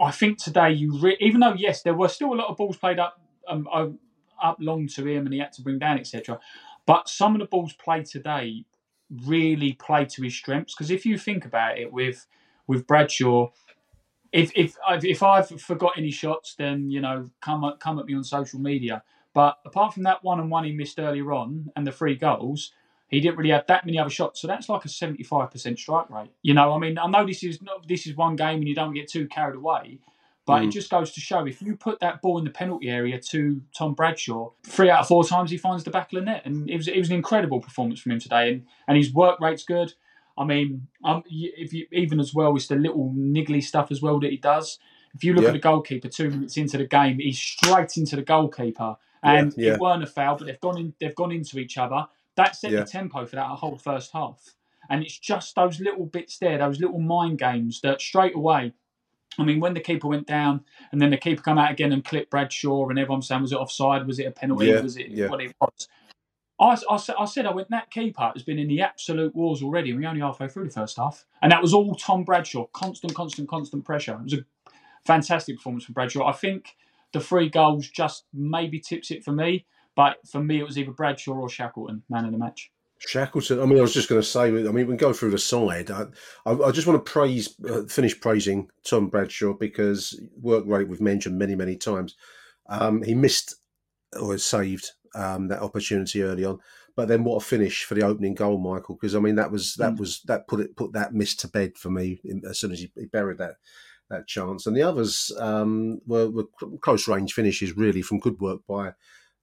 I 0.00 0.12
think 0.12 0.38
today 0.38 0.70
you, 0.70 0.96
re- 0.98 1.16
even 1.20 1.40
though 1.40 1.54
yes, 1.54 1.82
there 1.82 1.94
were 1.94 2.08
still 2.08 2.32
a 2.32 2.36
lot 2.36 2.48
of 2.48 2.56
balls 2.56 2.76
played 2.76 3.00
up 3.00 3.20
um, 3.48 3.66
up 4.40 4.58
long 4.60 4.86
to 4.86 5.06
him, 5.06 5.26
and 5.26 5.32
he 5.32 5.40
had 5.40 5.52
to 5.54 5.62
bring 5.62 5.78
down 5.78 5.98
etc. 5.98 6.38
But 6.86 7.08
some 7.08 7.34
of 7.34 7.40
the 7.40 7.46
balls 7.46 7.72
played 7.72 8.06
today 8.06 8.64
really 9.26 9.72
played 9.72 10.10
to 10.10 10.22
his 10.22 10.34
strengths 10.34 10.74
because 10.74 10.90
if 10.90 11.04
you 11.04 11.18
think 11.18 11.44
about 11.44 11.78
it, 11.78 11.92
with 11.92 12.26
with 12.68 12.86
Bradshaw 12.86 13.48
if 14.32 14.52
if 14.54 14.76
if 14.86 15.22
I've 15.22 15.48
forgot 15.60 15.92
any 15.96 16.10
shots, 16.10 16.54
then 16.54 16.90
you 16.90 17.00
know 17.00 17.30
come 17.40 17.64
at, 17.64 17.80
come 17.80 17.98
at 17.98 18.06
me 18.06 18.14
on 18.14 18.24
social 18.24 18.60
media. 18.60 19.02
But 19.34 19.58
apart 19.64 19.94
from 19.94 20.02
that 20.04 20.24
one 20.24 20.40
and 20.40 20.50
one 20.50 20.64
he 20.64 20.72
missed 20.72 20.98
earlier 20.98 21.32
on 21.32 21.70
and 21.76 21.86
the 21.86 21.92
three 21.92 22.16
goals, 22.16 22.72
he 23.08 23.20
didn't 23.20 23.36
really 23.36 23.50
have 23.50 23.66
that 23.68 23.86
many 23.86 23.98
other 23.98 24.10
shots. 24.10 24.40
So 24.40 24.46
that's 24.46 24.68
like 24.68 24.84
a 24.84 24.88
seventy 24.88 25.22
five 25.22 25.50
percent 25.50 25.78
strike 25.78 26.10
rate. 26.10 26.30
You 26.42 26.54
know, 26.54 26.72
I 26.72 26.78
mean, 26.78 26.98
I 26.98 27.06
know 27.06 27.26
this 27.26 27.42
is 27.42 27.62
not 27.62 27.86
this 27.88 28.06
is 28.06 28.16
one 28.16 28.36
game 28.36 28.58
and 28.58 28.68
you 28.68 28.74
don't 28.74 28.94
get 28.94 29.08
too 29.08 29.26
carried 29.28 29.56
away. 29.56 29.98
But 30.46 30.62
mm. 30.62 30.68
it 30.68 30.70
just 30.70 30.88
goes 30.88 31.12
to 31.12 31.20
show 31.20 31.46
if 31.46 31.60
you 31.60 31.76
put 31.76 32.00
that 32.00 32.22
ball 32.22 32.38
in 32.38 32.44
the 32.44 32.50
penalty 32.50 32.88
area 32.88 33.20
to 33.20 33.60
Tom 33.76 33.92
Bradshaw, 33.92 34.50
three 34.64 34.88
out 34.88 35.00
of 35.00 35.08
four 35.08 35.22
times 35.22 35.50
he 35.50 35.58
finds 35.58 35.84
the 35.84 35.90
back 35.90 36.10
of 36.10 36.18
the 36.18 36.24
net. 36.24 36.42
And 36.46 36.70
it 36.70 36.76
was 36.76 36.88
it 36.88 36.98
was 36.98 37.10
an 37.10 37.16
incredible 37.16 37.60
performance 37.60 38.00
from 38.00 38.12
him 38.12 38.20
today. 38.20 38.52
And 38.52 38.66
and 38.86 38.96
his 38.96 39.12
work 39.12 39.40
rate's 39.40 39.64
good. 39.64 39.92
I 40.38 40.44
mean, 40.44 40.86
um, 41.04 41.24
if 41.26 41.72
you 41.72 41.86
even 41.92 42.20
as 42.20 42.32
well, 42.32 42.54
it's 42.54 42.68
the 42.68 42.76
little 42.76 43.12
niggly 43.16 43.62
stuff 43.62 43.90
as 43.90 44.00
well 44.00 44.20
that 44.20 44.30
he 44.30 44.36
does. 44.36 44.78
If 45.14 45.24
you 45.24 45.34
look 45.34 45.42
yeah. 45.42 45.48
at 45.48 45.54
the 45.54 45.58
goalkeeper 45.58 46.08
two 46.08 46.30
minutes 46.30 46.56
into 46.56 46.78
the 46.78 46.86
game, 46.86 47.18
he's 47.18 47.38
straight 47.38 47.96
into 47.96 48.14
the 48.14 48.22
goalkeeper, 48.22 48.96
and 49.22 49.52
yeah, 49.56 49.68
yeah. 49.68 49.74
it 49.74 49.80
weren't 49.80 50.04
a 50.04 50.06
foul, 50.06 50.36
but 50.36 50.46
they've 50.46 50.60
gone 50.60 50.78
in, 50.78 50.94
they've 51.00 51.14
gone 51.14 51.32
into 51.32 51.58
each 51.58 51.76
other. 51.76 52.06
That 52.36 52.54
set 52.54 52.70
the 52.70 52.84
tempo 52.84 53.26
for 53.26 53.34
that 53.34 53.46
whole 53.46 53.76
first 53.76 54.12
half, 54.12 54.54
and 54.88 55.02
it's 55.02 55.18
just 55.18 55.56
those 55.56 55.80
little 55.80 56.06
bits 56.06 56.38
there, 56.38 56.58
those 56.58 56.80
little 56.80 57.00
mind 57.00 57.38
games 57.38 57.80
that 57.80 58.00
straight 58.00 58.36
away. 58.36 58.74
I 59.40 59.44
mean, 59.44 59.60
when 59.60 59.74
the 59.74 59.80
keeper 59.80 60.08
went 60.08 60.26
down, 60.26 60.64
and 60.92 61.00
then 61.02 61.10
the 61.10 61.16
keeper 61.16 61.42
come 61.42 61.58
out 61.58 61.72
again 61.72 61.92
and 61.92 62.04
clipped 62.04 62.30
Bradshaw, 62.30 62.88
and 62.88 62.98
everyone 62.98 63.22
saying, 63.22 63.42
"Was 63.42 63.52
it 63.52 63.58
offside? 63.58 64.06
Was 64.06 64.20
it 64.20 64.26
a 64.26 64.30
penalty? 64.30 64.72
Was 64.72 64.96
it 64.96 65.28
what 65.28 65.40
it 65.40 65.54
was?" 65.60 65.88
I, 66.60 66.76
I, 66.90 66.98
I, 67.18 67.24
said, 67.24 67.46
I 67.46 67.52
went, 67.52 67.70
that 67.70 67.90
keeper 67.90 68.32
has 68.34 68.42
been 68.42 68.58
in 68.58 68.68
the 68.68 68.80
absolute 68.82 69.34
wars 69.34 69.62
already. 69.62 69.90
and 69.90 70.00
We're 70.00 70.08
only 70.08 70.20
halfway 70.20 70.48
through 70.48 70.64
the 70.64 70.70
first 70.70 70.96
half. 70.96 71.24
And 71.40 71.52
that 71.52 71.62
was 71.62 71.72
all 71.72 71.94
Tom 71.94 72.24
Bradshaw. 72.24 72.66
Constant, 72.72 73.14
constant, 73.14 73.48
constant 73.48 73.84
pressure. 73.84 74.14
It 74.14 74.24
was 74.24 74.32
a 74.34 74.44
fantastic 75.06 75.56
performance 75.56 75.84
from 75.84 75.94
Bradshaw. 75.94 76.26
I 76.26 76.32
think 76.32 76.76
the 77.12 77.20
three 77.20 77.48
goals 77.48 77.88
just 77.88 78.24
maybe 78.32 78.80
tips 78.80 79.10
it 79.10 79.24
for 79.24 79.32
me. 79.32 79.66
But 79.94 80.18
for 80.30 80.42
me, 80.42 80.60
it 80.60 80.64
was 80.64 80.78
either 80.78 80.92
Bradshaw 80.92 81.32
or 81.32 81.48
Shackleton, 81.48 82.02
man 82.08 82.24
of 82.24 82.32
the 82.32 82.38
match. 82.38 82.70
Shackleton. 82.98 83.60
I 83.60 83.64
mean, 83.64 83.78
I 83.78 83.82
was 83.82 83.94
just 83.94 84.08
going 84.08 84.20
to 84.20 84.26
say. 84.26 84.46
I 84.46 84.50
mean, 84.50 84.86
we 84.86 84.96
go 84.96 85.12
through 85.12 85.30
the 85.30 85.38
side. 85.38 85.90
I, 85.90 86.06
I, 86.44 86.52
I 86.52 86.70
just 86.72 86.86
want 86.86 87.04
to 87.04 87.10
praise, 87.10 87.54
uh, 87.68 87.82
finish 87.84 88.18
praising 88.20 88.70
Tom 88.84 89.08
Bradshaw 89.08 89.54
because 89.54 90.20
work 90.40 90.64
rate 90.66 90.88
we've 90.88 91.00
mentioned 91.00 91.38
many, 91.38 91.54
many 91.54 91.76
times. 91.76 92.16
Um, 92.68 93.02
he 93.02 93.14
missed 93.14 93.56
or 94.20 94.36
saved 94.38 94.92
um, 95.14 95.48
that 95.48 95.62
opportunity 95.62 96.22
early 96.22 96.44
on. 96.44 96.58
But 96.96 97.08
then 97.08 97.24
what 97.24 97.36
a 97.36 97.40
finish 97.40 97.84
for 97.84 97.94
the 97.94 98.02
opening 98.02 98.34
goal, 98.34 98.58
Michael! 98.58 98.96
Because 98.96 99.14
I 99.14 99.20
mean 99.20 99.36
that 99.36 99.50
was 99.50 99.74
that 99.74 99.94
mm. 99.94 100.00
was 100.00 100.20
that 100.22 100.48
put 100.48 100.60
it 100.60 100.76
put 100.76 100.92
that 100.92 101.14
miss 101.14 101.34
to 101.36 101.48
bed 101.48 101.78
for 101.78 101.90
me 101.90 102.20
as 102.48 102.58
soon 102.58 102.72
as 102.72 102.80
he, 102.80 102.90
he 102.96 103.06
buried 103.06 103.38
that 103.38 103.56
that 104.10 104.26
chance. 104.26 104.66
And 104.66 104.76
the 104.76 104.82
others 104.82 105.30
um, 105.38 106.00
were, 106.06 106.28
were, 106.30 106.44
close 106.80 107.08
range 107.08 107.34
finishes, 107.34 107.76
really, 107.76 108.02
from 108.02 108.18
good 108.18 108.40
work 108.40 108.60
by 108.66 108.94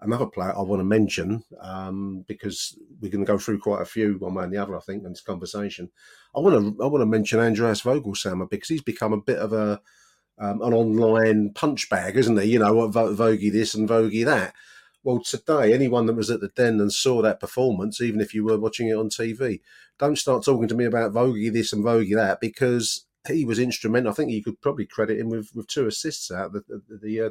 another 0.01 0.25
player 0.25 0.53
I 0.55 0.61
want 0.61 0.79
to 0.79 0.85
mention 0.85 1.43
um, 1.61 2.25
because 2.27 2.77
we're 2.99 3.11
going 3.11 3.25
to 3.25 3.31
go 3.31 3.37
through 3.37 3.59
quite 3.59 3.81
a 3.81 3.85
few 3.85 4.15
one 4.19 4.33
way 4.33 4.43
and 4.43 4.53
the 4.53 4.57
other, 4.57 4.75
I 4.75 4.79
think, 4.79 5.03
in 5.03 5.11
this 5.11 5.21
conversation. 5.21 5.89
I 6.35 6.39
want 6.39 6.55
to 6.55 6.83
I 6.83 6.87
want 6.87 7.01
to 7.01 7.05
mention 7.05 7.39
Andreas 7.39 7.81
Voglsammer 7.81 8.49
because 8.49 8.69
he's 8.69 8.81
become 8.81 9.13
a 9.13 9.21
bit 9.21 9.37
of 9.37 9.53
a 9.53 9.81
um, 10.37 10.61
an 10.61 10.73
online 10.73 11.53
punch 11.53 11.89
bag, 11.89 12.17
isn't 12.17 12.39
he? 12.41 12.51
You 12.51 12.59
know, 12.59 12.89
Vogie 12.89 13.51
this 13.51 13.73
and 13.73 13.87
Vogie 13.87 14.25
that. 14.25 14.53
Well, 15.05 15.19
today, 15.19 15.71
anyone 15.71 16.07
that 16.07 16.15
was 16.15 16.31
at 16.31 16.41
the 16.41 16.47
den 16.47 16.81
and 16.81 16.91
saw 16.91 17.21
that 17.21 17.39
performance, 17.39 18.01
even 18.01 18.19
if 18.19 18.33
you 18.33 18.43
were 18.43 18.57
watching 18.57 18.87
it 18.87 18.97
on 18.97 19.09
TV, 19.09 19.59
don't 19.99 20.17
start 20.17 20.43
talking 20.43 20.67
to 20.67 20.73
me 20.73 20.83
about 20.83 21.13
Vogie 21.13 21.53
this 21.53 21.71
and 21.71 21.83
Vogie 21.83 22.15
that 22.15 22.41
because 22.41 23.05
he 23.27 23.45
was 23.45 23.59
instrumental. 23.59 24.11
I 24.11 24.15
think 24.15 24.31
you 24.31 24.43
could 24.43 24.59
probably 24.61 24.87
credit 24.87 25.19
him 25.19 25.29
with, 25.29 25.51
with 25.53 25.67
two 25.67 25.85
assists 25.85 26.31
out 26.31 26.53
the 26.53 26.63
the 26.67 26.97
the, 27.03 27.21
uh, 27.21 27.29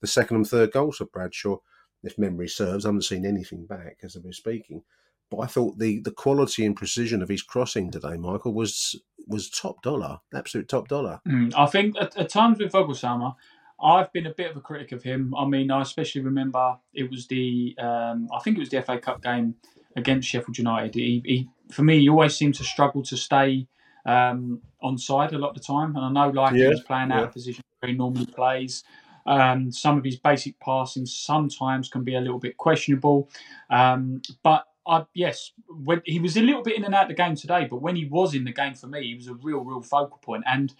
the 0.00 0.06
second 0.06 0.36
and 0.36 0.48
third 0.48 0.72
goals 0.72 0.96
for 0.96 1.04
Bradshaw, 1.04 1.58
if 2.02 2.16
memory 2.16 2.48
serves. 2.48 2.86
I 2.86 2.88
haven't 2.88 3.02
seen 3.02 3.26
anything 3.26 3.66
back 3.66 3.98
as 4.02 4.16
I 4.16 4.20
was 4.24 4.38
speaking, 4.38 4.82
but 5.30 5.40
I 5.40 5.46
thought 5.46 5.78
the 5.78 6.00
the 6.00 6.12
quality 6.12 6.64
and 6.64 6.74
precision 6.74 7.20
of 7.20 7.28
his 7.28 7.42
crossing 7.42 7.90
today, 7.90 8.16
Michael, 8.16 8.54
was 8.54 8.98
was 9.26 9.50
top 9.50 9.82
dollar, 9.82 10.20
absolute 10.34 10.70
top 10.70 10.88
dollar. 10.88 11.20
Mm, 11.28 11.52
I 11.54 11.66
think 11.66 11.96
at, 12.00 12.16
at 12.16 12.30
times 12.30 12.60
with 12.60 12.72
Voglsammer, 12.72 13.34
I've 13.82 14.12
been 14.12 14.26
a 14.26 14.34
bit 14.34 14.50
of 14.50 14.56
a 14.56 14.60
critic 14.60 14.92
of 14.92 15.02
him. 15.02 15.34
I 15.36 15.46
mean, 15.46 15.70
I 15.70 15.82
especially 15.82 16.22
remember 16.22 16.76
it 16.92 17.10
was 17.10 17.26
the 17.26 17.74
um, 17.78 18.28
I 18.34 18.40
think 18.40 18.56
it 18.56 18.60
was 18.60 18.68
the 18.68 18.82
FA 18.82 18.98
Cup 18.98 19.22
game 19.22 19.54
against 19.96 20.28
Sheffield 20.28 20.58
United. 20.58 20.94
He, 20.94 21.22
he, 21.24 21.48
for 21.72 21.82
me, 21.82 22.00
he 22.00 22.08
always 22.08 22.36
seemed 22.36 22.54
to 22.56 22.64
struggle 22.64 23.02
to 23.04 23.16
stay 23.16 23.66
um, 24.06 24.60
on 24.82 24.98
side 24.98 25.32
a 25.32 25.38
lot 25.38 25.50
of 25.50 25.54
the 25.56 25.60
time, 25.60 25.96
and 25.96 26.04
I 26.04 26.10
know 26.10 26.30
like 26.30 26.54
Yeah, 26.54 26.70
he's 26.70 26.80
playing 26.80 27.10
out 27.12 27.18
yeah. 27.18 27.24
of 27.24 27.32
position 27.32 27.64
where 27.80 27.90
he 27.90 27.96
normally 27.96 28.26
plays. 28.26 28.84
Um, 29.26 29.70
some 29.70 29.98
of 29.98 30.04
his 30.04 30.16
basic 30.16 30.58
passing 30.60 31.06
sometimes 31.06 31.88
can 31.88 32.04
be 32.04 32.14
a 32.14 32.20
little 32.20 32.38
bit 32.38 32.56
questionable, 32.56 33.28
um, 33.68 34.22
but 34.42 34.66
I, 34.86 35.04
yes, 35.14 35.52
when 35.68 36.02
he 36.04 36.18
was 36.18 36.36
a 36.36 36.42
little 36.42 36.62
bit 36.62 36.76
in 36.76 36.84
and 36.84 36.94
out 36.94 37.02
of 37.02 37.08
the 37.08 37.14
game 37.14 37.36
today, 37.36 37.66
but 37.70 37.82
when 37.82 37.96
he 37.96 38.06
was 38.06 38.34
in 38.34 38.44
the 38.44 38.52
game 38.52 38.74
for 38.74 38.86
me, 38.86 39.08
he 39.08 39.14
was 39.14 39.28
a 39.28 39.34
real, 39.34 39.60
real 39.60 39.82
focal 39.82 40.18
point. 40.18 40.44
And 40.46 40.72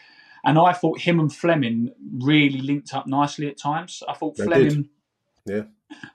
and 0.44 0.58
I 0.58 0.72
thought 0.72 1.00
him 1.00 1.20
and 1.20 1.32
Flemming 1.34 1.92
really 2.18 2.60
linked 2.60 2.94
up 2.94 3.06
nicely 3.06 3.48
at 3.48 3.58
times. 3.58 4.02
I 4.08 4.14
thought 4.14 4.36
They 4.36 4.44
Flemming. 4.44 4.68
did. 4.68 4.88
Yeah. 5.46 5.62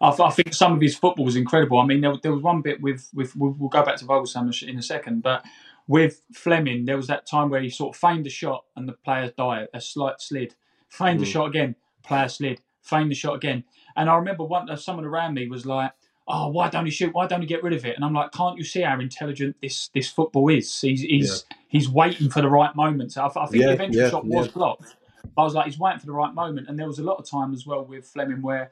I, 0.01 0.09
I 0.09 0.29
think 0.31 0.53
some 0.53 0.73
of 0.73 0.81
his 0.81 0.95
football 0.97 1.25
was 1.25 1.35
incredible. 1.35 1.79
I 1.79 1.85
mean, 1.85 2.01
there, 2.01 2.13
there 2.23 2.31
was 2.31 2.41
one 2.41 2.61
bit 2.61 2.81
with 2.81 3.09
with 3.13 3.35
we'll, 3.35 3.55
we'll 3.59 3.69
go 3.69 3.83
back 3.83 3.97
to 3.97 4.05
Vogelsam 4.05 4.63
in 4.67 4.77
a 4.77 4.81
second, 4.81 5.21
but 5.21 5.43
with 5.87 6.21
Flemming, 6.33 6.85
there 6.85 6.95
was 6.97 7.07
that 7.07 7.25
time 7.27 7.49
where 7.49 7.61
he 7.61 7.69
sort 7.69 7.95
of 7.95 7.99
feigned 7.99 8.25
a 8.25 8.29
shot 8.29 8.63
and 8.75 8.87
the 8.87 8.93
player 8.93 9.31
died, 9.37 9.67
a 9.73 9.81
slight 9.81 10.21
slid, 10.21 10.55
feigned 10.89 11.21
a 11.21 11.25
Mm. 11.25 11.31
shot 11.31 11.45
again, 11.47 11.75
player 12.03 12.29
slid, 12.29 12.61
feigned 12.81 13.11
the 13.11 13.15
shot 13.15 13.35
again, 13.35 13.63
and 13.97 14.09
I 14.09 14.15
remember 14.15 14.43
one 14.45 14.69
uh, 14.69 14.75
someone 14.77 15.05
around 15.05 15.33
me 15.35 15.47
was 15.49 15.65
like. 15.65 15.91
Oh, 16.27 16.47
why 16.47 16.69
don't 16.71 16.85
he 16.85 16.91
shoot? 16.91 17.13
Why 17.13 17.27
don't 17.27 17.41
he 17.41 17.45
get 17.45 17.61
rid 17.61 17.73
of 17.73 17.85
it? 17.85 17.95
And 17.95 18.03
I'm 18.03 18.11
like, 18.11 18.31
can't 18.31 18.57
you 18.57 18.63
see 18.63 18.81
how 18.81 18.99
intelligent 18.99 19.57
this 19.61 19.89
this 19.93 20.09
football 20.09 20.49
is? 20.49 20.81
He's 20.81 21.01
he's 21.01 21.45
he's 21.75 21.89
waiting 21.89 22.29
for 22.29 22.41
the 22.41 22.49
right 22.49 22.73
moment. 22.75 23.11
So 23.11 23.21
I, 23.21 23.27
I 23.27 23.47
think 23.47 23.61
Yeah, 23.61 23.67
the 23.67 23.73
eventual 23.73 24.01
yeah, 24.03 24.09
shot 24.09 24.25
was 24.25 24.47
yeah. 24.47 24.51
blocked. 24.53 24.95
I 25.37 25.43
was 25.43 25.53
like, 25.53 25.65
he's 25.65 25.77
waiting 25.77 25.99
for 25.99 26.05
the 26.05 26.13
right 26.13 26.33
moment. 26.33 26.69
And 26.69 26.79
there 26.79 26.87
was 26.87 26.99
a 26.99 27.03
lot 27.03 27.17
of 27.17 27.29
time 27.29 27.53
as 27.53 27.65
well 27.67 27.83
with 27.83 28.05
Flemming 28.05 28.41
where 28.41 28.71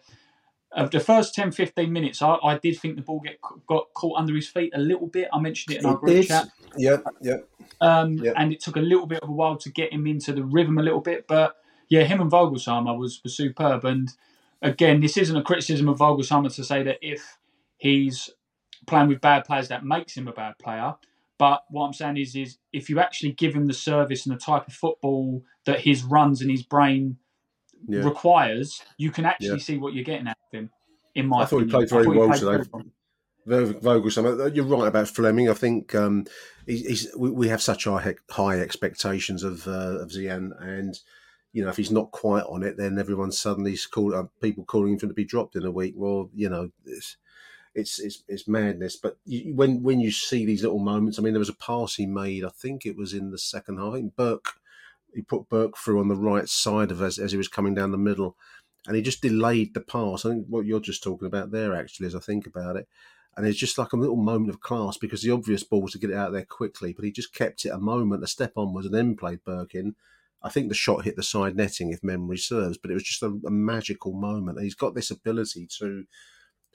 of 0.71 0.89
the 0.89 0.99
first 0.99 1.35
10, 1.35 1.51
15 1.51 1.91
minutes, 1.91 2.21
I, 2.21 2.35
I 2.35 2.57
did 2.57 2.79
think 2.79 2.95
the 2.95 3.01
ball 3.01 3.19
get 3.19 3.37
got 3.67 3.93
caught 3.93 4.19
under 4.19 4.33
his 4.33 4.47
feet 4.47 4.71
a 4.73 4.79
little 4.79 5.07
bit. 5.07 5.27
I 5.33 5.39
mentioned 5.39 5.75
it 5.75 5.79
in 5.81 5.85
our 5.85 5.97
group 5.97 6.25
chat. 6.25 6.47
Yeah, 6.77 6.97
yeah. 7.21 7.37
Um, 7.81 8.17
And 8.35 8.53
it 8.53 8.61
took 8.61 8.77
a 8.77 8.81
little 8.81 9.05
bit 9.05 9.19
of 9.21 9.29
a 9.29 9.33
while 9.33 9.57
to 9.57 9.69
get 9.69 9.91
him 9.91 10.07
into 10.07 10.31
the 10.31 10.43
rhythm 10.43 10.77
a 10.77 10.81
little 10.81 11.01
bit. 11.01 11.27
But 11.27 11.57
yeah, 11.89 12.03
him 12.03 12.21
and 12.21 12.31
Voglsammer 12.31 12.97
was, 12.97 13.21
was 13.21 13.35
superb. 13.35 13.83
And 13.85 14.11
again, 14.61 15.01
this 15.01 15.17
isn't 15.17 15.35
a 15.35 15.43
criticism 15.43 15.89
of 15.89 15.97
Voglsammer 15.97 16.53
to 16.55 16.63
say 16.63 16.81
that 16.83 16.99
if 17.01 17.37
he's 17.77 18.29
playing 18.87 19.09
with 19.09 19.21
bad 19.21 19.43
players, 19.43 19.67
that 19.67 19.85
makes 19.85 20.15
him 20.15 20.27
a 20.27 20.33
bad 20.33 20.57
player. 20.57 20.95
But 21.37 21.63
what 21.69 21.85
I'm 21.85 21.93
saying 21.93 22.17
is, 22.17 22.35
is 22.35 22.57
if 22.71 22.89
you 22.89 22.99
actually 22.99 23.31
give 23.31 23.53
him 23.55 23.67
the 23.67 23.73
service 23.73 24.25
and 24.25 24.35
the 24.35 24.39
type 24.39 24.67
of 24.67 24.73
football 24.73 25.43
that 25.65 25.81
his 25.81 26.03
runs 26.03 26.41
and 26.41 26.51
his 26.51 26.63
brain 26.63 27.17
Yeah. 27.87 28.03
requires, 28.03 28.81
you 28.97 29.11
can 29.11 29.25
actually 29.25 29.49
Yeah. 29.49 29.57
see 29.57 29.77
what 29.77 29.93
you're 29.93 30.03
getting 30.03 30.27
out 30.27 30.37
of 30.51 30.59
him. 30.59 30.69
In 31.15 31.27
my 31.27 31.41
I 31.41 31.45
thought 31.45 31.63
he 31.63 31.65
played 31.69 31.89
very 31.89 32.01
I 32.01 32.05
thought 32.05 32.11
he 32.11 32.17
well 32.19 32.27
played 32.29 32.39
today. 32.39 32.51
very 32.51 32.63
well. 32.71 32.83
Vog- 33.81 34.55
you're 34.55 34.65
right 34.65 34.87
about 34.87 35.07
Flemming. 35.07 35.49
I 35.49 35.53
think 35.53 35.93
um, 35.95 36.25
he's, 36.65 36.85
he's, 36.87 37.15
we, 37.17 37.29
we 37.29 37.47
have 37.49 37.61
such 37.61 37.83
high, 37.85 38.15
high 38.29 38.59
expectations 38.59 39.43
of 39.43 39.67
uh, 39.67 39.99
of 39.99 40.09
Zian, 40.09 40.51
and 40.61 40.97
you 41.51 41.63
know 41.63 41.69
if 41.69 41.77
he's 41.77 41.91
not 41.91 42.11
quite 42.11 42.45
on 42.45 42.63
it, 42.63 42.77
then 42.77 42.97
everyone's 42.97 43.37
suddenly 43.37 43.77
call, 43.91 44.15
uh, 44.15 44.23
people 44.41 44.63
calling 44.63 44.93
him 44.93 44.99
for 44.99 45.05
him 45.07 45.09
to 45.09 45.15
be 45.15 45.25
dropped 45.25 45.55
in 45.55 45.65
a 45.65 45.71
week. 45.71 45.93
Well, 45.97 46.29
you 46.33 46.49
know, 46.49 46.69
it's 46.85 47.17
it's 47.75 47.99
it's, 47.99 48.23
it's 48.27 48.47
madness. 48.47 48.95
But 48.95 49.17
you, 49.25 49.55
when 49.55 49.83
when 49.83 49.99
you 49.99 50.11
see 50.11 50.45
these 50.45 50.63
little 50.63 50.79
moments, 50.79 51.19
I 51.19 51.21
mean, 51.21 51.33
there 51.33 51.39
was 51.39 51.49
a 51.49 51.53
pass 51.53 51.95
he 51.95 52.05
made. 52.05 52.43
I 52.43 52.49
think 52.49 52.85
it 52.85 52.97
was 52.97 53.13
in 53.13 53.31
the 53.31 53.37
second 53.37 53.77
half. 53.77 53.93
I 53.93 53.97
think 53.97 54.15
Burke 54.15 54.55
he 55.13 55.21
put 55.21 55.49
Burke 55.49 55.77
through 55.77 55.99
on 55.99 56.07
the 56.07 56.15
right 56.15 56.49
side 56.49 56.91
of 56.91 57.01
as 57.01 57.19
as 57.19 57.31
he 57.31 57.37
was 57.37 57.47
coming 57.47 57.73
down 57.73 57.91
the 57.91 57.97
middle, 57.97 58.35
and 58.87 58.95
he 58.95 59.01
just 59.01 59.21
delayed 59.21 59.73
the 59.73 59.81
pass. 59.81 60.25
I 60.25 60.29
think 60.29 60.47
what 60.47 60.65
you're 60.65 60.79
just 60.79 61.03
talking 61.03 61.27
about 61.27 61.51
there, 61.51 61.75
actually, 61.75 62.07
as 62.07 62.15
I 62.15 62.19
think 62.19 62.47
about 62.47 62.75
it. 62.75 62.87
And 63.35 63.47
it's 63.47 63.57
just 63.57 63.79
like 63.79 63.93
a 63.93 63.97
little 63.97 64.15
moment 64.15 64.51
of 64.51 64.61
class 64.61 64.95
because 64.97 65.23
the 65.23 65.31
obvious 65.31 65.63
ball 65.63 65.81
was 65.81 65.93
to 65.93 65.97
get 65.97 66.11
it 66.11 66.15
out 66.15 66.33
there 66.33 66.45
quickly, 66.45 66.93
but 66.93 67.03
he 67.03 67.11
just 67.11 67.33
kept 67.33 67.65
it 67.65 67.69
a 67.69 67.79
moment, 67.79 68.23
a 68.23 68.27
step 68.27 68.53
onwards, 68.55 68.85
and 68.85 68.93
then 68.93 69.15
played 69.15 69.43
Burke 69.43 69.73
in. 69.73 69.95
I 70.43 70.49
think 70.49 70.69
the 70.69 70.75
shot 70.75 71.03
hit 71.03 71.15
the 71.15 71.23
side 71.23 71.55
netting, 71.55 71.91
if 71.91 72.03
memory 72.03 72.37
serves, 72.37 72.77
but 72.77 72.91
it 72.91 72.93
was 72.93 73.03
just 73.03 73.23
a, 73.23 73.39
a 73.47 73.49
magical 73.49 74.13
moment. 74.13 74.57
And 74.57 74.65
he's 74.65 74.75
got 74.75 74.93
this 74.93 75.09
ability 75.09 75.67
to 75.79 76.05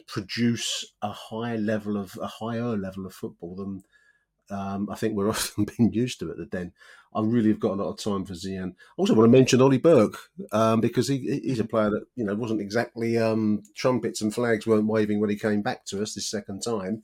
produce 0.07 0.93
a 1.03 1.11
high 1.11 1.57
level 1.57 1.97
of 1.97 2.19
a 2.21 2.27
higher 2.27 2.77
level 2.77 3.07
of 3.07 3.15
football 3.15 3.57
than 3.57 3.83
um, 4.51 4.89
I 4.91 4.95
think 4.95 5.15
we're 5.15 5.29
often 5.31 5.67
being 5.77 5.93
used 5.93 6.21
to 6.21 6.31
at 6.31 6.37
the 6.37 6.47
Den. 6.47 6.73
I 7.15 7.23
really 7.23 7.49
have 7.49 7.61
got 7.61 7.73
a 7.73 7.83
lot 7.83 7.91
of 7.91 7.99
time 7.99 8.25
for 8.27 8.35
Zian. 8.35 8.71
I 8.71 8.75
also 8.97 9.15
want 9.15 9.33
to 9.33 9.39
mention 9.39 9.63
Ollie 9.63 9.79
Burke 9.79 10.19
um, 10.53 10.81
because 10.81 11.09
he, 11.09 11.41
he's 11.43 11.61
a 11.61 11.65
player 11.65 11.91
that 11.91 12.05
you 12.17 12.25
know 12.25 12.35
wasn't 12.35 12.61
exactly 12.61 13.17
um, 13.19 13.63
trumpets 13.75 14.21
and 14.21 14.35
flags 14.35 14.67
weren't 14.67 14.87
waving 14.87 15.21
when 15.21 15.31
he 15.31 15.37
came 15.37 15.63
back 15.63 15.85
to 15.87 16.03
us 16.03 16.15
this 16.15 16.29
second 16.29 16.61
time. 16.61 17.03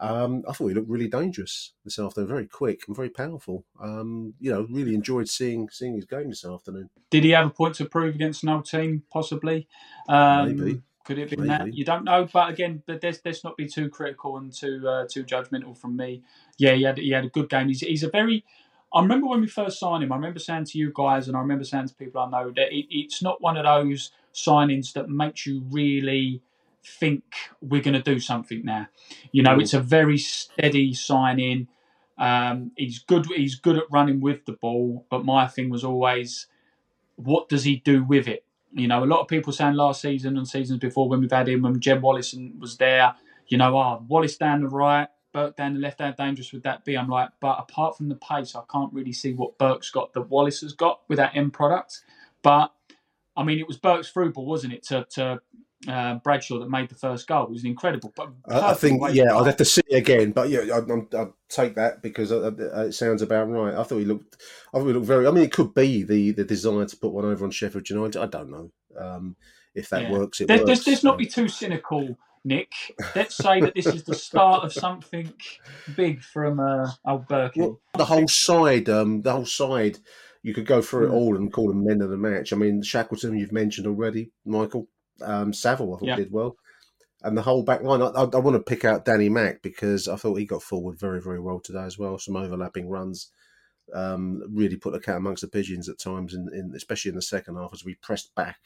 Um, 0.00 0.44
I 0.48 0.52
thought 0.52 0.68
he 0.68 0.74
looked 0.74 0.88
really 0.88 1.08
dangerous 1.08 1.72
this 1.84 1.98
afternoon, 1.98 2.28
very 2.28 2.46
quick 2.46 2.82
and 2.86 2.94
very 2.94 3.10
powerful. 3.10 3.64
Um, 3.82 4.34
you 4.38 4.52
know, 4.52 4.66
really 4.70 4.94
enjoyed 4.94 5.28
seeing 5.28 5.68
seeing 5.70 5.94
his 5.94 6.04
game 6.04 6.28
this 6.28 6.44
afternoon. 6.44 6.90
Did 7.10 7.24
he 7.24 7.30
have 7.30 7.46
a 7.46 7.50
point 7.50 7.74
to 7.76 7.86
prove 7.86 8.14
against 8.14 8.42
an 8.42 8.50
old 8.50 8.66
team? 8.66 9.02
Possibly. 9.10 9.66
Um, 10.08 10.56
Maybe. 10.56 10.82
Could 11.08 11.18
it 11.18 11.30
have 11.30 11.38
been 11.38 11.46
that? 11.48 11.74
You 11.74 11.84
don't 11.86 12.04
know. 12.04 12.28
But 12.30 12.50
again, 12.50 12.82
but 12.86 13.02
let's, 13.02 13.20
let's 13.24 13.42
not 13.42 13.56
be 13.56 13.66
too 13.66 13.88
critical 13.88 14.36
and 14.36 14.52
too 14.52 14.86
uh, 14.86 15.06
too 15.10 15.24
judgmental 15.24 15.76
from 15.76 15.96
me. 15.96 16.22
Yeah, 16.58 16.74
he 16.74 16.82
had 16.82 16.98
he 16.98 17.10
had 17.12 17.24
a 17.24 17.30
good 17.30 17.48
game. 17.48 17.68
He's, 17.68 17.80
he's 17.80 18.02
a 18.02 18.10
very. 18.10 18.44
I 18.92 19.00
remember 19.00 19.26
when 19.26 19.40
we 19.40 19.46
first 19.46 19.80
signed 19.80 20.04
him. 20.04 20.12
I 20.12 20.16
remember 20.16 20.38
saying 20.38 20.66
to 20.66 20.78
you 20.78 20.92
guys, 20.94 21.26
and 21.26 21.34
I 21.36 21.40
remember 21.40 21.64
saying 21.64 21.88
to 21.88 21.94
people 21.94 22.20
I 22.20 22.28
know 22.28 22.50
that 22.50 22.72
it, 22.72 22.86
it's 22.90 23.22
not 23.22 23.40
one 23.40 23.56
of 23.56 23.64
those 23.64 24.12
signings 24.34 24.92
that 24.92 25.08
makes 25.08 25.46
you 25.46 25.62
really 25.70 26.42
think 26.84 27.24
we're 27.62 27.82
going 27.82 27.94
to 27.94 28.02
do 28.02 28.20
something 28.20 28.62
now. 28.64 28.88
You 29.32 29.42
know, 29.42 29.56
Mm. 29.56 29.62
it's 29.62 29.74
a 29.74 29.80
very 29.80 30.18
steady 30.18 30.92
signing. 30.94 31.68
Um, 32.18 32.72
he's 32.76 32.98
good. 32.98 33.26
He's 33.34 33.54
good 33.56 33.78
at 33.78 33.84
running 33.90 34.20
with 34.20 34.44
the 34.44 34.52
ball. 34.52 35.06
But 35.10 35.24
my 35.24 35.46
thing 35.48 35.70
was 35.70 35.84
always, 35.84 36.46
what 37.16 37.48
does 37.48 37.64
he 37.64 37.76
do 37.76 38.04
with 38.04 38.28
it? 38.28 38.44
You 38.72 38.88
know, 38.88 39.02
a 39.02 39.06
lot 39.06 39.20
of 39.20 39.28
people 39.28 39.52
saying 39.52 39.74
last 39.74 40.02
season 40.02 40.36
and 40.36 40.46
seasons 40.46 40.78
before 40.78 41.08
when 41.08 41.20
we've 41.20 41.30
had 41.30 41.48
him 41.48 41.62
when 41.62 41.80
Jed 41.80 42.02
Wallace 42.02 42.32
and- 42.32 42.60
was 42.60 42.76
there, 42.76 43.14
you 43.46 43.56
know, 43.56 43.76
oh, 43.76 44.04
Wallace 44.08 44.36
down 44.36 44.62
the 44.62 44.68
right, 44.68 45.08
Burke 45.32 45.56
down 45.56 45.74
the 45.74 45.80
left, 45.80 46.00
how 46.00 46.10
dangerous 46.12 46.52
would 46.52 46.62
that 46.64 46.84
be? 46.84 46.96
I'm 46.96 47.08
like, 47.08 47.30
but 47.40 47.58
apart 47.58 47.96
from 47.96 48.08
the 48.08 48.16
pace, 48.16 48.54
I 48.54 48.62
can't 48.70 48.92
really 48.92 49.12
see 49.12 49.32
what 49.32 49.58
Burke's 49.58 49.90
got 49.90 50.12
that 50.12 50.22
Wallace 50.22 50.60
has 50.60 50.72
got 50.72 51.00
with 51.08 51.16
that 51.16 51.34
end 51.36 51.52
product. 51.52 52.02
But 52.42 52.72
I 53.36 53.44
mean, 53.44 53.58
it 53.58 53.68
was 53.68 53.76
Burke's 53.78 54.10
through 54.10 54.32
ball, 54.32 54.46
wasn't 54.46 54.72
it, 54.72 54.82
to, 54.84 55.06
to 55.10 55.40
uh, 55.86 56.14
Bradshaw 56.16 56.58
that 56.58 56.70
made 56.70 56.88
the 56.88 56.94
first 56.94 57.28
goal? 57.28 57.44
It 57.44 57.50
was 57.50 57.64
incredible. 57.64 58.12
But 58.16 58.30
I, 58.48 58.70
I 58.70 58.74
think, 58.74 59.02
yeah, 59.12 59.36
I'd 59.36 59.46
have 59.46 59.56
to 59.58 59.64
see 59.64 59.82
it 59.88 59.96
again, 59.96 60.32
but 60.32 60.48
yeah, 60.48 60.60
I, 60.72 61.16
I'll 61.16 61.36
take 61.48 61.74
that 61.76 62.02
because 62.02 62.32
uh, 62.32 62.50
uh, 62.58 62.86
it 62.86 62.92
sounds 62.92 63.22
about 63.22 63.48
right. 63.48 63.74
I 63.74 63.82
thought 63.84 63.98
he 63.98 64.04
looked, 64.04 64.42
I 64.74 64.78
thought 64.78 64.86
he 64.86 64.92
looked 64.92 65.06
very. 65.06 65.26
I 65.26 65.30
mean, 65.30 65.44
it 65.44 65.52
could 65.52 65.74
be 65.74 66.02
the 66.02 66.32
the 66.32 66.44
desire 66.44 66.84
to 66.84 66.96
put 66.96 67.12
one 67.12 67.24
over 67.24 67.44
on 67.44 67.50
Sheffield 67.50 67.88
United. 67.88 68.20
I 68.20 68.26
don't 68.26 68.50
know 68.50 68.70
um, 68.98 69.36
if 69.74 69.88
that 69.90 70.02
Yeah. 70.02 70.12
works. 70.12 70.40
It 70.40 70.48
Let- 70.48 70.60
works. 70.60 70.68
Let's, 70.68 70.86
let's 70.86 71.04
not 71.04 71.18
be 71.18 71.26
too 71.26 71.48
cynical, 71.48 72.18
Nick. 72.44 72.72
Let's 73.14 73.36
say 73.36 73.60
that 73.60 73.74
this 73.74 73.86
is 73.86 74.04
the 74.04 74.14
start 74.14 74.64
of 74.64 74.72
something 74.72 75.32
big 75.94 76.22
from 76.22 76.58
uh, 76.60 76.90
old. 77.06 77.26
Well, 77.28 77.80
the 77.96 78.04
whole 78.04 78.28
side, 78.28 78.88
um, 78.88 79.22
the 79.22 79.32
whole 79.32 79.46
side, 79.46 79.98
you 80.42 80.54
could 80.54 80.66
go 80.66 80.80
through 80.82 81.06
it 81.06 81.10
Mm. 81.10 81.14
all 81.14 81.36
and 81.36 81.52
call 81.52 81.68
them 81.68 81.84
men 81.84 82.00
of 82.00 82.10
the 82.10 82.16
match. 82.16 82.52
I 82.52 82.56
mean, 82.56 82.82
Shackleton, 82.82 83.36
you've 83.38 83.52
mentioned 83.52 83.86
already, 83.86 84.30
Michael. 84.44 84.88
Um, 85.22 85.52
Saville, 85.52 85.94
I 85.94 85.98
thought 85.98 86.06
Yeah. 86.06 86.16
did 86.16 86.32
well. 86.32 86.56
And 87.22 87.36
the 87.36 87.42
whole 87.42 87.64
back 87.64 87.82
line, 87.82 88.00
I, 88.00 88.06
I, 88.06 88.22
I 88.22 88.38
want 88.38 88.56
to 88.56 88.62
pick 88.62 88.84
out 88.84 89.04
Danny 89.04 89.28
Mack 89.28 89.60
because 89.60 90.06
I 90.06 90.16
thought 90.16 90.36
he 90.36 90.46
got 90.46 90.62
forward 90.62 90.98
very, 91.00 91.20
very 91.20 91.40
well 91.40 91.58
today 91.58 91.82
as 91.82 91.98
well. 91.98 92.16
Some 92.18 92.36
overlapping 92.36 92.88
runs, 92.88 93.32
um, 93.92 94.40
really 94.48 94.76
put 94.76 94.92
the 94.92 95.00
cat 95.00 95.16
amongst 95.16 95.40
the 95.42 95.48
pigeons 95.48 95.88
at 95.88 95.98
times, 95.98 96.32
in, 96.32 96.48
in 96.52 96.72
especially 96.76 97.08
in 97.08 97.16
the 97.16 97.22
second 97.22 97.56
half 97.56 97.70
as 97.72 97.84
we 97.84 97.94
pressed 97.96 98.34
back, 98.36 98.58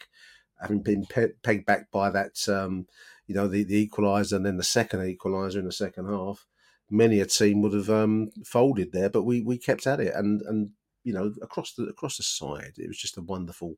having 0.61 0.83
been 0.83 1.07
pe- 1.07 1.33
pegged 1.43 1.65
back 1.65 1.91
by 1.91 2.11
that, 2.11 2.47
um, 2.49 2.87
you 3.27 3.35
know, 3.35 3.49
the, 3.49 3.65
the 3.65 3.89
equaliser 3.89 4.33
and 4.35 4.45
then 4.45 4.59
the 4.59 4.63
second 4.63 5.01
equaliser 5.01 5.57
in 5.57 5.65
the 5.65 5.73
second 5.73 6.07
half. 6.07 6.45
Many 6.91 7.21
a 7.21 7.27
team 7.27 7.63
would 7.63 7.73
have 7.73 7.89
um, 7.89 8.29
folded 8.45 8.93
there, 8.93 9.09
but 9.09 9.23
we, 9.23 9.41
we 9.41 9.57
kept 9.57 9.87
at 9.87 9.99
it, 9.99 10.13
and 10.15 10.43
and 10.43 10.73
you 11.05 11.15
know 11.15 11.33
across 11.41 11.73
the 11.73 11.85
across 11.85 12.19
the 12.19 12.23
side, 12.23 12.75
it 12.77 12.87
was 12.87 12.99
just 12.99 13.17
a 13.17 13.23
wonderful 13.23 13.77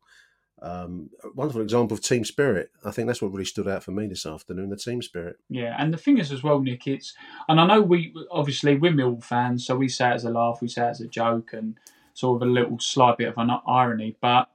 um, 0.62 1.10
wonderful 1.34 1.62
example 1.62 1.94
of 1.94 2.02
team 2.02 2.24
spirit. 2.24 2.70
I 2.84 2.90
think 2.90 3.06
that's 3.06 3.20
what 3.20 3.32
really 3.32 3.44
stood 3.44 3.68
out 3.68 3.82
for 3.82 3.90
me 3.90 4.06
this 4.06 4.24
afternoon: 4.24 4.70
the 4.70 4.76
team 4.76 5.02
spirit. 5.02 5.36
Yeah, 5.48 5.74
and 5.78 5.92
the 5.92 5.98
thing 5.98 6.18
is 6.18 6.32
as 6.32 6.42
well, 6.42 6.60
Nick. 6.60 6.86
It's 6.86 7.14
and 7.48 7.60
I 7.60 7.66
know 7.66 7.82
we 7.82 8.14
obviously 8.30 8.76
we're 8.76 8.92
Mill 8.92 9.20
fans, 9.20 9.66
so 9.66 9.76
we 9.76 9.88
say 9.88 10.10
it 10.10 10.14
as 10.14 10.24
a 10.24 10.30
laugh, 10.30 10.60
we 10.62 10.68
say 10.68 10.86
it 10.86 10.90
as 10.90 11.00
a 11.00 11.08
joke, 11.08 11.52
and 11.52 11.76
sort 12.14 12.40
of 12.40 12.48
a 12.48 12.50
little 12.50 12.78
slight 12.78 13.18
bit 13.18 13.28
of 13.28 13.38
an 13.38 13.50
irony. 13.66 14.16
But 14.20 14.48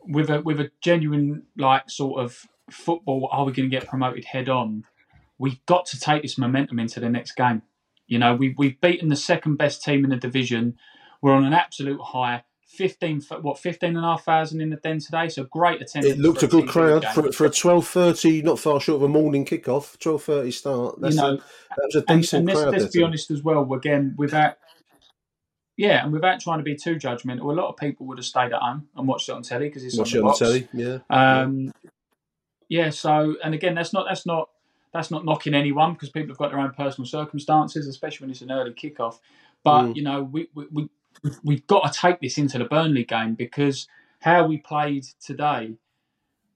with 0.00 0.30
a 0.30 0.40
with 0.40 0.60
a 0.60 0.70
genuine 0.80 1.44
like 1.56 1.90
sort 1.90 2.22
of 2.22 2.46
football, 2.70 3.28
are 3.30 3.44
we 3.44 3.52
going 3.52 3.70
to 3.70 3.76
get 3.76 3.88
promoted 3.88 4.24
head 4.24 4.48
on? 4.48 4.84
We've 5.38 5.64
got 5.66 5.84
to 5.86 6.00
take 6.00 6.22
this 6.22 6.38
momentum 6.38 6.78
into 6.78 7.00
the 7.00 7.10
next 7.10 7.36
game. 7.36 7.62
You 8.06 8.18
know, 8.18 8.34
we 8.34 8.54
we've 8.56 8.80
beaten 8.80 9.08
the 9.08 9.16
second 9.16 9.56
best 9.56 9.84
team 9.84 10.04
in 10.04 10.10
the 10.10 10.16
division. 10.16 10.78
We're 11.20 11.34
on 11.34 11.44
an 11.44 11.52
absolute 11.52 12.00
high. 12.00 12.44
15 12.68 13.22
what 13.42 13.58
15 13.58 13.90
and 13.90 13.98
a 13.98 14.00
half 14.00 14.24
thousand 14.24 14.60
in 14.60 14.70
the 14.70 14.76
den 14.76 14.98
today 14.98 15.28
so 15.28 15.44
great 15.44 15.80
attendance 15.80 16.14
it 16.14 16.18
looked 16.18 16.42
a, 16.42 16.48
good 16.48 16.68
crowd 16.68 17.04
for, 17.14 17.30
for 17.30 17.46
a 17.46 17.50
12.30 17.50 18.42
not 18.42 18.58
far 18.58 18.80
short 18.80 18.96
of 18.96 19.02
a 19.04 19.08
morning 19.08 19.44
kickoff 19.44 19.96
12.30 19.98 20.52
start 20.52 21.00
That's 21.00 21.14
you 21.14 21.22
know, 21.22 21.28
a, 21.34 21.36
that 21.36 21.44
was 21.84 21.94
a 21.94 22.00
decent 22.02 22.40
and, 22.40 22.48
and 22.50 22.58
crowd 22.58 22.72
let's, 22.72 22.82
let's 22.82 22.96
be 22.96 23.02
honest 23.04 23.30
as 23.30 23.42
well 23.42 23.72
again 23.72 24.14
without 24.18 24.56
yeah 25.76 26.02
and 26.02 26.12
without 26.12 26.40
trying 26.40 26.58
to 26.58 26.64
be 26.64 26.74
too 26.74 26.96
judgmental 26.96 27.42
a 27.42 27.52
lot 27.52 27.68
of 27.68 27.76
people 27.76 28.04
would 28.06 28.18
have 28.18 28.24
stayed 28.24 28.52
at 28.52 28.60
home 28.60 28.88
and 28.96 29.06
watched 29.06 29.28
it 29.28 29.32
on 29.32 29.42
telly 29.42 29.68
because 29.68 29.84
it's 29.84 29.96
Watch 29.96 30.14
on 30.14 30.18
it 30.18 30.20
the 30.20 30.24
on 30.24 30.28
box. 30.30 30.38
telly, 30.40 30.68
yeah. 30.72 30.98
um 31.10 31.72
yeah 32.68 32.90
so 32.90 33.36
and 33.44 33.54
again 33.54 33.76
that's 33.76 33.92
not 33.92 34.06
that's 34.08 34.26
not 34.26 34.48
that's 34.92 35.10
not 35.12 35.24
knocking 35.24 35.54
anyone 35.54 35.92
because 35.92 36.10
people 36.10 36.30
have 36.30 36.38
got 36.38 36.50
their 36.50 36.58
own 36.60 36.72
personal 36.72 37.06
circumstances 37.06 37.86
especially 37.86 38.24
when 38.24 38.30
it's 38.32 38.40
an 38.40 38.50
early 38.50 38.72
kickoff 38.72 39.20
but 39.62 39.82
Mm. 39.84 39.96
you 39.96 40.02
know 40.02 40.22
we, 40.24 40.48
we, 40.54 40.66
we 40.72 40.88
we've 41.44 41.66
got 41.66 41.92
to 41.92 41.98
take 41.98 42.20
this 42.20 42.38
into 42.38 42.58
the 42.58 42.64
Burnley 42.64 43.04
game 43.04 43.34
because 43.34 43.88
how 44.20 44.46
we 44.46 44.58
played 44.58 45.04
today, 45.20 45.74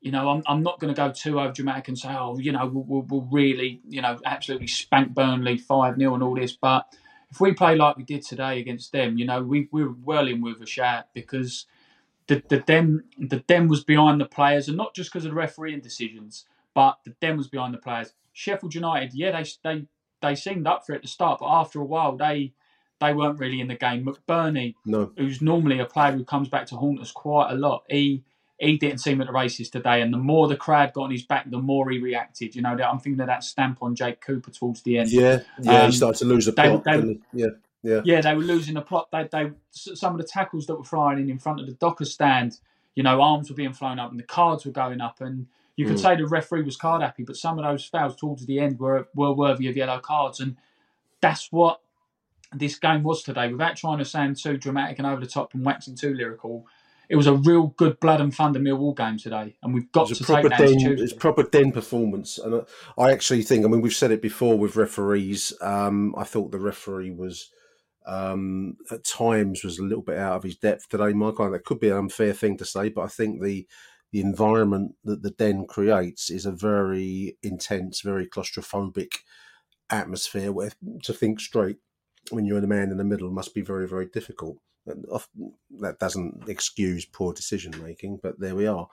you 0.00 0.10
know, 0.10 0.28
I'm, 0.30 0.42
I'm 0.46 0.62
not 0.62 0.80
going 0.80 0.92
to 0.92 0.98
go 0.98 1.12
too 1.12 1.38
over 1.40 1.52
dramatic 1.52 1.88
and 1.88 1.98
say, 1.98 2.08
oh, 2.10 2.38
you 2.38 2.52
know, 2.52 2.66
we'll, 2.66 2.84
we'll, 2.84 3.02
we'll 3.02 3.28
really, 3.30 3.80
you 3.88 4.00
know, 4.00 4.18
absolutely 4.24 4.66
spank 4.66 5.14
Burnley 5.14 5.58
5 5.58 5.96
0 5.96 6.14
and 6.14 6.22
all 6.22 6.34
this. 6.34 6.52
But 6.52 6.86
if 7.30 7.40
we 7.40 7.52
play 7.52 7.76
like 7.76 7.96
we 7.96 8.02
did 8.02 8.22
today 8.22 8.58
against 8.58 8.92
them, 8.92 9.18
you 9.18 9.26
know, 9.26 9.42
we, 9.42 9.68
we're 9.70 9.92
well 10.04 10.26
in 10.26 10.40
with 10.40 10.60
a 10.62 10.66
shout 10.66 11.06
because 11.14 11.66
the, 12.28 12.42
the, 12.48 12.60
den, 12.60 13.04
the 13.18 13.40
den 13.40 13.68
was 13.68 13.84
behind 13.84 14.20
the 14.20 14.26
players 14.26 14.68
and 14.68 14.76
not 14.76 14.94
just 14.94 15.12
because 15.12 15.24
of 15.24 15.32
the 15.32 15.36
refereeing 15.36 15.80
decisions, 15.80 16.46
but 16.74 16.98
the 17.04 17.14
den 17.20 17.36
was 17.36 17.48
behind 17.48 17.74
the 17.74 17.78
players. 17.78 18.14
Sheffield 18.32 18.74
United, 18.74 19.12
yeah, 19.12 19.32
they, 19.32 19.50
they, 19.62 19.86
they 20.22 20.34
seemed 20.34 20.66
up 20.66 20.86
for 20.86 20.92
it 20.92 20.96
at 20.96 21.02
the 21.02 21.08
start, 21.08 21.40
but 21.40 21.48
after 21.48 21.80
a 21.80 21.84
while, 21.84 22.16
they 22.16 22.52
they 23.00 23.12
weren't 23.14 23.38
really 23.38 23.60
in 23.60 23.68
the 23.68 23.74
game. 23.74 24.04
McBurnie, 24.04 24.74
No. 24.84 25.12
who's 25.16 25.40
normally 25.42 25.78
a 25.78 25.86
player 25.86 26.12
who 26.12 26.24
comes 26.24 26.48
back 26.48 26.66
to 26.66 26.76
haunt 26.76 27.00
us 27.00 27.10
quite 27.12 27.50
a 27.50 27.54
lot, 27.54 27.84
he 27.88 28.22
he 28.58 28.76
didn't 28.76 28.98
seem 28.98 29.22
at 29.22 29.26
the 29.26 29.32
races 29.32 29.70
today. 29.70 30.02
And 30.02 30.12
the 30.12 30.18
more 30.18 30.46
the 30.46 30.54
crowd 30.56 30.92
got 30.92 31.04
on 31.04 31.10
his 31.10 31.22
back, 31.22 31.48
the 31.50 31.58
more 31.58 31.88
he 31.88 31.98
reacted. 31.98 32.54
You 32.54 32.60
know, 32.60 32.76
I'm 32.76 32.98
thinking 32.98 33.18
of 33.22 33.26
that 33.28 33.42
stamp 33.42 33.78
on 33.82 33.94
Jake 33.94 34.20
Cooper 34.20 34.50
towards 34.50 34.82
the 34.82 34.98
end. 34.98 35.10
Yeah, 35.10 35.38
yeah, 35.62 35.80
Um, 35.84 35.90
he 35.90 35.96
started 35.96 36.18
to 36.18 36.24
lose 36.26 36.44
the 36.44 36.52
they- 36.52 36.68
plot. 36.68 36.84
they- 36.84 36.96
didn't 36.96 37.22
yeah, 37.32 37.46
yeah, 37.82 38.00
yeah, 38.04 38.20
they 38.20 38.34
were 38.34 38.42
losing 38.42 38.74
the 38.74 38.82
plot. 38.82 39.08
They, 39.10 39.26
they 39.32 39.50
some 39.70 40.14
of 40.14 40.20
the 40.20 40.26
tackles 40.26 40.66
that 40.66 40.76
were 40.76 40.84
flying 40.84 41.20
in 41.20 41.30
in 41.30 41.38
front 41.38 41.60
of 41.60 41.66
the 41.66 41.72
Docker 41.72 42.04
stand, 42.04 42.60
you 42.94 43.02
know, 43.02 43.22
arms 43.22 43.48
were 43.48 43.56
being 43.56 43.72
flown 43.72 43.98
up 43.98 44.10
and 44.10 44.20
the 44.20 44.24
cards 44.24 44.66
were 44.66 44.72
going 44.72 45.00
up, 45.00 45.22
and 45.22 45.46
you 45.76 45.86
could 45.86 45.96
Mm. 45.96 46.00
say 46.02 46.16
the 46.16 46.26
referee 46.26 46.60
was 46.60 46.76
card 46.76 47.00
happy, 47.00 47.22
but 47.22 47.36
some 47.36 47.58
of 47.58 47.64
those 47.64 47.86
fouls 47.86 48.14
towards 48.14 48.44
the 48.44 48.58
end 48.60 48.78
were 48.78 49.08
were 49.14 49.32
worthy 49.32 49.68
of 49.68 49.76
yellow 49.78 50.00
cards, 50.00 50.38
and 50.38 50.56
that's 51.22 51.50
what 51.50 51.80
this 52.52 52.78
game 52.78 53.02
was 53.02 53.22
today. 53.22 53.48
Without 53.50 53.76
trying 53.76 53.98
to 53.98 54.04
sound 54.04 54.36
too 54.36 54.56
dramatic 54.56 54.98
and 54.98 55.06
over 55.06 55.20
the 55.20 55.26
top 55.26 55.54
and 55.54 55.64
waxing 55.64 55.96
too 55.96 56.14
lyrical, 56.14 56.66
it 57.08 57.16
was 57.16 57.26
a 57.26 57.34
real 57.34 57.68
good 57.76 57.98
blood 58.00 58.20
and 58.20 58.34
thunder 58.34 58.60
Millwall 58.60 58.96
game 58.96 59.18
today, 59.18 59.56
and 59.62 59.74
we've 59.74 59.90
got 59.92 60.08
to 60.08 60.14
take 60.14 60.48
that 60.48 60.60
as 60.60 60.70
den. 60.70 60.78
Tuesday. 60.80 61.04
It's 61.04 61.12
proper 61.12 61.42
den 61.42 61.72
performance, 61.72 62.38
and 62.38 62.62
I 62.96 63.10
actually 63.10 63.42
think. 63.42 63.64
I 63.64 63.68
mean, 63.68 63.80
we've 63.80 63.92
said 63.94 64.12
it 64.12 64.22
before 64.22 64.56
with 64.58 64.76
referees. 64.76 65.52
Um, 65.60 66.14
I 66.16 66.24
thought 66.24 66.52
the 66.52 66.58
referee 66.60 67.10
was 67.10 67.50
um, 68.06 68.76
at 68.90 69.04
times 69.04 69.64
was 69.64 69.78
a 69.78 69.82
little 69.84 70.02
bit 70.02 70.18
out 70.18 70.36
of 70.36 70.42
his 70.44 70.56
depth 70.56 70.88
today, 70.88 71.12
Mike. 71.12 71.40
I- 71.40 71.50
That 71.50 71.64
could 71.64 71.80
be 71.80 71.88
an 71.90 71.96
unfair 71.98 72.32
thing 72.32 72.56
to 72.58 72.64
say, 72.64 72.88
but 72.88 73.02
I 73.02 73.08
think 73.08 73.42
the 73.42 73.66
the 74.12 74.20
environment 74.20 74.96
that 75.04 75.22
the 75.22 75.30
den 75.30 75.66
creates 75.66 76.30
is 76.30 76.44
a 76.46 76.50
very 76.52 77.36
intense, 77.42 78.00
very 78.00 78.26
claustrophobic 78.26 79.18
atmosphere 79.88 80.52
where 80.52 80.72
to 81.02 81.12
think 81.12 81.40
straight 81.40 81.76
when 82.30 82.44
you're 82.44 82.60
the 82.60 82.66
man 82.66 82.90
in 82.90 82.96
the 82.96 83.04
middle 83.04 83.30
must 83.30 83.54
be 83.54 83.62
very, 83.62 83.88
very 83.88 84.06
difficult. 84.06 84.58
Often, 85.10 85.52
that 85.80 85.98
doesn't 85.98 86.48
excuse 86.48 87.04
poor 87.04 87.32
decision 87.32 87.72
making, 87.82 88.20
but 88.22 88.38
there 88.40 88.54
we 88.54 88.66
are. 88.66 88.88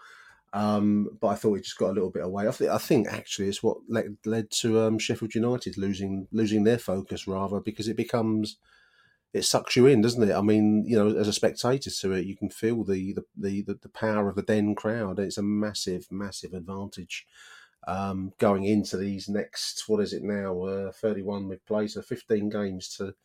Um, 0.54 1.10
but 1.20 1.28
I 1.28 1.36
thought 1.36 1.56
it 1.56 1.64
just 1.64 1.78
got 1.78 1.90
a 1.90 1.94
little 1.94 2.10
bit 2.10 2.24
away. 2.24 2.48
I, 2.48 2.52
th- 2.52 2.70
I 2.70 2.78
think 2.78 3.08
actually 3.08 3.50
it's 3.50 3.62
what 3.62 3.78
led, 3.90 4.18
led 4.26 4.50
to 4.62 4.82
um, 4.82 4.98
Sheffield 4.98 5.36
United 5.36 5.78
losing 5.78 6.28
losing 6.32 6.64
their 6.64 6.78
focus 6.78 7.28
rather 7.28 7.60
because 7.60 7.88
it 7.88 7.98
becomes 7.98 8.58
it 9.34 9.44
sucks 9.44 9.76
you 9.76 9.86
in, 9.88 10.02
doesn't 10.02 10.30
it? 10.30 10.34
I 10.34 10.42
mean, 10.42 10.86
you 10.86 10.98
know, 10.98 11.16
as 11.18 11.28
a 11.28 11.34
spectator 11.34 11.90
to 11.90 12.12
it, 12.14 12.26
you 12.26 12.36
can 12.36 12.50
feel 12.50 12.84
the, 12.84 13.14
the, 13.36 13.62
the, 13.62 13.78
the 13.82 13.90
power 13.90 14.30
of 14.30 14.36
the 14.36 14.42
Den 14.42 14.74
crowd. 14.74 15.20
It's 15.20 15.38
a 15.38 15.44
massive, 15.44 16.08
massive 16.10 16.54
advantage 16.54 17.26
um, 17.88 18.34
going 18.38 18.66
into 18.66 18.98
these 18.98 19.28
next 19.28 19.86
what 19.88 20.02
is 20.02 20.14
it 20.14 20.22
now? 20.22 20.62
Uh, 20.62 20.92
Thirty 20.92 21.24
one 21.24 21.48
we've 21.48 21.66
played, 21.66 21.90
so 21.90 22.02
fifteen 22.02 22.50
games 22.50 22.96
to 22.98 23.16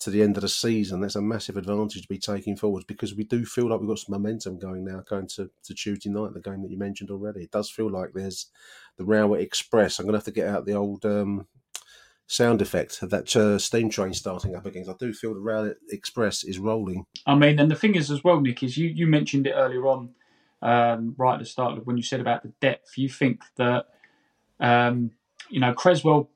to 0.00 0.10
the 0.10 0.22
end 0.22 0.36
of 0.36 0.42
the 0.42 0.48
season. 0.48 1.00
That's 1.00 1.16
a 1.16 1.22
massive 1.22 1.56
advantage 1.56 2.02
to 2.02 2.08
be 2.08 2.18
taking 2.18 2.56
forwards 2.56 2.84
because 2.84 3.14
we 3.14 3.24
do 3.24 3.44
feel 3.46 3.68
like 3.68 3.80
we've 3.80 3.88
got 3.88 4.00
some 4.00 4.12
momentum 4.12 4.58
going 4.58 4.84
now, 4.84 5.02
going 5.08 5.28
to, 5.28 5.50
to 5.62 5.74
Tuesday 5.74 6.10
night, 6.10 6.34
the 6.34 6.40
game 6.40 6.62
that 6.62 6.70
you 6.70 6.76
mentioned 6.76 7.10
already. 7.10 7.44
It 7.44 7.52
does 7.52 7.70
feel 7.70 7.90
like 7.90 8.12
there's 8.12 8.46
the 8.98 9.04
Rowett 9.04 9.40
Express. 9.40 9.98
I'm 9.98 10.04
going 10.04 10.12
to 10.12 10.18
have 10.18 10.24
to 10.24 10.32
get 10.32 10.48
out 10.48 10.66
the 10.66 10.74
old 10.74 11.06
um, 11.06 11.46
sound 12.26 12.60
effect 12.60 13.02
of 13.02 13.10
that 13.10 13.34
uh, 13.36 13.58
steam 13.58 13.88
train 13.88 14.12
starting 14.12 14.54
up 14.54 14.66
again. 14.66 14.84
I 14.88 14.94
do 14.98 15.12
feel 15.12 15.32
the 15.32 15.40
Rowett 15.40 15.78
Express 15.90 16.44
is 16.44 16.58
rolling. 16.58 17.06
I 17.26 17.34
mean, 17.34 17.58
and 17.58 17.70
the 17.70 17.76
thing 17.76 17.94
is 17.94 18.10
as 18.10 18.24
well, 18.24 18.40
Nick, 18.40 18.62
is 18.62 18.76
you, 18.76 18.88
you 18.88 19.06
mentioned 19.06 19.46
it 19.46 19.54
earlier 19.56 19.86
on, 19.86 20.10
um, 20.64 21.14
right 21.18 21.34
at 21.34 21.38
the 21.38 21.44
start 21.44 21.78
of 21.78 21.86
when 21.86 21.96
you 21.96 22.02
said 22.02 22.20
about 22.20 22.42
the 22.42 22.52
depth. 22.60 22.96
You 22.96 23.08
think 23.08 23.42
that, 23.56 23.86
um, 24.58 25.12
you 25.50 25.60
know, 25.60 25.74
Cresswell 25.74 26.30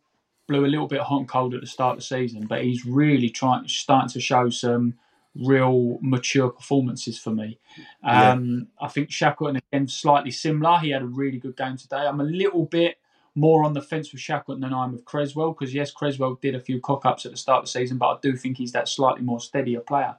blew 0.46 0.64
a 0.64 0.68
little 0.68 0.86
bit 0.86 1.00
hot 1.00 1.18
and 1.18 1.28
cold 1.28 1.54
at 1.54 1.62
the 1.62 1.66
start 1.66 1.94
of 1.94 1.98
the 1.98 2.04
season, 2.04 2.46
but 2.46 2.62
he's 2.62 2.84
really 2.84 3.30
trying, 3.30 3.66
starting 3.66 4.10
to 4.10 4.20
show 4.20 4.50
some 4.50 4.94
real 5.34 5.98
mature 6.02 6.50
performances 6.50 7.18
for 7.18 7.30
me. 7.30 7.58
Yeah. 8.04 8.32
Um, 8.32 8.68
I 8.80 8.88
think 8.88 9.10
Shackleton 9.10 9.60
again 9.72 9.88
slightly 9.88 10.30
similar. 10.30 10.78
He 10.78 10.90
had 10.90 11.02
a 11.02 11.06
really 11.06 11.38
good 11.38 11.56
game 11.56 11.76
today. 11.76 12.06
I'm 12.06 12.20
a 12.20 12.24
little 12.24 12.66
bit 12.66 12.98
more 13.34 13.64
on 13.64 13.72
the 13.72 13.82
fence 13.82 14.12
with 14.12 14.20
Shackleton 14.20 14.60
than 14.60 14.74
I 14.74 14.84
am 14.84 14.92
with 14.92 15.04
Cresswell 15.04 15.52
because 15.52 15.72
yes, 15.72 15.90
Cresswell 15.90 16.34
did 16.34 16.54
a 16.54 16.60
few 16.60 16.80
cock 16.80 17.06
ups 17.06 17.24
at 17.24 17.32
the 17.32 17.38
start 17.38 17.60
of 17.60 17.64
the 17.66 17.70
season, 17.70 17.96
but 17.96 18.08
I 18.08 18.18
do 18.20 18.36
think 18.36 18.58
he's 18.58 18.72
that 18.72 18.88
slightly 18.88 19.22
more 19.22 19.40
steadier 19.40 19.80
player. 19.80 20.16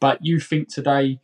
But 0.00 0.24
you 0.24 0.38
think 0.38 0.68
today 0.68 1.20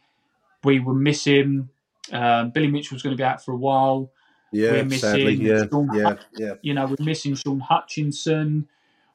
we 0.65 0.81
were 0.81 0.95
missing 0.95 1.69
um, 2.13 2.51
Billy 2.51 2.69
Mitchell's 2.69 3.03
going 3.03 3.17
to 3.17 3.21
be 3.21 3.25
out 3.25 3.45
for 3.45 3.53
a 3.53 3.57
while. 3.57 4.11
Yeah, 4.53 4.73
we're 4.73 4.85
missing 4.85 4.99
sadly, 4.99 5.35
yeah, 5.35 5.65
Shaun 5.71 5.91
yeah, 5.95 6.17
yeah. 6.37 6.55
You 6.63 6.75
know, 6.75 6.87
we're 6.87 7.05
missing 7.05 7.35
Shaun 7.35 7.61
Hutchinson. 7.61 8.69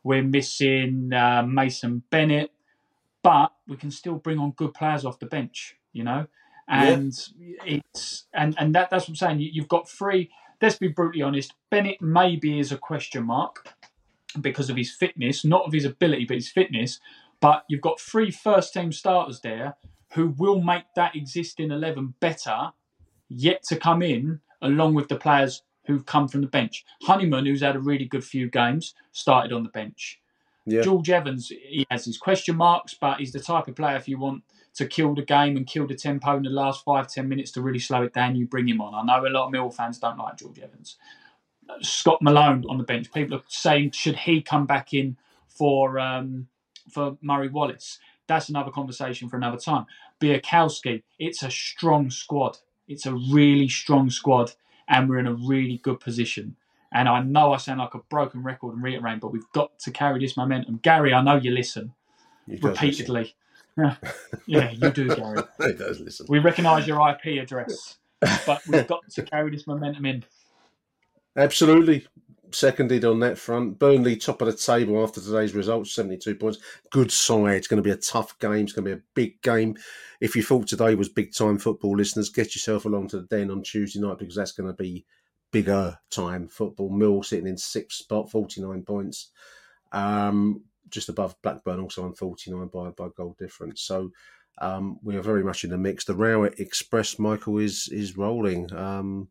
We're 0.04 0.24
missing 0.24 1.14
uh, 1.14 1.44
Mason 1.44 2.04
Bennett, 2.10 2.52
but 3.24 3.54
we 3.68 3.78
can 3.78 3.92
still 3.92 4.16
bring 4.16 4.38
on 4.38 4.52
good 4.52 4.74
players 4.74 5.06
off 5.06 5.20
the 5.20 5.28
bench. 5.28 5.78
You 5.94 6.04
know, 6.04 6.28
and 6.68 7.14
it's 7.66 8.26
and 8.34 8.56
and 8.60 8.76
that 8.76 8.90
that's 8.90 9.04
what 9.04 9.10
I'm 9.10 9.16
saying. 9.16 9.40
You, 9.40 9.50
you've 9.54 9.68
got 9.68 9.90
three. 9.90 10.30
Let's 10.62 10.78
be 10.78 10.90
brutally 10.90 11.22
honest. 11.22 11.54
Bennett 11.70 12.02
maybe 12.02 12.60
is 12.60 12.74
a 12.74 12.78
question 12.78 13.26
mark 13.26 13.74
because 14.42 14.70
of 14.70 14.76
his 14.76 14.92
fitness, 14.92 15.46
not 15.46 15.66
of 15.66 15.72
his 15.72 15.86
ability, 15.86 16.26
but 16.26 16.36
his 16.36 16.50
fitness. 16.50 17.00
But 17.40 17.64
you've 17.70 17.82
got 17.82 18.00
three 18.00 18.32
first 18.32 18.74
team 18.74 18.92
starters 18.92 19.40
there 19.40 19.76
who 20.14 20.30
will 20.38 20.62
make 20.62 20.84
that 20.96 21.16
existing 21.16 21.72
11 21.72 22.16
better 22.20 22.72
yet 23.30 23.64
to 23.70 23.76
come 23.76 24.02
in 24.02 24.42
along 24.62 24.94
with 24.94 25.08
the 25.08 25.16
players 25.16 25.64
who've 25.86 26.06
come 26.06 26.28
from 26.28 26.42
the 26.42 26.48
bench. 26.48 26.86
Honeyman, 27.04 27.46
who's 27.46 27.62
had 27.62 27.76
a 27.76 27.80
really 27.80 28.06
good 28.06 28.24
few 28.24 28.50
games, 28.50 28.94
started 29.12 29.54
on 29.54 29.64
the 29.64 29.70
bench. 29.70 30.20
Yeah. 30.66 30.82
George 30.82 31.10
Evans, 31.10 31.50
he 31.50 31.86
has 31.90 32.06
his 32.06 32.18
question 32.18 32.56
marks, 32.56 32.94
but 32.94 33.18
he's 33.20 33.32
the 33.32 33.40
type 33.40 33.68
of 33.68 33.76
player 33.76 33.96
if 33.96 34.08
you 34.08 34.20
want 34.20 34.44
to 34.76 34.86
kill 34.86 35.16
the 35.16 35.24
game 35.24 35.58
and 35.58 35.66
kill 35.66 35.88
the 35.88 35.96
tempo 35.96 36.38
in 36.38 36.44
the 36.44 36.50
last 36.50 36.84
five, 36.84 37.08
ten 37.08 37.28
minutes 37.28 37.52
to 37.54 37.62
really 37.62 37.80
slow 37.80 38.04
it 38.04 38.14
down, 38.14 38.36
you 38.36 38.46
bring 38.46 38.68
him 38.68 38.82
on. 38.82 38.94
I 38.94 39.02
know 39.04 39.26
a 39.26 39.30
lot 39.30 39.48
of 39.48 39.52
Mill 39.52 39.72
fans 39.72 39.98
don't 39.98 40.18
like 40.18 40.38
George 40.38 40.60
Evans. 40.60 40.98
Scott 41.82 42.22
Malone 42.22 42.64
on 42.70 42.78
the 42.78 42.84
bench. 42.84 43.12
People 43.12 43.38
are 43.38 43.44
saying 43.48 43.92
should 43.92 44.16
he 44.16 44.42
come 44.42 44.66
back 44.66 44.94
in 44.94 45.18
for 45.48 46.00
um, 46.00 46.48
for 46.92 47.18
Murray 47.22 47.50
Wallace? 47.50 48.00
That's 48.28 48.50
another 48.50 48.72
conversation 48.72 49.28
for 49.28 49.38
another 49.38 49.58
time. 49.58 49.86
Białkowski, 50.22 51.04
it's 51.18 51.42
a 51.44 51.50
strong 51.50 52.10
squad. 52.10 52.58
It's 52.90 53.06
a 53.06 53.14
really 53.14 53.70
strong 53.70 54.10
squad, 54.10 54.52
and 54.88 55.08
we're 55.08 55.20
in 55.20 55.28
a 55.28 55.34
really 55.34 55.78
good 55.78 56.00
position. 56.00 56.58
And 56.92 57.08
I 57.08 57.22
know 57.22 57.54
I 57.54 57.58
sound 57.58 57.80
like 57.80 57.94
a 57.94 58.00
broken 58.00 58.42
record 58.44 58.74
and 58.74 58.84
reiterating, 58.84 59.20
but 59.20 59.32
we've 59.32 59.50
got 59.54 59.78
to 59.80 59.92
carry 59.92 60.20
this 60.20 60.36
momentum. 60.36 60.80
Gary, 60.82 61.14
I 61.14 61.22
know 61.22 61.36
you 61.36 61.52
listen 61.52 61.94
He 62.48 62.58
repeatedly. 62.58 63.36
Yeah, 63.78 63.96
yeah, 64.48 64.72
you 64.72 64.90
do, 64.90 65.16
Gary. 65.16 65.44
he 65.62 65.74
does 65.74 66.00
listen. 66.00 66.26
We 66.28 66.40
recognise 66.40 66.88
your 66.88 67.00
IP 67.10 67.42
address. 67.42 67.98
but 68.46 68.62
we've 68.68 68.88
got 68.88 69.08
to 69.12 69.24
carry 69.24 69.52
this 69.52 69.68
momentum 69.68 70.06
in. 70.06 70.26
Absolutely. 71.38 72.08
Seconded 72.52 73.06
on 73.06 73.20
that 73.20 73.38
front. 73.38 73.80
Burnley 73.80 74.16
top 74.16 74.42
of 74.42 74.48
the 74.48 74.54
table 74.54 75.02
after 75.04 75.22
today's 75.22 75.54
results, 75.54 75.94
72 75.94 76.36
points. 76.36 76.60
Good 76.90 77.12
side. 77.12 77.56
It's 77.56 77.68
going 77.68 77.82
to 77.82 77.88
be 77.88 77.92
a 77.92 77.98
tough 77.98 78.38
game. 78.40 78.64
It's 78.64 78.74
going 78.74 78.86
to 78.86 78.96
be 78.96 79.00
a 79.00 79.04
big 79.14 79.42
game. 79.42 79.78
If 80.20 80.36
you 80.36 80.44
thought 80.44 80.68
today 80.68 80.96
was 80.96 81.10
big 81.10 81.34
time 81.34 81.58
football, 81.58 81.96
listeners, 81.96 82.30
get 82.30 82.56
yourself 82.56 82.86
along 82.86 83.10
to 83.10 83.22
the 83.22 83.28
den 83.28 83.52
on 83.52 83.64
Tuesday 83.64 84.00
night 84.00 84.18
because 84.18 84.36
that's 84.36 84.52
going 84.52 84.68
to 84.68 84.74
be 84.74 85.06
bigger 85.52 85.98
time 86.10 86.48
football. 86.48 86.90
Mill 86.90 87.24
sitting 87.24 87.48
in 87.48 87.58
sixth 87.58 88.00
spot, 88.00 88.32
49 88.32 88.84
points. 88.84 89.32
Um, 89.92 90.64
just 90.90 91.10
above 91.10 91.36
Blackburn, 91.42 91.80
also 91.80 92.04
on 92.04 92.14
49 92.14 92.68
by, 92.68 92.90
by 92.90 93.10
goal 93.16 93.36
difference. 93.38 93.82
So 93.82 94.12
um, 94.60 95.00
we 95.04 95.16
are 95.16 95.22
very 95.22 95.44
much 95.44 95.64
in 95.64 95.70
the 95.70 95.78
mix. 95.78 96.06
The 96.06 96.16
Rowett 96.16 96.60
Express, 96.60 97.20
Michael, 97.20 97.60
is 97.60 97.88
is 97.92 98.18
rolling. 98.18 98.74
Um, 98.74 99.30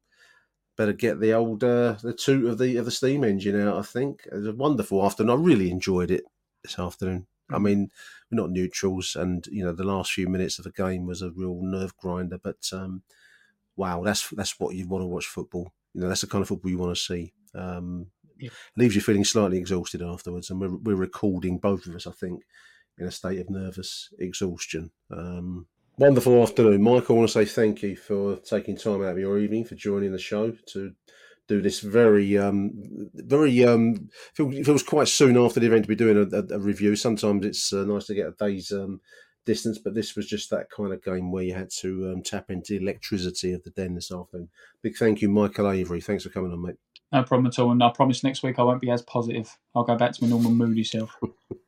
better 0.79 0.95
get 0.95 1.21
the 1.21 1.35
old 1.35 1.63
uh, 1.65 1.97
the 2.03 2.15
toot 2.15 2.47
of 2.47 2.59
the 2.59 2.79
of 2.79 2.87
the 2.87 2.91
steam 2.93 3.25
engine 3.25 3.61
out. 3.61 3.77
I 3.79 3.83
think 3.83 4.23
it 4.27 4.35
was 4.35 4.47
a 4.47 4.53
wonderful 4.55 5.05
afternoon. 5.05 5.39
I 5.39 5.43
really 5.43 5.71
enjoyed 5.71 6.11
it 6.11 6.25
this 6.63 6.79
afternoon. 6.79 7.27
I 7.51 7.59
Mm. 7.59 7.63
mean, 7.65 7.91
we're 8.31 8.37
not 8.43 8.51
neutrals, 8.51 9.17
and 9.17 9.47
you 9.49 9.65
know 9.65 9.73
the 9.73 9.85
last 9.85 10.13
few 10.13 10.29
minutes 10.29 10.59
of 10.59 10.65
the 10.65 10.73
game 10.73 11.07
was 11.07 11.23
a 11.23 11.31
real 11.31 11.61
nerve 11.63 11.97
grinder. 11.99 12.39
But 12.39 12.71
um, 12.73 13.03
wow, 13.77 14.03
that's 14.03 14.31
that's 14.31 14.59
what 14.61 14.75
you 14.75 14.89
want 14.89 15.03
to 15.03 15.07
watch 15.07 15.27
football. 15.27 15.73
You 15.95 16.03
know, 16.03 16.09
that's 16.09 16.23
the 16.23 16.27
kind 16.29 16.43
of 16.43 16.49
football 16.49 16.71
you 16.71 16.79
want 16.79 16.97
to 16.97 17.03
see. 17.03 17.33
Um, 17.55 18.11
Yeah. 18.39 18.51
Leaves 18.77 18.95
you 18.95 19.01
feeling 19.03 19.25
slightly 19.25 19.59
exhausted 19.59 20.03
afterwards, 20.03 20.51
and 20.51 20.61
we're 20.61 20.77
we're 20.77 20.97
recording 20.97 21.59
both 21.59 21.87
of 21.87 21.95
us, 21.97 22.07
I 22.07 22.13
think, 22.13 22.45
in 22.99 23.07
a 23.07 23.11
state 23.11 23.41
of 23.41 23.51
nervous 23.51 24.13
exhaustion. 24.19 24.93
Um, 25.11 25.67
wonderful 25.99 26.41
afternoon, 26.43 26.83
Michael. 26.83 27.17
I 27.17 27.19
want 27.19 27.31
to 27.31 27.33
say 27.33 27.45
thank 27.45 27.83
you 27.83 27.97
for 27.97 28.37
taking 28.37 28.77
time 28.77 29.03
out 29.03 29.13
of 29.13 29.19
your 29.19 29.39
evening 29.39 29.65
for 29.65 29.75
joining 29.75 30.13
the 30.13 30.19
show 30.19 30.53
to 30.69 30.93
do 31.49 31.61
this 31.61 31.81
very, 31.81 32.39
um, 32.39 32.71
very. 33.15 33.65
Um, 33.65 34.09
feels 34.35 34.83
quite 34.83 35.09
soon 35.09 35.37
after 35.37 35.61
the 35.61 35.67
event 35.67 35.85
to 35.85 35.89
be 35.89 35.97
doing 35.97 36.17
a, 36.17 36.37
a, 36.37 36.57
a 36.57 36.59
review. 36.59 36.95
Sometimes 36.95 37.45
it's 37.45 37.73
uh, 37.73 37.85
nice 37.85 38.07
to 38.07 38.15
get 38.15 38.29
a 38.29 38.35
day's 38.39 38.71
um, 38.71 39.01
distance, 39.45 39.79
but 39.79 39.95
this 39.95 40.15
was 40.15 40.27
just 40.27 40.51
that 40.51 40.71
kind 40.71 40.93
of 40.93 41.03
game 41.03 41.33
where 41.33 41.43
you 41.43 41.55
had 41.55 41.71
to 41.81 42.13
um, 42.13 42.23
tap 42.23 42.51
into 42.51 42.75
the 42.75 42.83
electricity 42.85 43.53
of 43.53 43.63
the 43.65 43.71
den 43.71 43.95
this 43.95 44.13
afternoon. 44.13 44.51
Big 44.83 44.97
thank 44.97 45.21
you, 45.21 45.29
Michael 45.29 45.71
Avery. 45.71 46.01
Thanks 46.01 46.23
for 46.23 46.31
coming 46.31 46.53
on, 46.53 46.63
mate. 46.63 46.77
No 47.13 47.23
problem 47.23 47.47
at 47.47 47.59
all. 47.59 47.73
And 47.73 47.83
I 47.83 47.91
promise 47.91 48.23
next 48.23 48.43
week 48.43 48.59
I 48.59 48.63
won't 48.63 48.83
be 48.83 48.91
as 48.91 49.03
positive. 49.03 49.57
I'll 49.75 49.85
go 49.85 49.97
back 49.97 50.13
to 50.13 50.23
my 50.23 50.29
normal 50.29 50.51
moody 50.51 50.85
self. 50.85 51.17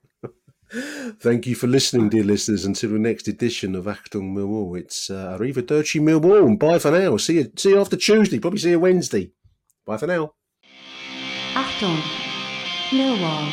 Thank 0.71 1.47
you 1.47 1.57
for 1.57 1.67
listening, 1.67 2.11
dear 2.11 2.23
listeners. 2.23 2.65
Until 2.65 2.91
the 2.91 2.99
next 2.99 3.27
edition 3.27 3.75
of 3.75 3.87
Achtung 3.87 4.35
Millwall, 4.35 4.79
it's 4.79 5.11
uh, 5.11 5.37
Arrivederci 5.39 6.01
Millwall. 6.01 6.47
And 6.47 6.59
bye 6.59 6.79
for 6.79 6.93
now. 6.93 7.17
See 7.17 7.35
you, 7.35 7.53
see 7.57 7.71
you 7.71 7.81
after 7.81 7.97
Tuesday. 7.97 8.39
Probably 8.39 8.61
see 8.61 8.71
you 8.71 8.81
Wednesday. 8.81 9.33
Bye 9.85 9.97
for 9.97 10.07
now. 10.07 10.35
Achtung, 11.55 12.01
Millwall. 12.91 13.53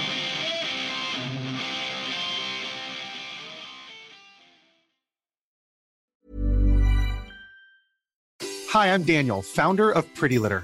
Hi, 8.70 8.94
I'm 8.94 9.04
Daniel, 9.04 9.42
founder 9.42 9.90
of 9.90 10.14
Pretty 10.14 10.38
Litter. 10.38 10.64